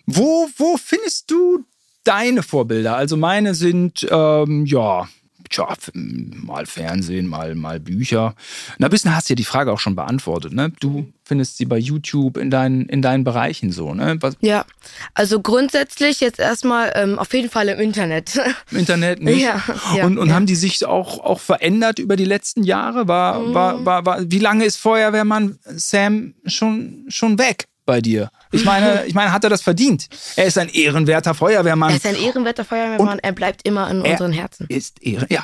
Wo, 0.06 0.48
wo 0.58 0.78
findest 0.78 1.30
du 1.30 1.66
deine 2.06 2.42
Vorbilder? 2.42 2.96
Also 2.96 3.18
meine 3.18 3.54
sind, 3.54 4.08
ähm, 4.10 4.66
ja, 4.66 5.08
tja, 5.50 5.68
mal 5.94 6.66
Fernsehen, 6.66 7.28
mal, 7.28 7.56
mal 7.56 7.80
Bücher. 7.80 8.36
Na, 8.78 8.88
ein 8.88 8.90
bisschen 8.92 9.16
hast 9.16 9.30
du 9.30 9.34
ja 9.34 9.36
die 9.36 9.44
Frage 9.44 9.72
auch 9.72 9.80
schon 9.80 9.96
beantwortet, 9.96 10.54
ne? 10.54 10.72
Du 10.80 11.12
findest 11.24 11.58
sie 11.58 11.66
bei 11.66 11.78
YouTube 11.78 12.38
in 12.38 12.50
deinen, 12.50 12.88
in 12.88 13.02
deinen 13.02 13.24
Bereichen 13.24 13.72
so, 13.72 13.94
ne? 13.94 14.18
Was, 14.20 14.36
Ja, 14.42 14.66
also 15.14 15.42
grundsätzlich 15.42 16.20
jetzt 16.22 16.40
erstmal 16.40 16.92
ähm, 16.96 17.20
auf 17.20 17.34
jeden 17.34 17.50
Fall 17.50 17.70
im 17.70 17.80
Internet. 17.80 18.40
Im 18.72 18.78
Internet 18.78 19.22
nicht? 19.24 19.42
Ja, 19.42 19.62
ja, 19.96 20.06
und 20.06 20.18
und 20.18 20.30
ja. 20.30 20.34
haben 20.36 20.46
die 20.46 20.56
sich 20.56 20.86
auch, 20.86 21.20
auch 21.20 21.40
verändert 21.40 22.00
über 22.00 22.16
die 22.16 22.26
letzten 22.26 22.64
Jahre? 22.64 23.08
War, 23.08 23.40
Mhm. 23.40 23.54
war, 23.54 23.86
war, 23.86 24.06
war, 24.06 24.32
wie 24.32 24.40
lange 24.40 24.66
ist 24.66 24.78
Feuerwehrmann 24.78 25.60
Sam 25.66 26.34
schon, 26.46 27.06
schon 27.10 27.38
weg 27.40 27.66
bei 27.90 28.02
dir? 28.02 28.30
Ich 28.52 28.64
meine, 28.64 29.06
ich 29.08 29.14
meine, 29.16 29.32
hat 29.34 29.44
er 29.44 29.50
das 29.50 29.62
verdient? 29.64 30.08
Er 30.36 30.46
ist 30.46 30.58
ein 30.60 30.70
ehrenwerter 30.70 31.34
Feuerwehrmann. 31.34 31.90
er 31.90 31.96
ist 31.98 32.06
ein 32.06 32.16
ehrenwerter 32.16 32.64
Feuerwehrmann, 32.64 33.18
er 33.20 33.32
bleibt 33.32 33.68
immer 33.68 33.90
in 33.90 34.06
Er 34.06 34.12
unseren 34.12 34.32
Herzen. 34.32 34.68
Ist 34.70 35.02
Ehren, 35.02 35.26
ja. 35.30 35.44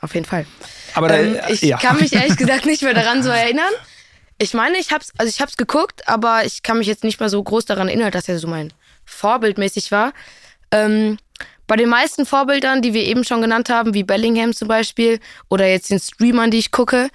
Auf 0.00 0.14
jeden 0.14 0.24
Fall. 0.26 0.46
Aber 0.94 1.08
da, 1.08 1.16
Ähm, 1.18 1.36
ich 1.50 1.60
ja. 1.60 1.76
kann 1.76 1.98
mich 2.00 2.14
ehrlich 2.14 2.36
gesagt 2.38 2.64
nicht 2.64 2.82
mehr 2.82 2.94
daran 2.94 3.22
so 3.22 3.28
erinnern. 3.42 3.72
Ich 4.38 4.54
meine, 4.54 4.78
ich 4.78 4.90
hab's, 4.90 5.12
also 5.18 5.28
ich 5.28 5.42
hab's 5.42 5.58
geguckt, 5.58 6.08
aber 6.08 6.44
ich 6.46 6.62
kann 6.62 6.78
mich 6.78 6.86
jetzt 6.86 7.04
nicht 7.04 7.20
mehr 7.20 7.28
so 7.28 7.42
groß 7.42 7.66
daran 7.66 7.88
erinnern, 7.88 8.10
dass 8.10 8.26
er 8.28 8.38
so 8.38 8.48
mein 8.48 8.72
Vorbildmäßig 9.04 9.92
war. 9.92 10.12
Ähm, 10.72 11.18
bei 11.66 11.76
den 11.76 11.88
meisten 11.90 12.24
Vorbildern, 12.26 12.80
die 12.80 12.94
wir 12.94 13.04
eben 13.04 13.22
schon 13.24 13.42
genannt 13.42 13.68
haben, 13.68 13.92
wie 13.94 14.02
Bellingham 14.02 14.54
zum 14.54 14.66
Beispiel, 14.68 15.20
oder 15.50 15.66
jetzt 15.66 15.90
den 15.90 16.00
Streamern, 16.00 16.50
die 16.50 16.58
ich 16.58 16.70
gucke, 16.70 17.10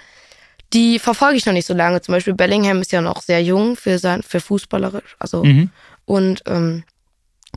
die 0.75 0.99
verfolge 0.99 1.37
ich 1.37 1.45
noch 1.47 1.53
nicht 1.53 1.65
so 1.65 1.73
lange. 1.73 2.01
Zum 2.01 2.13
Beispiel 2.13 2.33
Bellingham 2.35 2.81
ist 2.81 2.91
ja 2.91 3.01
noch 3.01 3.21
sehr 3.23 3.41
jung 3.41 3.75
für 3.75 3.97
sein, 3.97 4.21
für 4.21 4.39
fußballerisch, 4.41 5.15
also 5.17 5.43
Mhm. 5.43 5.69
und 6.05 6.43
ähm, 6.45 6.83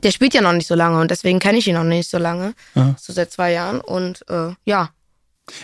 der 0.03 0.11
spielt 0.11 0.33
ja 0.33 0.41
noch 0.41 0.53
nicht 0.53 0.67
so 0.67 0.75
lange 0.75 0.99
und 1.01 1.11
deswegen 1.11 1.39
kenne 1.39 1.57
ich 1.57 1.67
ihn 1.67 1.75
noch 1.75 1.83
nicht 1.83 2.09
so 2.09 2.17
lange, 2.17 2.53
Ja. 2.75 2.95
so 2.97 3.11
seit 3.13 3.31
zwei 3.31 3.51
Jahren 3.51 3.81
und 3.81 4.23
äh, 4.29 4.53
ja, 4.65 4.89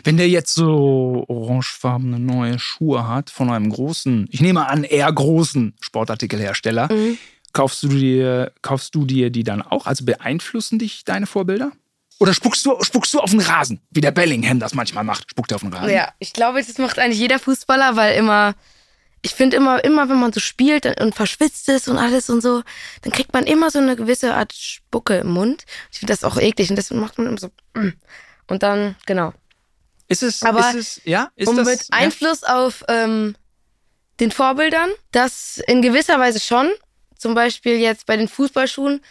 Wenn 0.03 0.17
der 0.17 0.27
jetzt 0.27 0.53
so 0.55 1.23
orangefarbene 1.27 2.17
neue 2.19 2.57
Schuhe 2.57 3.07
hat 3.07 3.29
von 3.29 3.51
einem 3.51 3.69
großen, 3.69 4.27
ich 4.31 4.41
nehme 4.41 4.67
an, 4.67 4.83
eher 4.83 5.11
großen 5.13 5.75
Sportartikelhersteller, 5.79 6.91
Mhm. 6.91 7.17
kaufst 7.53 7.83
du 7.83 7.87
dir, 7.89 8.51
kaufst 8.63 8.95
du 8.95 9.05
dir 9.05 9.29
die 9.29 9.43
dann 9.43 9.61
auch? 9.61 9.85
Also 9.85 10.03
beeinflussen 10.03 10.79
dich 10.79 11.03
deine 11.05 11.27
Vorbilder? 11.27 11.71
Oder 12.19 12.33
spuckst 12.33 12.65
du, 12.65 12.81
spuckst 12.81 13.13
du 13.13 13.19
auf 13.19 13.31
den 13.31 13.41
Rasen, 13.41 13.81
wie 13.91 14.01
der 14.01 14.11
Bellingham 14.11 14.59
das 14.59 14.73
manchmal 14.73 15.03
macht? 15.03 15.29
Spuckt 15.31 15.51
er 15.51 15.55
auf 15.55 15.61
den 15.61 15.73
Rasen? 15.73 15.89
Ja, 15.89 16.13
ich 16.19 16.33
glaube, 16.33 16.63
das 16.63 16.77
macht 16.77 16.97
eigentlich 16.97 17.19
jeder 17.19 17.39
Fußballer, 17.39 17.97
weil 17.97 18.15
immer, 18.15 18.55
ich 19.21 19.33
finde 19.33 19.57
immer, 19.57 19.83
immer, 19.83 20.07
wenn 20.07 20.19
man 20.19 20.31
so 20.31 20.39
spielt 20.39 20.85
und 21.01 21.13
verschwitzt 21.13 21.67
ist 21.67 21.89
und 21.89 21.97
alles 21.97 22.29
und 22.29 22.41
so, 22.41 22.63
dann 23.01 23.11
kriegt 23.11 23.33
man 23.33 23.45
immer 23.45 23.69
so 23.69 23.79
eine 23.79 23.95
gewisse 23.97 24.33
Art 24.33 24.53
Spucke 24.53 25.17
im 25.17 25.31
Mund. 25.31 25.65
Ich 25.91 25.99
finde 25.99 26.13
das 26.13 26.23
auch 26.23 26.37
eklig 26.37 26.69
und 26.69 26.77
deswegen 26.77 27.01
macht 27.01 27.17
man 27.17 27.27
immer 27.27 27.37
so. 27.37 27.49
mm. 27.73 27.93
Und 28.47 28.63
dann, 28.63 28.95
genau. 29.05 29.33
Ist 30.07 30.23
es, 30.23 30.43
Aber 30.43 30.69
ist 30.69 30.75
es, 30.75 31.01
ja? 31.03 31.31
Ist 31.35 31.47
und 31.47 31.57
das, 31.57 31.67
mit 31.67 31.81
ja? 31.81 31.97
Einfluss 31.97 32.43
auf 32.43 32.83
ähm, 32.87 33.35
den 34.19 34.31
Vorbildern, 34.31 34.89
das 35.11 35.59
in 35.67 35.81
gewisser 35.81 36.19
Weise 36.19 36.39
schon. 36.39 36.71
Zum 37.17 37.33
Beispiel 37.33 37.77
jetzt 37.77 38.05
bei 38.05 38.15
den 38.17 38.27
Fußballschuhen. 38.27 39.01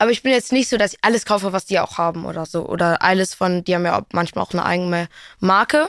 Aber 0.00 0.10
ich 0.10 0.22
bin 0.22 0.32
jetzt 0.32 0.50
nicht 0.50 0.68
so, 0.68 0.76
dass 0.78 0.94
ich 0.94 0.98
alles 1.02 1.26
kaufe, 1.26 1.52
was 1.52 1.66
die 1.66 1.78
auch 1.78 1.98
haben 1.98 2.24
oder 2.24 2.46
so. 2.46 2.66
Oder 2.66 3.02
alles 3.02 3.34
von, 3.34 3.62
die 3.64 3.74
haben 3.74 3.84
ja 3.84 3.98
auch 4.00 4.04
manchmal 4.12 4.42
auch 4.44 4.52
eine 4.52 4.64
eigene 4.64 5.08
Marke. 5.40 5.88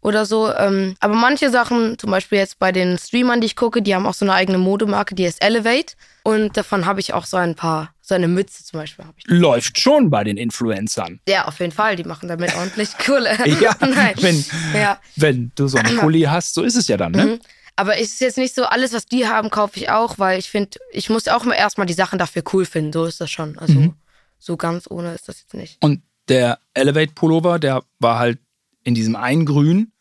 oder 0.00 0.24
so. 0.26 0.52
Ähm, 0.54 0.94
aber 1.00 1.14
manche 1.14 1.50
Sachen, 1.50 1.98
zum 1.98 2.10
Beispiel 2.10 2.38
jetzt 2.38 2.58
bei 2.60 2.70
den 2.72 2.98
Streamern, 2.98 3.40
die 3.40 3.46
ich 3.46 3.56
gucke, 3.56 3.82
die 3.82 3.94
haben 3.94 4.06
auch 4.06 4.14
so 4.14 4.24
eine 4.24 4.34
eigene 4.34 4.58
Modemarke, 4.58 5.14
die 5.14 5.26
heißt 5.26 5.42
Elevate. 5.42 5.94
Und 6.22 6.56
davon 6.58 6.84
habe 6.86 7.00
ich 7.00 7.14
auch 7.14 7.24
so 7.24 7.36
ein 7.38 7.54
paar, 7.54 7.92
so 8.02 8.14
eine 8.14 8.28
Mütze 8.28 8.62
zum 8.64 8.80
Beispiel 8.80 9.04
habe 9.06 9.14
ich. 9.16 9.24
Läuft 9.28 9.80
schon 9.80 10.10
bei 10.10 10.24
den 10.24 10.36
Influencern. 10.36 11.20
Ja, 11.26 11.46
auf 11.46 11.58
jeden 11.58 11.72
Fall. 11.72 11.96
Die 11.96 12.04
machen 12.04 12.28
damit 12.28 12.54
ordentlich 12.54 12.90
Kohle. 12.98 13.30
Ja, 13.60 13.74
Nein. 13.80 14.14
wenn, 14.20 14.44
Ja. 14.74 14.98
wenn 15.16 15.52
du 15.54 15.66
so 15.68 15.78
einen 15.78 15.96
Pulli 15.98 16.22
hast, 16.22 16.52
so 16.54 16.62
ist 16.62 16.76
es 16.76 16.86
ja 16.86 16.96
dann, 16.98 17.12
ne? 17.12 17.24
Mhm. 17.24 17.40
Aber 17.78 17.96
es 17.96 18.12
ist 18.12 18.20
jetzt 18.20 18.38
nicht 18.38 18.54
so, 18.54 18.64
alles, 18.64 18.92
was 18.92 19.06
die 19.06 19.28
haben, 19.28 19.50
kaufe 19.50 19.78
ich 19.78 19.88
auch, 19.88 20.18
weil 20.18 20.38
ich 20.38 20.50
finde, 20.50 20.78
ich 20.90 21.08
muss 21.10 21.28
auch 21.28 21.44
mal 21.44 21.54
erstmal 21.54 21.86
die 21.86 21.94
Sachen 21.94 22.18
dafür 22.18 22.42
cool 22.52 22.66
finden. 22.66 22.92
So 22.92 23.04
ist 23.04 23.20
das 23.20 23.30
schon. 23.30 23.56
Also 23.58 23.74
Mhm. 23.74 23.94
so 24.38 24.56
ganz 24.56 24.86
ohne 24.90 25.14
ist 25.14 25.28
das 25.28 25.40
jetzt 25.40 25.54
nicht. 25.54 25.78
Und 25.82 26.02
der 26.28 26.58
Elevate 26.74 27.12
Pullover, 27.14 27.58
der 27.58 27.82
war 28.00 28.18
halt 28.18 28.38
in 28.82 28.94
diesem 28.94 29.14
einen 29.16 29.46
Grün 29.46 29.92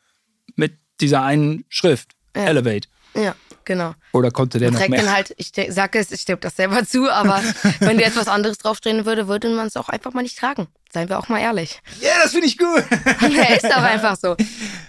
mit 0.55 0.77
dieser 1.01 1.21
einen 1.21 1.65
Schrift. 1.69 2.11
Ja. 2.35 2.45
Elevate. 2.45 2.87
Ja, 3.15 3.35
genau. 3.63 3.93
Oder 4.11 4.31
konnte 4.31 4.59
der 4.59 4.71
noch 4.71 4.79
trägt 4.79 4.91
mehr? 4.91 5.01
den 5.01 5.11
halt, 5.13 5.33
ich 5.37 5.51
de- 5.51 5.69
sag 5.71 5.95
es, 5.95 6.11
ich 6.11 6.21
stimme 6.21 6.39
das 6.39 6.55
selber 6.55 6.85
zu, 6.85 7.09
aber 7.09 7.41
wenn 7.79 7.97
dir 7.97 8.05
etwas 8.05 8.27
anderes 8.27 8.57
draufstehen 8.57 9.05
würde, 9.05 9.27
würde 9.27 9.49
man 9.49 9.67
es 9.67 9.77
auch 9.77 9.89
einfach 9.89 10.13
mal 10.13 10.21
nicht 10.23 10.37
tragen. 10.37 10.67
Seien 10.91 11.09
wir 11.09 11.17
auch 11.19 11.29
mal 11.29 11.39
ehrlich. 11.39 11.79
Ja, 12.01 12.09
das 12.23 12.31
finde 12.31 12.47
ich 12.47 12.57
gut. 12.57 12.83
Ja, 13.29 13.53
ist 13.55 13.65
auch 13.65 13.83
einfach 13.83 14.15
so. 14.17 14.35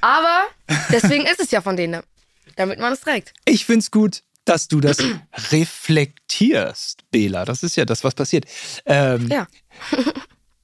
Aber 0.01 0.43
deswegen 0.91 1.27
ist 1.27 1.41
es 1.41 1.51
ja 1.51 1.61
von 1.61 1.77
denen, 1.77 2.03
damit 2.57 2.79
man 2.79 2.93
es 2.93 3.01
trägt. 3.01 3.33
Ich 3.45 3.65
finde 3.65 3.81
es 3.81 3.91
gut, 3.91 4.23
dass 4.45 4.69
du 4.69 4.81
das 4.81 4.99
reflektierst, 5.53 7.11
Bela. 7.11 7.45
Das 7.45 7.63
ist 7.63 7.77
ja 7.77 7.85
das, 7.85 8.05
was 8.05 8.15
passiert. 8.15 8.45
Ähm, 8.87 9.29
Ja. 9.29 9.47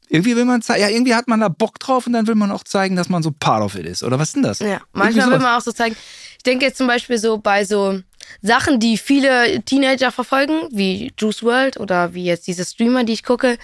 Irgendwie 0.08 0.36
will 0.36 0.44
man 0.44 0.62
zeigen, 0.62 0.80
ja, 0.80 0.88
irgendwie 0.90 1.14
hat 1.14 1.26
man 1.26 1.40
da 1.40 1.48
Bock 1.48 1.80
drauf 1.80 2.06
und 2.06 2.12
dann 2.12 2.28
will 2.28 2.36
man 2.36 2.52
auch 2.52 2.62
zeigen, 2.62 2.94
dass 2.94 3.08
man 3.08 3.24
so 3.24 3.32
part 3.32 3.64
of 3.64 3.74
it 3.74 3.84
ist. 3.84 4.04
Oder 4.04 4.16
was 4.16 4.28
ist 4.28 4.36
denn 4.36 4.44
das? 4.44 4.60
Ja, 4.60 4.80
manchmal 4.92 5.28
will 5.28 5.38
man 5.40 5.56
auch 5.56 5.60
so 5.60 5.72
zeigen. 5.72 5.96
Ich 6.36 6.44
denke 6.44 6.66
jetzt 6.66 6.78
zum 6.78 6.86
Beispiel 6.86 7.18
so 7.18 7.38
bei 7.38 7.64
so 7.64 8.00
Sachen, 8.40 8.78
die 8.78 8.96
viele 8.96 9.62
Teenager 9.64 10.12
verfolgen, 10.12 10.68
wie 10.70 11.12
Juice 11.18 11.42
World 11.42 11.80
oder 11.80 12.14
wie 12.14 12.24
jetzt 12.26 12.46
diese 12.46 12.64
Streamer, 12.64 13.02
die 13.02 13.14
ich 13.14 13.24
gucke, 13.24 13.58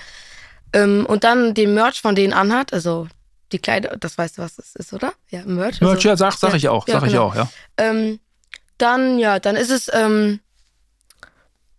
ähm, 0.73 1.07
und 1.07 1.23
dann 1.23 1.55
den 1.55 1.73
Merch 1.75 2.01
von 2.01 2.17
denen 2.17 2.33
anhat, 2.33 2.73
also 2.73 3.07
die 3.53 3.59
Kleider, 3.59 3.97
das 3.97 4.17
weißt 4.19 4.39
du, 4.39 4.43
was 4.43 4.57
das 4.57 4.75
ist, 4.77 4.93
oder? 4.93 5.13
Ja, 5.31 5.45
Merch. 5.45 5.81
Merch, 5.81 5.93
also, 5.97 6.09
ja, 6.09 6.17
sag, 6.17 6.33
sag 6.35 6.55
ich 6.55 6.69
auch, 6.69 6.87
ja, 6.89 6.95
sag 6.95 7.07
ich 7.07 7.13
genau. 7.13 7.27
auch, 7.27 7.35
ja. 7.35 7.49
ähm, 7.77 8.21
dann, 8.79 9.19
ja, 9.19 9.39
dann 9.41 9.57
ist 9.57 9.71
es, 9.71 9.91
ähm, 9.93 10.41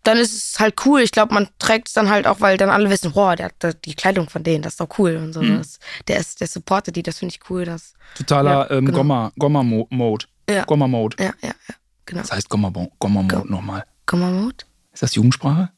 dann 0.03 0.17
ist 0.17 0.33
es 0.53 0.59
halt 0.59 0.75
cool. 0.85 1.01
Ich 1.01 1.11
glaube, 1.11 1.33
man 1.33 1.47
trägt 1.59 1.87
es 1.87 1.93
dann 1.93 2.09
halt 2.09 2.25
auch, 2.25 2.41
weil 2.41 2.57
dann 2.57 2.69
alle 2.69 2.89
wissen, 2.89 3.11
boah, 3.13 3.35
der 3.35 3.47
hat 3.47 3.85
die 3.85 3.93
Kleidung 3.93 4.29
von 4.29 4.43
denen, 4.43 4.63
das 4.63 4.73
ist 4.73 4.79
doch 4.79 4.89
cool 4.97 5.15
und 5.15 5.33
so. 5.33 5.41
Mhm. 5.41 5.57
Das, 5.59 5.79
der 6.07 6.17
ist, 6.19 6.41
der 6.41 6.47
supportet 6.47 6.95
die, 6.95 7.03
das 7.03 7.19
finde 7.19 7.35
ich 7.35 7.49
cool. 7.49 7.65
Das, 7.65 7.93
Totaler 8.15 8.51
Ja, 8.69 8.71
ähm, 8.77 8.85
genau. 8.85 8.97
Gomma, 8.99 9.31
Gomma 9.37 9.63
Mo- 9.63 9.87
Mode. 9.91 10.25
Ja. 10.49 10.63
Gomma 10.65 10.87
Mode. 10.87 11.17
ja, 11.19 11.33
ja, 11.41 11.49
ja, 11.49 11.75
genau. 12.05 12.21
Was 12.21 12.31
heißt 12.31 12.49
Gomma, 12.49 12.69
Mo- 12.71 12.91
Gomma 12.99 13.21
Mode 13.21 13.51
nochmal? 13.51 13.85
Gomma-Mode? 14.07 14.65
Ist 14.91 15.03
das 15.03 15.15
Jugendsprache? 15.15 15.69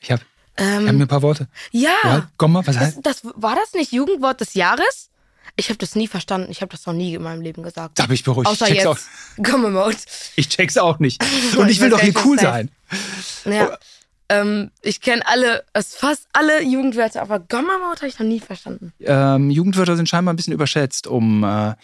Ich 0.00 0.10
habe 0.10 0.22
Ähm, 0.58 0.86
hab 0.86 0.94
mir 0.94 1.04
ein 1.04 1.08
paar 1.08 1.22
Worte. 1.22 1.48
ja, 1.70 1.90
Ja, 2.04 2.28
Gomma, 2.36 2.66
was 2.66 2.76
heißt? 2.76 2.98
das, 3.06 3.22
das, 3.22 3.32
war 3.36 3.54
das 3.54 3.72
nicht 3.72 3.92
Jugendwort 3.92 4.40
des 4.40 4.52
Jahres? 4.54 5.08
Ich 5.56 5.68
habe 5.68 5.78
das 5.78 5.94
nie 5.94 6.08
verstanden. 6.08 6.50
Ich 6.50 6.62
habe 6.62 6.72
das 6.72 6.86
noch 6.86 6.94
nie 6.94 7.14
in 7.14 7.22
meinem 7.22 7.42
Leben 7.42 7.62
gesagt. 7.62 7.98
Da 7.98 8.06
bin 8.06 8.14
ich 8.14 8.24
beruhigt. 8.24 8.48
Außer 8.50 8.68
ich, 8.68 8.74
check's 8.74 8.86
auch, 8.86 8.96
jetzt. 8.96 9.08
Gomma-Mode. 9.50 9.96
ich 10.36 10.48
check's 10.48 10.78
auch 10.78 10.98
nicht. 10.98 11.22
Und 11.56 11.68
ich 11.68 11.76
Ich 11.76 11.80
will 11.80 11.90
doch 11.90 12.00
hier 12.00 12.14
cool 12.24 12.38
sein. 12.38 12.70
Ja. 13.44 13.76
Ähm, 14.28 14.70
ich 14.80 15.00
kenne 15.02 15.26
alle, 15.26 15.64
fast 15.74 16.26
alle 16.32 16.62
Jugendwörter, 16.62 17.20
aber 17.20 17.38
Gomma-Mode 17.38 17.98
habe 17.98 18.06
ich 18.08 18.18
noch 18.18 18.26
nie 18.26 18.40
verstanden. 18.40 18.92
Ähm, 19.00 19.50
Jugendwörter 19.50 19.96
sind 19.96 20.08
scheinbar 20.08 20.32
ein 20.32 20.36
bisschen 20.36 20.54
überschätzt, 20.54 21.06
um 21.06 21.44
äh, 21.44 21.74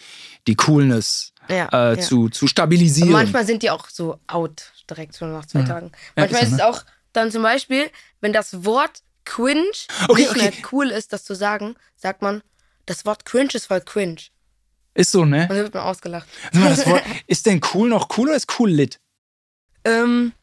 die 0.47 0.55
Coolness 0.55 1.33
Ja, 1.47 1.67
äh, 1.71 1.95
ja. 1.95 1.99
zu, 1.99 2.29
zu 2.29 2.45
Und 2.45 2.49
stabilisieren. 2.49 3.11
manchmal 3.11 3.45
sind 3.45 3.61
die 3.61 3.69
auch 3.69 3.87
so 3.89 4.17
out 4.25 4.71
direkt 4.89 5.15
schon 5.15 5.31
nach 5.31 5.45
zwei 5.45 5.61
Tagen. 5.61 5.91
Ja, 6.15 6.23
Manchmal 6.23 6.41
ist 6.41 6.47
ist 6.53 6.57
so, 6.57 6.63
es 6.63 6.63
auch 6.63 6.83
dann 7.13 7.31
zum 7.31 7.43
Beispiel, 7.43 7.85
wenn 8.21 8.33
das 8.33 8.65
Wort 8.65 9.03
cringe 9.25 9.65
Okay, 10.07 10.21
nicht 10.21 10.31
okay. 10.31 10.39
mehr 10.41 10.53
cool 10.71 10.87
ist, 10.89 11.13
das 11.13 11.23
zu 11.25 11.35
sagen, 11.35 11.75
sagt 11.95 12.23
man, 12.23 12.41
das 12.89 13.05
Wort 13.05 13.25
cringe 13.25 13.49
ist 13.53 13.67
voll 13.67 13.81
cringe. 13.81 14.21
ist 14.93 15.11
so, 15.11 15.25
ne? 15.25 15.43
Und 15.43 15.49
dann 15.49 15.57
wird 15.63 15.73
man 15.73 15.83
ausgelacht. 15.83 16.27
Das 16.51 16.85
Wort, 16.85 17.03
ist 17.27 17.45
denn 17.45 17.61
cool 17.73 17.89
noch 17.89 18.09
cool 18.17 18.27
oder 18.29 18.35
ist 18.37 18.51
cool 18.59 18.69
lit? 18.71 18.99
Ähm, 19.85 20.33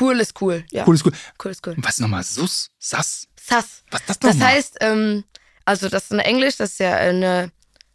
cool 0.00 0.20
ist 0.20 0.40
cool. 0.40 0.64
Ja, 0.70 0.86
Cool 0.86 0.94
ist 0.94 1.04
cool. 1.06 1.12
cool 1.44 1.50
ist 1.50 1.66
cool. 1.66 1.74
Was 1.78 1.98
nochmal? 1.98 2.22
Sus? 2.22 2.70
Sass? 2.78 3.26
Sass. 3.40 3.82
Was 3.90 4.00
ist 4.02 4.08
das 4.10 4.18
Das 4.20 4.34
nochmal? 4.36 4.52
heißt, 4.54 4.76
ähm, 4.80 5.24
also 5.64 5.88
das 5.88 6.04
ist 6.04 6.12
in 6.12 6.18
Englisch, 6.20 6.56
das 6.56 6.72
ist 6.72 6.78
ja 6.80 6.94
eine, 6.94 7.50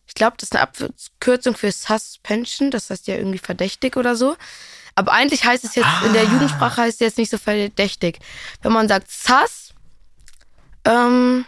ich 0.08 0.16
glaube, 0.16 0.36
das 0.38 0.50
ist 0.50 0.56
eine 0.56 0.64
Abkürzung 0.64 1.56
für 1.56 1.72
Suspension, 1.72 2.72
das 2.72 2.90
heißt 2.90 3.08
ja 3.08 3.16
irgendwie 3.16 3.38
verdächtig 3.38 3.96
oder 3.96 4.16
so. 4.16 4.36
Aber 4.96 5.14
eigentlich 5.14 5.46
heißt 5.46 5.64
es 5.64 5.76
jetzt, 5.76 5.88
in 6.06 6.14
der 6.14 6.24
Ah. 6.24 6.32
Jugendsprache 6.32 6.82
heißt 6.82 6.96
es 6.96 7.00
jetzt 7.00 7.18
nicht 7.18 7.30
so 7.32 7.38
verdächtig. 7.38 8.20
Wenn 8.62 8.74
man 8.74 8.88
sagt 8.90 9.10
sus, 9.10 9.70
ähm, 10.86 11.46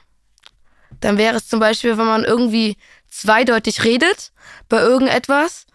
dann 1.02 1.18
wäre 1.18 1.36
es 1.36 1.48
zum 1.48 1.60
Beispiel, 1.60 1.98
wenn 1.98 2.06
man 2.06 2.24
irgendwie 2.24 2.78
zweideutig 3.10 3.84
redet 3.84 4.32
bei 4.70 4.80
irgendetwas 4.80 5.66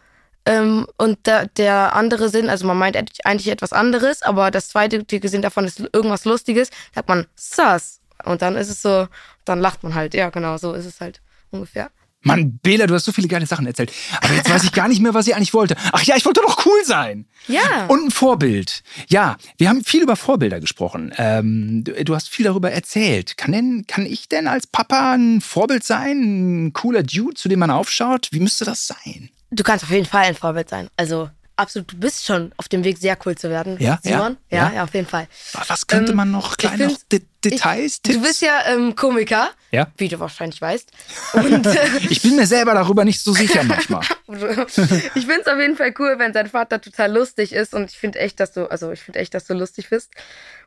ähm, 0.46 0.86
und 0.96 1.26
der, 1.26 1.46
der 1.46 1.94
andere 1.94 2.28
Sinn, 2.28 2.48
also 2.48 2.66
man 2.66 2.78
meint 2.78 2.96
eigentlich 2.96 3.48
etwas 3.48 3.72
anderes, 3.72 4.22
aber 4.22 4.50
das 4.50 4.68
zweideutige 4.68 5.28
Sinn 5.28 5.42
davon 5.42 5.64
ist 5.64 5.80
irgendwas 5.92 6.24
Lustiges, 6.24 6.70
sagt 6.94 7.08
man 7.08 7.26
sus. 7.34 8.00
Und 8.24 8.42
dann 8.42 8.56
ist 8.56 8.70
es 8.70 8.80
so, 8.80 9.08
dann 9.44 9.60
lacht 9.60 9.82
man 9.82 9.94
halt. 9.94 10.14
Ja, 10.14 10.30
genau, 10.30 10.56
so 10.56 10.72
ist 10.72 10.86
es 10.86 11.00
halt 11.00 11.20
ungefähr. 11.50 11.90
Mann, 12.26 12.58
Bela, 12.62 12.86
du 12.86 12.94
hast 12.94 13.04
so 13.04 13.12
viele 13.12 13.28
geile 13.28 13.46
Sachen 13.46 13.66
erzählt. 13.66 13.92
Aber 14.20 14.34
jetzt 14.34 14.50
weiß 14.50 14.64
ich 14.64 14.72
gar 14.72 14.88
nicht 14.88 15.00
mehr, 15.00 15.14
was 15.14 15.26
ich 15.26 15.34
eigentlich 15.34 15.54
wollte. 15.54 15.76
Ach 15.92 16.02
ja, 16.02 16.16
ich 16.16 16.24
wollte 16.24 16.40
doch 16.40 16.66
cool 16.66 16.84
sein. 16.84 17.26
Ja. 17.46 17.86
Und 17.86 18.06
ein 18.06 18.10
Vorbild. 18.10 18.82
Ja, 19.08 19.36
wir 19.58 19.68
haben 19.68 19.84
viel 19.84 20.02
über 20.02 20.16
Vorbilder 20.16 20.60
gesprochen. 20.60 21.12
Ähm, 21.16 21.84
du, 21.84 22.04
du 22.04 22.14
hast 22.14 22.28
viel 22.28 22.44
darüber 22.44 22.72
erzählt. 22.72 23.36
Kann, 23.36 23.52
denn, 23.52 23.84
kann 23.86 24.04
ich 24.04 24.28
denn 24.28 24.48
als 24.48 24.66
Papa 24.66 25.14
ein 25.14 25.40
Vorbild 25.40 25.84
sein? 25.84 26.66
Ein 26.66 26.72
cooler 26.72 27.02
Dude, 27.02 27.34
zu 27.34 27.48
dem 27.48 27.60
man 27.60 27.70
aufschaut? 27.70 28.28
Wie 28.32 28.40
müsste 28.40 28.64
das 28.64 28.86
sein? 28.86 29.30
Du 29.50 29.62
kannst 29.62 29.84
auf 29.84 29.90
jeden 29.90 30.06
Fall 30.06 30.24
ein 30.24 30.34
Vorbild 30.34 30.68
sein. 30.68 30.88
Also 30.96 31.30
absolut, 31.56 31.92
du 31.92 31.96
bist 31.96 32.24
schon 32.24 32.52
auf 32.56 32.68
dem 32.68 32.84
Weg, 32.84 32.98
sehr 32.98 33.16
cool 33.24 33.34
zu 33.36 33.50
werden. 33.50 33.76
Ja, 33.80 33.98
Simon? 34.02 34.36
ja, 34.50 34.68
Ja, 34.68 34.72
ja. 34.76 34.84
auf 34.84 34.94
jeden 34.94 35.06
Fall. 35.06 35.26
Was 35.68 35.86
könnte 35.86 36.12
Ähm, 36.12 36.16
man 36.16 36.30
noch? 36.30 36.52
ich 36.52 36.58
Kleine 36.58 36.94
De 37.10 37.22
Details, 37.44 38.02
Tipps? 38.02 38.16
Du 38.16 38.22
bist 38.22 38.42
ja 38.42 38.60
ähm, 38.66 38.94
Komiker, 38.96 39.50
ja. 39.70 39.86
wie 39.96 40.08
du 40.08 40.18
wahrscheinlich 40.18 40.60
weißt. 40.60 40.90
Und 41.34 41.66
äh, 41.66 41.86
Ich 42.10 42.22
bin 42.22 42.36
mir 42.36 42.46
selber 42.46 42.74
darüber 42.74 43.04
nicht 43.04 43.22
so 43.22 43.32
sicher 43.32 43.62
manchmal. 43.62 44.02
ich 44.28 45.26
finde 45.26 45.40
es 45.40 45.46
auf 45.46 45.58
jeden 45.58 45.76
Fall 45.76 45.94
cool, 45.98 46.16
wenn 46.18 46.32
sein 46.32 46.48
Vater 46.48 46.80
total 46.80 47.12
lustig 47.12 47.52
ist. 47.52 47.72
Und 47.74 47.90
ich 47.90 47.98
finde 47.98 48.18
echt, 48.18 48.40
dass 48.40 48.52
du, 48.52 48.70
also 48.70 48.90
ich 48.90 49.00
finde 49.00 49.20
echt, 49.20 49.32
dass 49.34 49.44
du 49.44 49.54
lustig 49.54 49.90
bist. 49.90 50.10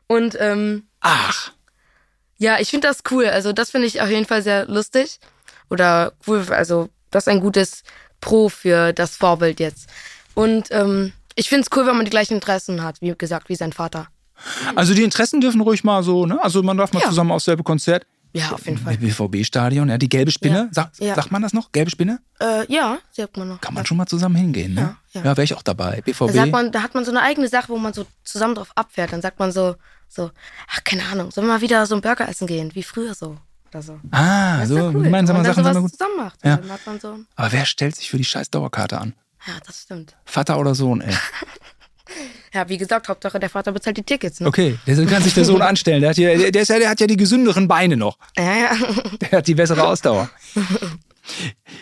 Und 0.06 0.36
ähm, 0.40 0.88
Ach, 1.00 1.52
ja, 2.38 2.58
ich 2.58 2.70
finde 2.70 2.88
das 2.88 3.02
cool. 3.10 3.26
Also 3.26 3.52
das 3.52 3.70
finde 3.70 3.86
ich 3.86 4.00
auf 4.00 4.08
jeden 4.08 4.26
Fall 4.26 4.42
sehr 4.42 4.66
lustig. 4.66 5.18
Oder 5.68 6.12
cool, 6.26 6.46
also 6.50 6.88
das 7.10 7.24
ist 7.24 7.28
ein 7.28 7.40
gutes 7.40 7.82
Pro 8.22 8.48
für 8.48 8.92
das 8.94 9.16
Vorbild 9.16 9.60
jetzt. 9.60 9.88
Und 10.34 10.68
ähm, 10.70 11.12
ich 11.34 11.48
finde 11.48 11.62
es 11.70 11.76
cool, 11.76 11.86
wenn 11.86 11.96
man 11.96 12.04
die 12.04 12.10
gleichen 12.10 12.34
Interessen 12.34 12.82
hat, 12.82 13.00
wie 13.00 13.14
gesagt, 13.16 13.48
wie 13.48 13.54
sein 13.56 13.72
Vater. 13.72 14.08
also 14.74 14.94
die 14.94 15.02
Interessen 15.02 15.40
dürfen 15.40 15.60
ruhig 15.60 15.84
mal 15.84 16.02
so, 16.02 16.26
ne? 16.26 16.42
Also 16.42 16.62
man 16.62 16.76
darf 16.76 16.92
mal 16.92 17.00
Ja. 17.00 17.08
zusammen 17.08 17.32
aufs 17.32 17.44
selbe 17.44 17.62
Konzert. 17.62 18.06
Ja, 18.32 18.52
auf 18.52 18.64
jeden 18.64 18.78
Fall. 18.78 18.96
BVB-Stadion, 18.96 19.88
ja, 19.88 19.98
die 19.98 20.08
gelbe 20.08 20.30
Spinne. 20.30 20.56
Ja. 20.56 20.68
Sag, 20.70 20.92
Ja. 21.00 21.14
Sagt 21.16 21.32
man 21.32 21.42
das 21.42 21.52
noch? 21.52 21.72
Gelbe 21.72 21.90
Spinne? 21.90 22.20
Äh, 22.40 22.64
ja, 22.72 22.98
sagt 23.10 23.36
man 23.36 23.48
noch. 23.48 23.60
Kann 23.60 23.74
man 23.74 23.84
schon 23.84 23.96
mal 23.96 24.06
zusammen 24.06 24.36
hingehen, 24.36 24.72
ne? 24.74 24.96
Ja, 25.12 25.24
wäre 25.24 25.42
ich 25.42 25.52
auch 25.54 25.62
dabei. 25.62 25.96
Da, 25.96 26.02
BVB. 26.02 26.32
sagt 26.32 26.52
man, 26.52 26.70
da 26.70 26.82
hat 26.84 26.94
man 26.94 27.04
so 27.04 27.10
eine 27.10 27.22
eigene 27.22 27.48
Sache, 27.48 27.68
wo 27.70 27.76
man 27.76 27.92
so 27.92 28.06
zusammen 28.22 28.54
drauf 28.54 28.70
abfährt. 28.76 29.12
Dann 29.12 29.20
sagt 29.20 29.40
man 29.40 29.50
so, 29.50 29.74
so, 30.08 30.30
ach, 30.68 30.84
keine 30.84 31.02
Ahnung, 31.06 31.32
sollen 31.32 31.48
wir 31.48 31.54
mal 31.54 31.60
wieder 31.60 31.84
so 31.86 31.94
einen 31.96 32.02
Burger 32.02 32.28
essen 32.28 32.46
gehen, 32.46 32.70
wie 32.74 32.84
früher 32.84 33.14
so. 33.14 33.36
Oder 33.72 33.82
so. 33.82 33.98
ah, 34.12 34.58
Das 34.60 34.68
so 34.68 34.76
cool. 34.76 34.92
gemeinsame 35.02 35.40
Wenn 35.40 35.46
man 35.46 35.54
Sachen 35.54 35.64
sind 35.64 35.74
sowas 35.74 35.90
gut. 35.90 35.98
zusammen 35.98 36.16
macht. 36.16 36.38
Ja. 36.44 36.56
Dann 36.56 36.70
hat 36.70 36.86
man 36.86 37.00
so, 37.00 37.16
Aber 37.36 37.52
wer 37.52 37.64
stellt 37.66 37.96
sich 37.96 38.10
für 38.10 38.16
die 38.16 38.24
scheiß 38.24 38.50
Dauerkarte 38.50 38.98
an? 39.00 39.14
Ja, 39.46 39.54
das 39.66 39.82
stimmt. 39.82 40.16
Vater 40.24 40.58
oder 40.58 40.74
Sohn, 40.74 41.00
ey. 41.00 41.14
Ja, 42.52 42.68
wie 42.68 42.76
gesagt, 42.76 43.08
Hauptsache 43.08 43.38
der 43.38 43.48
Vater 43.48 43.70
bezahlt 43.70 43.96
die 43.96 44.02
Tickets. 44.02 44.40
Ne? 44.40 44.48
Okay, 44.48 44.76
der 44.84 45.06
kann 45.06 45.22
sich 45.22 45.32
der 45.34 45.44
Sohn 45.44 45.62
anstellen. 45.62 46.00
Der 46.00 46.10
hat, 46.10 46.16
hier, 46.16 46.50
der, 46.50 46.64
ja, 46.64 46.78
der 46.80 46.88
hat 46.90 46.98
ja 46.98 47.06
die 47.06 47.16
gesünderen 47.16 47.68
Beine 47.68 47.96
noch. 47.96 48.18
Ja, 48.36 48.52
ja. 48.52 48.70
Der 49.20 49.38
hat 49.38 49.46
die 49.46 49.54
bessere 49.54 49.86
Ausdauer. 49.86 50.28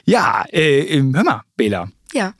Ja, 0.05 0.45
äh, 0.51 1.01
hör 1.15 1.25
mal, 1.25 1.43
Bela. 1.57 1.89
Ja, 2.13 2.35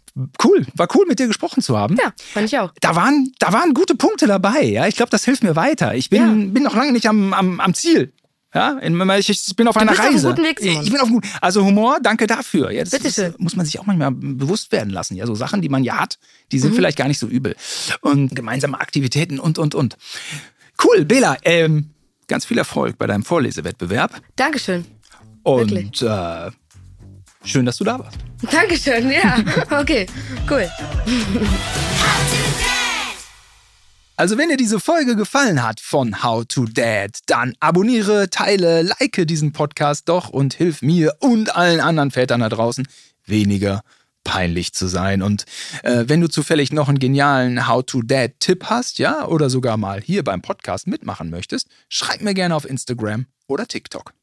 Cool, 0.45 0.67
war 0.75 0.89
cool 0.97 1.07
mit 1.07 1.21
dir 1.21 1.29
gesprochen 1.29 1.63
zu 1.63 1.79
haben. 1.79 1.97
ja, 1.97 2.13
fand 2.35 2.47
ich 2.47 2.59
auch. 2.59 2.73
Da 2.81 2.97
waren, 2.97 3.33
da 3.39 3.53
waren 3.53 3.73
gute 3.73 3.95
Punkte 3.95 4.27
dabei. 4.27 4.65
Ja, 4.65 4.89
ich 4.89 4.97
glaube, 4.97 5.11
das 5.11 5.25
hilft 5.25 5.45
mir 5.45 5.55
weiter. 5.55 5.95
Ich 5.95 6.11
bin, 6.11 6.21
Ja. 6.21 6.53
bin 6.53 6.65
noch 6.65 6.75
lange 6.75 6.91
nicht 6.91 7.07
am, 7.09 7.33
am, 7.33 7.61
am 7.61 7.73
Ziel. 7.73 8.13
Ja, 8.59 9.17
ich, 9.19 9.29
ich 9.31 9.57
bin 9.57 9.69
auf 9.69 9.77
einer 9.77 9.91
bist 9.93 10.01
auf 10.01 10.07
einem 10.07 10.15
Reise. 10.17 10.29
guten 10.29 10.45
Weg, 10.45 10.59
Simon. 10.61 10.83
ich 10.85 10.91
bin 10.91 11.01
auf 11.01 11.07
einem 11.07 11.15
guten 11.21 11.29
Also 11.41 11.65
Humor, 11.65 11.99
danke 12.03 12.27
dafür. 12.27 12.71
Ja, 12.71 12.81
das, 12.83 12.91
Bitteschön. 12.91 13.33
das 13.33 13.39
muss 13.41 13.57
man 13.57 13.65
sich 13.67 13.79
auch 13.79 13.87
manchmal 13.87 14.11
bewusst 14.13 14.73
werden 14.73 14.91
lassen. 14.91 15.17
Ja, 15.17 15.27
so 15.27 15.35
Sachen, 15.35 15.63
die 15.63 15.69
man 15.69 15.85
ja 15.85 15.97
hat, 15.99 16.19
die 16.53 16.57
Mhm. 16.59 16.63
sind 16.63 16.75
vielleicht 16.75 16.99
gar 16.99 17.09
nicht 17.09 17.19
so 17.19 17.27
übel. 17.27 17.57
Und 18.01 18.35
gemeinsame 18.35 18.81
Aktivitäten 18.81 19.39
und, 19.39 19.59
und, 19.59 19.75
und. 19.75 19.97
Cool, 20.85 21.05
Bela, 21.05 21.37
ähm, 21.43 21.91
ganz 22.27 22.45
viel 22.45 22.59
Erfolg 22.59 22.99
bei 22.99 23.07
deinem 23.07 23.25
Vorlesewettbewerb. 23.25 24.21
Dankeschön. 24.37 24.85
Und 25.43 25.71
Wirklich. 25.71 26.03
äh, 26.03 26.51
Schön, 27.45 27.65
dass 27.65 27.77
du 27.79 27.85
da 27.85 27.99
warst. 27.99 28.19
Dankeschön, 28.51 29.11
ja. 29.11 29.39
Okay, 29.81 30.07
cool. 30.51 30.69
Also 34.19 34.37
wenn 34.37 34.49
dir 34.49 34.57
diese 34.57 34.81
Folge 34.81 35.15
gefallen 35.15 35.63
hat 35.63 35.79
von 35.79 36.25
How 36.25 36.45
to 36.45 36.65
Dad, 36.65 37.21
dann 37.27 37.55
abonniere, 37.61 38.29
teile, 38.29 38.83
like 38.83 39.29
diesen 39.29 39.53
Podcast 39.53 40.09
doch 40.09 40.29
und 40.29 40.55
hilf 40.55 40.83
mir 40.83 41.15
und 41.21 41.55
allen 41.55 41.79
anderen 41.79 42.11
Vätern 42.11 42.41
da 42.41 42.49
draußen 42.49 42.89
weniger 43.27 43.83
peinlich 44.25 44.73
zu 44.73 44.89
sein. 44.89 45.23
Und 45.23 45.45
äh, 45.85 46.07
wenn 46.09 46.21
du 46.21 46.29
zufällig 46.29 46.73
noch 46.73 46.89
einen 46.89 46.99
genialen 46.99 47.69
How 47.69 47.87
to 47.87 48.03
Dad 48.03 48.33
Tipp 48.41 48.65
hast, 48.65 48.99
ja, 48.99 49.25
oder 49.25 49.51
sogar 49.51 49.77
mal 49.77 50.01
hier 50.01 50.25
beim 50.25 50.43
Podcast 50.43 50.89
mitmachen 50.89 51.31
möchtest, 51.31 51.69
schreib 51.89 52.21
mir 52.21 52.35
gerne 52.35 52.57
auf 52.57 52.69
Instagram 52.69 53.27
oder 53.47 53.69
TikTok. 53.69 54.18